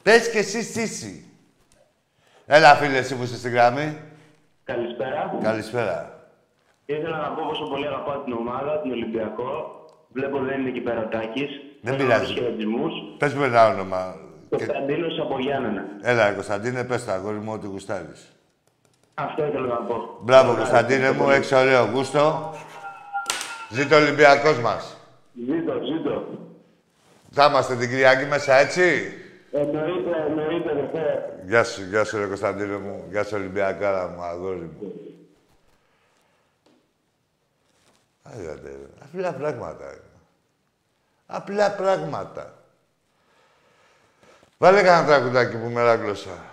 Πες 0.02 0.30
και 0.30 0.38
εσύ 0.38 0.62
σύση. 0.62 1.24
Έλα 2.46 2.74
φίλε, 2.74 2.96
εσύ 2.98 3.16
που 3.16 3.22
είσαι 3.22 3.36
στην 3.36 3.50
γραμμή. 3.52 3.96
Καλησπέρα. 4.64 5.38
Καλησπέρα. 5.42 6.18
Ήθελα 6.86 7.16
να 7.16 7.28
πω 7.28 7.42
πόσο 7.48 7.64
πολύ 7.64 7.86
αγαπάω 7.86 8.18
την 8.24 8.32
ομάδα, 8.32 8.80
την 8.80 8.90
Ολυμπιακό. 8.90 9.50
Βλέπω 10.12 10.38
δεν 10.38 10.60
είναι 10.60 10.68
εκεί 10.68 10.80
πέρα 10.80 11.00
ο 11.00 11.08
Τάκης. 11.08 11.50
Δεν 11.82 11.92
Θέλω 11.94 12.04
πειράζει. 12.06 12.24
τους 12.24 12.32
χαιρετισμούς. 12.34 12.92
Πες 13.18 13.34
μου 13.34 13.42
ένα 13.42 13.68
όνομα. 13.68 14.14
Και- 14.50 14.56
Κωνσταντίνος 14.56 15.18
από 15.20 15.38
Γιάννενα. 15.38 15.84
Έλα, 16.02 16.28
ρε, 16.28 16.34
Κωνσταντίνε, 16.34 16.84
πες 16.84 17.04
το 17.04 17.12
αγόρι 17.12 17.38
μου 17.38 17.52
ό,τι 17.52 17.66
γουστάρεις. 17.66 18.32
Αυτό 19.14 19.46
ήθελα 19.46 19.66
να 19.66 19.74
πω. 19.76 20.18
Μπράβο, 20.20 20.54
Κωνσταντίνε 20.54 21.10
μου, 21.12 21.30
έξω 21.30 21.56
ωραίο 21.58 21.84
γούστο. 21.84 22.54
Ζήτω 23.70 23.96
ο 23.96 23.98
Ολυμπιακός 23.98 24.58
μας. 24.58 24.96
Ζήτω, 25.34 25.72
ζήτω. 25.72 26.38
Θα 27.30 27.44
είμαστε 27.44 27.76
την 27.76 27.88
Κυριακή 27.88 28.24
μέσα, 28.24 28.54
έτσι; 28.54 29.14
Εννοείται, 29.52 30.10
εννοείται, 30.26 30.90
δε 30.92 31.46
Γεια 31.46 31.64
σου, 31.64 31.84
γεια 31.84 32.04
σου, 32.04 32.18
ρε 32.18 32.26
Κωνσταντίνε 32.26 32.76
μου. 32.76 33.04
Γεια 33.10 33.24
σου, 33.24 33.36
Ολυμπιακάρα 33.36 34.08
μου, 34.08 34.22
αγόρι 34.22 34.70
μου. 34.80 34.92
Άγατε, 38.22 38.68
ρε. 38.68 39.04
Απλά 39.04 39.32
πράγματα. 39.32 39.84
είναι. 39.84 40.00
Απλά 41.26 41.70
πράγματα. 41.70 42.54
Βάλε 44.58 44.82
κανένα 44.82 45.06
τραγουδάκι 45.06 45.56
που 45.56 45.68
μεράγλωσα. 45.68 46.44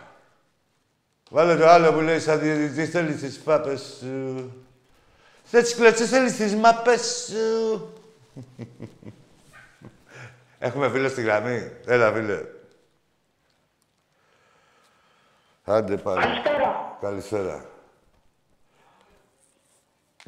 Βάλε 1.30 1.56
το 1.56 1.68
άλλο 1.68 1.94
που 1.94 2.00
λέει 2.00 2.20
σαν 2.20 2.40
διαιτητής 2.40 2.90
θέλεις 2.90 3.20
τις 3.20 3.40
πάπες 3.40 3.98
σου. 4.00 4.67
Δεν 5.52 5.64
τις 5.64 5.76
κλωτσές 5.76 6.10
θέλεις 6.10 6.36
τις 6.36 6.56
μάπες 6.56 7.30
σου. 7.30 7.94
Έχουμε 10.60 10.90
φίλο 10.90 11.10
στη 11.10 11.22
γραμμή. 11.22 11.72
Έλα, 11.86 12.14
φίλε. 12.14 12.42
Άντε 15.64 15.98
πάλι. 15.98 16.22
Καλησπέρα. 16.22 16.98
Καλησπέρα. 17.02 17.66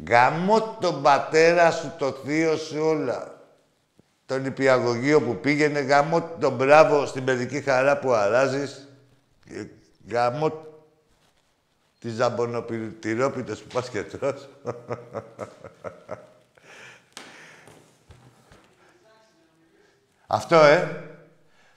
Γαμώ 0.08 0.78
τον 0.82 1.02
πατέρα 1.02 1.72
σου, 1.72 1.94
το 1.98 2.12
θείο 2.12 2.56
σου 2.56 2.84
όλα. 2.84 3.38
Τον 4.26 4.46
υπηαγωγείο 4.46 5.22
που 5.22 5.36
πήγαινε, 5.36 5.80
γαμώ 5.80 6.22
τον 6.40 6.56
μπράβο 6.56 7.06
στην 7.06 7.24
παιδική 7.24 7.62
χαρά 7.62 8.00
που 8.00 8.12
αράζεις. 8.12 8.88
Και 9.44 9.68
Γαμώ 10.10 10.69
τις 12.00 12.14
ζαμπονοπυρόπιτες 12.14 13.62
που 13.62 13.74
πας 13.74 13.89
και 13.89 14.04
τρως. 14.04 14.50
Αυτό, 20.28 20.56
ε. 20.56 21.04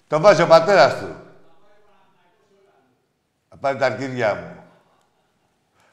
Το 0.06 0.20
βάζει 0.20 0.42
ο 0.42 0.46
πατέρας 0.46 0.98
του. 0.98 1.16
Θα 3.48 3.56
πάρει 3.56 3.78
τα 3.78 3.86
αρχίδια 3.86 4.34
μου. 4.34 4.56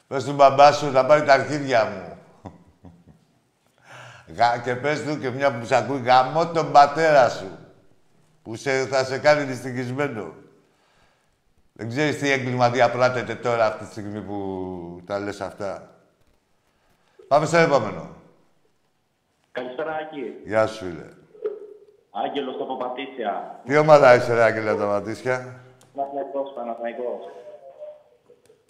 Πες 0.06 0.24
του 0.24 0.32
μπαμπά 0.32 0.72
σου 0.72 0.90
να 0.90 1.06
πάρει 1.06 1.24
τα 1.24 1.32
αρχίδια 1.32 1.84
μου. 1.84 2.18
Γα- 4.26 4.58
και 4.58 4.74
πες 4.74 5.02
του 5.02 5.18
και 5.18 5.30
μια 5.30 5.58
που 5.58 5.66
σ' 5.66 5.72
ακούει, 5.72 6.00
γαμώ 6.00 6.46
τον 6.46 6.72
πατέρα 6.72 7.28
σου. 7.28 7.58
Που 8.42 8.56
σε, 8.56 8.86
θα 8.86 9.04
σε 9.04 9.18
κάνει 9.18 9.42
δυστυχισμένο. 9.44 10.34
Δεν 11.80 11.88
ξέρεις 11.88 12.18
τι 12.18 12.30
έγκλημα 12.30 12.70
διαπράτεται 12.70 13.34
τώρα 13.34 13.66
αυτή 13.66 13.84
τη 13.84 13.90
στιγμή 13.90 14.20
που 14.20 15.02
τα 15.06 15.18
λες 15.18 15.40
αυτά. 15.40 15.90
Πάμε 17.28 17.46
στο 17.46 17.56
επόμενο. 17.56 18.08
Καλησπέρα, 19.52 19.94
Άκη. 19.94 20.34
Γεια 20.44 20.66
σου, 20.66 20.84
φίλε. 20.84 21.04
Άγγελος 22.10 22.54
από 22.60 22.76
Πατήσια. 22.76 23.60
Τι 23.66 23.76
ομάδα 23.76 24.14
είσαι, 24.14 24.34
ρε 24.34 24.42
Άγγελε, 24.42 24.74
τα 24.74 24.86
ματήσια. 24.86 25.60
Παναθηναϊκός, 25.94 26.52
Παναθηναϊκός. 26.54 27.22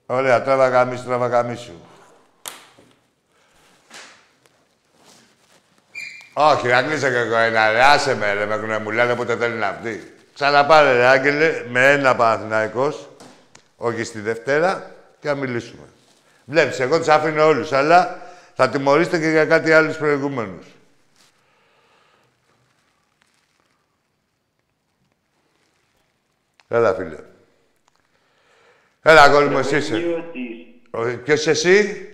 Ωραία, 0.07 0.43
τράβα 0.43 0.69
γαμίσου, 0.69 1.05
τράβα 1.05 1.27
γαμίσου. 1.27 1.73
Όχι, 6.33 6.67
να 6.67 6.83
κλείσω 6.83 7.09
και 7.09 7.17
εγώ 7.17 7.37
ένα, 7.37 7.73
ρε. 7.73 7.83
Άσε 7.83 8.15
με, 8.17 8.33
ρε, 8.33 8.47
με 8.47 8.57
κουνέ, 8.57 8.79
μου 8.79 8.91
λένε 8.91 9.15
πότε 9.15 9.37
θέλει 9.37 9.57
να 9.57 9.69
αυτή. 9.69 10.15
Ξαναπάρε, 10.41 10.93
ρε, 10.93 11.05
Άγγελε, 11.07 11.65
με 11.69 11.93
ένα 11.93 12.17
Παναθηναϊκός, 12.17 13.09
όχι 13.77 14.05
στη 14.05 14.21
Δευτέρα, 14.21 14.95
και 15.21 15.29
να 15.29 15.35
μιλήσουμε. 15.35 15.87
Βλέπεις, 16.45 16.81
εγώ 16.81 16.99
τους 16.99 17.09
αφήνω 17.09 17.47
όλους, 17.47 17.73
αλλά 17.73 18.23
θα 18.55 18.69
τιμωρήσετε 18.69 19.19
και 19.19 19.29
για 19.29 19.45
κάτι 19.47 19.73
άλλους 19.73 19.97
προηγούμενους. 19.97 20.67
Έλα, 26.69 26.95
φίλε. 26.95 27.19
Έλα, 29.03 29.23
αγόρι 29.23 29.47
μου, 29.49 29.59
εσύ 29.59 29.77
είσαι. 29.77 29.95
Ρεβενιώτης. 29.95 30.67
Ο- 30.91 31.23
Ποιος 31.25 31.47
εσύ; 31.47 32.09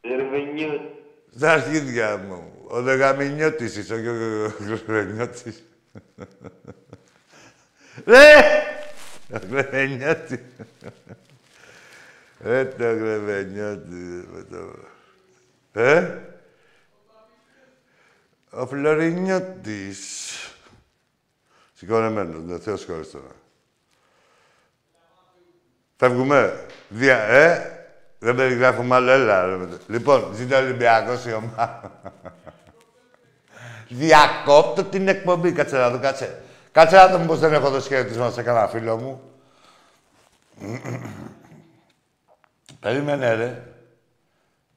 Ρεβενιώτης. 0.00 0.80
Τα 1.40 1.52
αρχίδια 1.52 2.16
μου. 2.16 2.52
Ο 2.68 2.82
Δεγαμινιώτης 2.82 3.76
είσαι, 3.76 3.94
όχι 3.94 4.08
ο 4.08 4.52
Γρεβενιώτης. 4.86 5.62
Ρε! 8.08 8.34
Ο 9.34 9.38
Γρεβενιώτης. 9.50 10.38
Ε, 12.44 12.64
το 12.64 12.84
Γρεβενιώτη. 12.84 14.28
με 14.32 14.42
το- 14.50 14.78
Ε; 15.80 16.18
Ο 18.50 18.66
Φλωρινιώτης. 18.66 20.32
Συγχωρεμένος, 21.74 22.42
δεν 22.44 22.60
θέλω 22.60 22.76
συγχωρείς 22.76 23.10
τώρα. 23.10 23.32
Φεύγουμε. 25.96 26.66
Δια, 26.88 27.18
ε, 27.18 27.72
δεν 28.18 28.34
περιγράφουμε 28.34 28.94
άλλο, 28.94 29.10
έλα. 29.10 29.46
ρε, 29.46 29.56
μετά. 29.56 29.76
Λοιπόν, 29.86 30.32
ζήτω 30.34 30.56
ο 30.56 30.58
Ολυμπιακός 30.58 31.24
η 31.24 31.32
ομάδα. 31.32 32.02
Διακόπτω 33.88 34.84
την 34.84 35.08
εκπομπή. 35.08 35.52
Κάτσε 35.52 35.76
να 35.76 35.90
δω, 35.90 35.98
κάτσε. 35.98 36.42
Κάτσε 36.78 36.96
να 36.96 37.06
δω 37.06 37.18
μήπως 37.18 37.38
δεν 37.38 37.52
έχω 37.52 37.70
δώσει 37.70 37.88
χαιρετισμό 37.88 38.30
σε 38.30 38.42
κανένα 38.42 38.68
φίλο 38.68 38.96
μου. 38.96 39.20
Περίμενε, 42.80 43.34
ρε. 43.34 43.62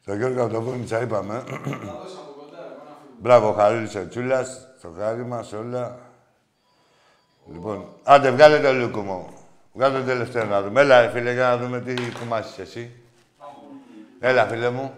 Το 0.05 0.13
Γιώργο 0.13 0.43
από 0.43 0.53
το 0.53 0.61
Βούνιτσα 0.61 1.01
είπαμε. 1.01 1.43
Μπράβο, 3.19 3.49
ο 3.49 3.53
Χαρίλης 3.53 3.95
ο 3.95 4.07
Τσούλας, 4.07 4.67
το 4.81 4.93
χάρη 4.99 5.25
μας, 5.25 5.53
όλα. 5.53 5.99
Λοιπόν, 7.53 7.85
άντε, 8.03 8.31
βγάλε 8.31 8.59
το 8.59 8.73
λούκο 8.73 9.01
μου. 9.01 9.33
Βγάλε 9.73 9.99
το 9.99 10.05
τελευταίο 10.05 10.45
να 10.45 10.61
δούμε. 10.61 10.81
Έλα, 10.81 11.01
ρε, 11.01 11.09
φίλε, 11.09 11.33
για 11.33 11.47
να 11.47 11.57
δούμε 11.57 11.81
τι 11.81 11.93
κουμάσεις 12.19 12.57
εσύ. 12.57 12.91
Έλα, 14.19 14.45
φίλε 14.45 14.69
μου. 14.69 14.93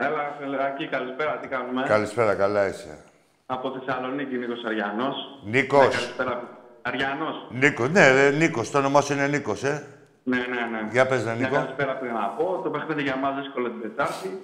Έλα, 0.00 0.36
Φελεράκη, 0.38 0.88
καλησπέρα, 0.88 1.38
τι 1.38 1.48
κάνουμε; 1.48 1.82
Καλησπέρα, 1.82 2.34
καλά 2.34 2.66
είσαι. 2.66 2.98
Από 3.46 3.70
Θεσσαλονίκη, 3.78 4.36
Νίκος 4.36 4.64
Αριανός. 4.64 5.14
Νίκος. 5.44 5.78
Ναι, 5.86 5.88
καλησπέρα. 5.88 6.58
Αριανός. 6.82 7.46
Νίκος, 7.50 7.88
ναι, 7.90 8.10
ρε, 8.12 8.30
Νίκος. 8.30 8.70
Το 8.70 8.78
όνομά 8.78 9.00
σου 9.00 9.12
είναι 9.12 9.26
Νίκος, 9.26 9.62
ε. 9.64 9.86
Ναι, 10.22 10.36
ναι, 10.36 10.44
ναι. 10.44 10.88
Για 10.92 11.06
πες, 11.06 11.24
ρε, 11.24 11.34
Μια 11.34 11.48
Νίκο. 11.48 11.54
καλησπέρα 11.54 11.96
πριν 11.96 12.12
να 12.12 12.26
πω. 12.28 12.60
Το 12.64 12.70
παιχνίδι 12.70 13.02
για 13.02 13.16
μας 13.16 13.34
δύσκολο 13.36 13.70
την 13.70 13.80
Τετάρτη. 13.80 14.42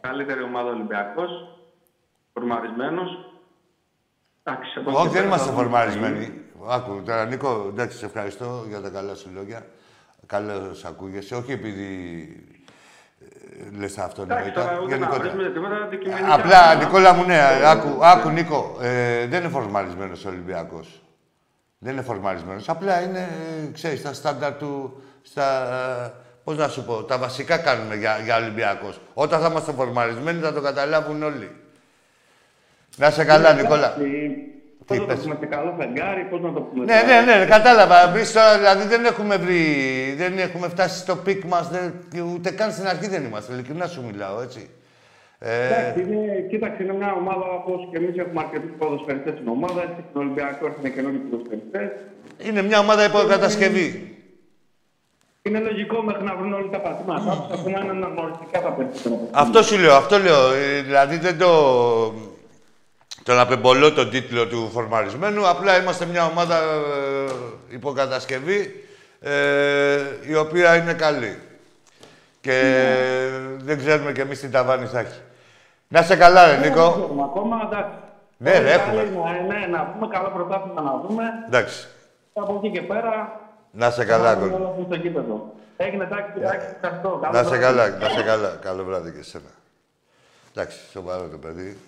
Καλύτερη 0.00 0.42
ομάδα 0.42 0.70
Ολυμπιακός. 0.70 1.30
Φορμαρισμένος. 2.32 3.10
Εντάξει, 4.42 4.78
από 4.78 4.90
εκεί 4.90 4.98
Όχι, 4.98 5.06
και 5.08 5.12
δεν 5.12 5.22
πέρα 5.22 5.26
είμαστε 5.26 5.46
θα 5.46 5.52
δούμε. 5.52 5.62
φορμαρισμένοι. 5.62 6.40
Άκου, 6.68 7.02
τώρα, 7.04 7.24
Νίκο, 7.24 7.66
εντάξει, 7.68 7.96
σε 7.98 8.06
ευχαριστώ 8.06 8.64
για 8.68 8.80
τα 8.80 8.88
καλά 8.90 9.14
σου 9.14 9.30
λόγια. 9.34 9.66
Καλώς 10.26 10.84
ακούγεσαι. 10.84 11.34
Όχι 11.34 11.52
επειδή 11.52 11.78
ε, 13.58 13.78
λες 13.78 13.98
αυτό 13.98 14.22
Εντάξει, 14.22 14.50
τώρα 14.50 14.66
νοητά. 14.72 14.82
ούτε 14.82 14.90
να 14.90 14.96
Γενικότερα. 14.96 15.30
βρίσουμε 15.30 15.52
τίποτα 15.52 15.76
αντικειμενικά. 15.84 16.34
Απλά, 16.34 16.74
Νικόλα 16.74 17.12
μου, 17.12 17.24
ναι, 17.24 17.40
άκου, 17.64 17.98
άκου 18.04 18.28
Νίκο, 18.28 18.76
ε, 18.80 19.26
δεν 19.26 19.40
είναι 19.40 19.48
φορμαρισμένος 19.48 20.24
ο 20.24 20.28
Ολυμπιακός. 20.28 21.02
Δεν 21.78 21.92
είναι 21.92 22.02
φορμαρισμένος. 22.02 22.68
Απλά 22.68 23.00
είναι, 23.02 23.18
ε, 23.18 23.72
ξέρεις, 23.72 23.98
στα 23.98 24.12
στάνταρ 24.12 24.52
του, 24.52 25.02
στα, 25.22 25.74
ε, 26.04 26.12
Πώς 26.44 26.56
να 26.56 26.68
σου 26.68 26.84
πω, 26.84 27.02
τα 27.02 27.18
βασικά 27.18 27.56
κάνουμε 27.56 27.94
για, 27.96 28.18
για 28.24 28.36
Ολυμπιακός. 28.36 29.00
Όταν 29.14 29.40
θα 29.40 29.48
είμαστε 29.50 29.72
φορμαρισμένοι 29.72 30.40
θα 30.40 30.52
το 30.52 30.60
καταλάβουν 30.60 31.22
όλοι. 31.22 31.50
Να 32.96 33.10
σε 33.10 33.24
καλά, 33.24 33.52
Νικόλα. 33.52 33.96
Πώς 34.86 34.98
να 34.98 35.04
το 35.04 35.14
πες; 35.14 35.22
πούμε 35.22 35.36
σε 35.40 35.46
καλό 35.46 35.74
φεγγάρι, 35.78 36.22
πώς 36.30 36.40
να 36.40 36.52
το 36.52 36.60
πούμε. 36.60 36.84
Ναι, 36.84 37.02
ναι, 37.06 37.38
ναι, 37.38 37.44
κατάλαβα. 37.46 38.08
Εμείς 38.08 38.32
τώρα 38.32 38.58
δηλαδή 38.58 38.86
δεν 38.86 39.04
έχουμε 39.04 39.36
βρει, 39.36 39.64
δεν 40.16 40.38
έχουμε 40.38 40.68
φτάσει 40.68 40.98
στο 40.98 41.16
peak 41.16 41.44
μας, 41.44 41.70
δεν, 41.70 41.92
ούτε 42.34 42.50
καν 42.50 42.72
στην 42.72 42.86
αρχή 42.86 43.08
δεν 43.08 43.24
είμαστε. 43.24 43.52
Ειλικρινά 43.52 43.86
σου 43.86 44.02
μιλάω, 44.04 44.40
έτσι. 44.40 44.70
Ε, 45.38 45.66
Εντάξει, 45.66 46.00
είναι, 46.00 46.46
κοίταξε, 46.50 46.82
είναι 46.82 46.94
μια 46.94 47.12
ομάδα 47.12 47.46
όπως 47.58 47.88
και 47.90 47.96
εμείς 47.96 48.16
έχουμε 48.16 48.40
αρκετούς 48.44 48.70
ποδοσφαιριστές 48.78 49.32
στην 49.34 49.48
ομάδα. 49.48 49.80
Έτσι, 49.82 50.00
στην 50.08 50.20
Ολυμπιακό 50.20 50.66
έρθουν 50.66 50.94
καινούργιοι 50.94 51.18
ποδοσφαιριστές. 51.18 51.88
είναι 52.46 52.62
μια 52.62 52.78
ομάδα 52.78 53.04
υποκατασκευή. 53.04 54.08
Είναι 55.42 55.58
λογικό 55.58 56.02
μέχρι 56.02 56.24
να 56.24 56.34
βρουν 56.36 56.52
όλοι 56.52 56.68
τα 56.70 56.80
πατήματα. 56.80 57.46
του, 57.48 57.54
Ακόμα 57.58 57.78
είναι 57.80 57.90
αναγνωριστικά 57.90 58.60
τα 58.60 58.70
περισσότερα. 58.70 59.16
Αυτό 59.32 59.62
σου 59.62 59.78
λέω, 59.78 59.94
αυτό 59.94 60.18
λέω. 60.18 60.52
Ε, 60.52 60.82
Δηλαδή 60.82 61.16
δεν 61.16 61.38
το... 61.38 61.50
Τον 63.24 63.38
απεμπολώ 63.38 63.92
τον 63.92 64.10
τίτλο 64.10 64.46
του 64.46 64.70
φορμαρισμένου. 64.72 65.48
Απλά 65.48 65.80
είμαστε 65.80 66.04
μια 66.06 66.24
ομάδα 66.26 66.56
ε, 66.58 67.32
υποκατασκευή 67.68 68.84
ε, 69.20 69.98
η 70.26 70.34
οποία 70.34 70.76
είναι 70.76 70.92
καλή. 70.92 71.38
Και 72.40 72.62
δεν 73.56 73.78
ξέρουμε 73.78 74.12
κι 74.12 74.20
εμείς 74.20 74.40
τι 74.40 74.48
ταβάνι 74.48 74.86
θα 74.86 74.98
έχει. 74.98 75.20
Να 75.88 76.02
σε 76.02 76.16
καλά, 76.16 76.46
ρε 76.46 76.56
Νίκο. 76.56 76.80
Έχουμε 76.80 77.22
ακόμα, 77.22 77.68
εντάξει. 77.72 77.94
Ναι, 78.36 78.50
ρε, 78.58 78.58
Όλοι 78.58 78.70
έχουμε. 78.70 79.28
άλλοι, 79.28 79.46
Ναι, 79.48 79.54
ναι, 79.58 79.66
να 79.66 79.84
πούμε 79.84 80.06
καλό 80.12 80.28
πρωτάθλημα 80.28 80.80
να 80.80 81.00
δούμε. 81.08 81.22
Εντάξει. 81.46 81.88
Από 82.32 82.60
εκεί 82.64 82.70
και 82.78 82.82
πέρα. 82.82 83.40
Να 83.70 83.90
σε 83.90 84.04
καλά, 84.04 84.34
να 84.34 84.40
δούμε 84.40 84.50
Κόλλη. 84.50 84.62
όλα 84.62 84.70
αυτά 84.72 84.84
στο 84.84 84.94
γήπεδο. 84.94 85.52
Έγινε 85.76 86.04
τάκι, 86.04 86.40
τάκι, 86.40 86.64
ευχαριστώ. 86.74 87.18
Καλό 87.22 87.32
Να 87.32 87.42
σε 87.42 87.48
βράδυ. 87.56 87.64
καλά, 87.64 87.88
να 87.88 88.08
σε 88.08 88.22
καλά. 88.22 88.58
Καλό 88.62 88.84
βράδυ 88.84 89.10
και 89.12 89.18
εσένα. 89.18 89.50
Εντάξει, 90.54 90.78
σοβαρό 90.92 91.28
το 91.30 91.36
παιδί. 91.36 91.78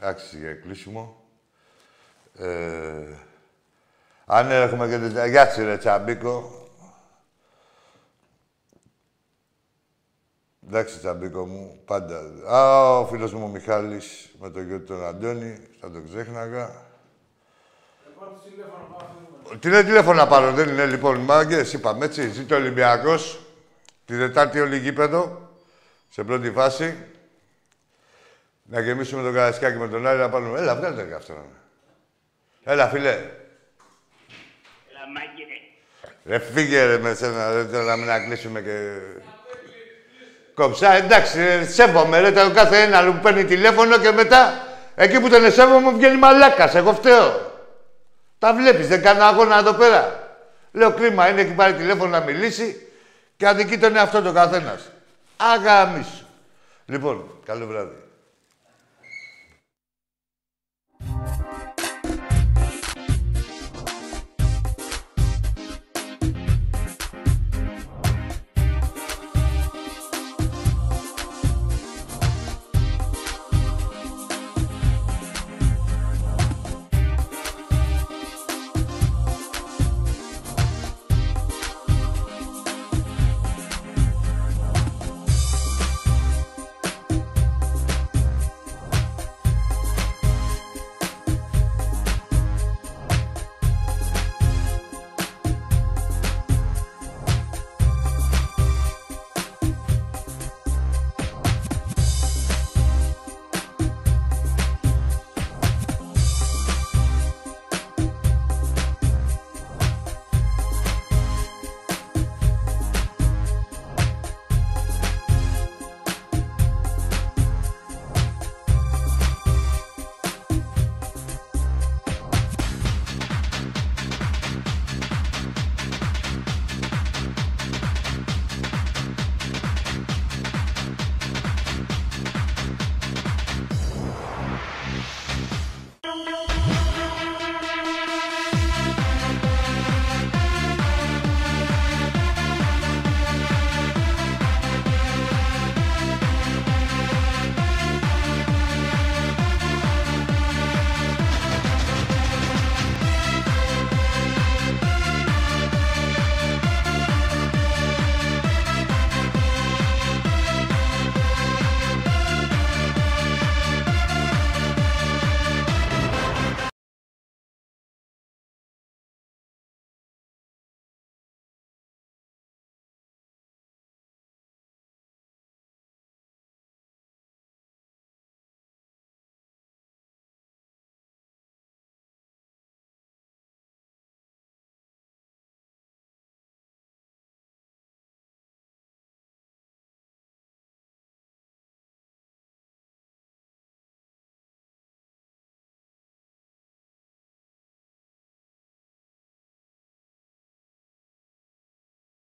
Άξιζε 0.00 0.38
για 0.38 0.54
κλείσιμο. 0.54 1.22
Ε, 2.38 3.14
αν 4.24 4.50
έχουμε 4.50 4.88
και 4.88 4.98
την... 4.98 5.26
Γεια 5.26 5.50
σου, 5.50 5.64
ρε 5.64 5.76
Τσαμπίκο. 5.76 6.62
Εντάξει, 10.66 10.98
Τσαμπίκο 10.98 11.46
μου, 11.46 11.80
πάντα. 11.84 12.20
Α, 12.48 12.98
ο 12.98 13.06
φίλος 13.06 13.32
μου 13.32 13.44
ο 13.44 13.48
Μιχάλης 13.48 14.34
με 14.40 14.50
το 14.50 14.60
γιο 14.60 14.78
του 14.78 14.84
τον 14.84 15.06
Αντώνη, 15.06 15.58
θα 15.80 15.90
τον 15.90 16.04
ξέχναγα. 16.08 16.82
Τι 19.60 19.68
είναι 19.68 19.82
τηλέφωνο 19.82 20.16
να 20.16 20.26
πάρω, 20.26 20.52
δεν 20.52 20.68
είναι 20.68 20.86
λοιπόν 20.86 21.16
μάγκες, 21.16 21.72
είπαμε 21.72 22.04
έτσι. 22.04 22.28
Ζήτω 22.28 22.54
ο 22.54 22.58
Ολυμπιακός, 22.58 23.40
τη 24.04 24.14
Δετάρτη 24.14 24.60
όλη 24.60 24.78
γήπεδο, 24.78 25.50
σε 26.08 26.24
πρώτη 26.24 26.50
φάση. 26.50 27.13
Να 28.66 28.80
γεμίσουμε 28.80 29.22
τον 29.22 29.34
Καρασκάκη 29.34 29.76
με 29.76 29.88
τον 29.88 30.06
Άρη 30.06 30.18
να 30.18 30.28
πάρουμε. 30.28 30.58
Έλα, 30.58 30.76
βγάλτε 30.76 31.02
και 31.02 31.14
αυτό. 31.14 31.32
να 31.32 31.38
είναι. 31.38 31.58
Έλα, 32.64 32.88
φίλε. 32.88 33.10
Έλα, 33.10 33.28
μάγκε. 35.14 35.44
Ρε, 36.26 36.38
φύγε 36.38 36.84
ρε 36.84 36.98
με 36.98 37.14
σένα, 37.14 37.52
δεν 37.52 37.68
θέλω 37.68 37.82
να 37.82 37.96
μην 37.96 38.06
να 38.06 38.24
κλείσουμε 38.24 38.60
και... 38.60 38.98
Κόψα, 40.54 40.92
εντάξει, 40.92 41.38
ρε, 41.38 41.64
σέβομαι, 41.64 42.20
ρε, 42.20 42.32
το 42.32 42.52
κάθε 42.52 42.82
ένα 42.82 43.04
που 43.04 43.20
παίρνει 43.22 43.44
τηλέφωνο 43.44 43.98
και 43.98 44.10
μετά, 44.10 44.66
εκεί 44.94 45.20
που 45.20 45.28
τον 45.28 45.52
σέβομαι 45.52 45.92
βγαίνει 45.92 46.16
μαλάκας, 46.16 46.74
εγώ 46.74 46.94
φταίω. 46.94 47.52
Τα 48.38 48.54
βλέπεις, 48.54 48.88
δεν 48.88 49.02
κάνω 49.02 49.24
αγώνα 49.24 49.58
εδώ 49.58 49.72
πέρα. 49.72 50.28
Λέω 50.72 50.92
κρίμα, 50.92 51.28
είναι 51.28 51.40
εκεί 51.40 51.52
πάρει 51.52 51.74
τηλέφωνο 51.74 52.10
να 52.10 52.20
μιλήσει 52.20 52.88
και 53.36 53.48
αδικεί 53.48 53.78
τον 53.78 53.96
εαυτό 53.96 54.22
του 54.22 54.32
καθένας. 54.32 54.90
Αγαμίσου. 55.36 56.24
Λοιπόν, 56.86 57.40
καλό 57.44 57.66
βράδυ. 57.66 58.03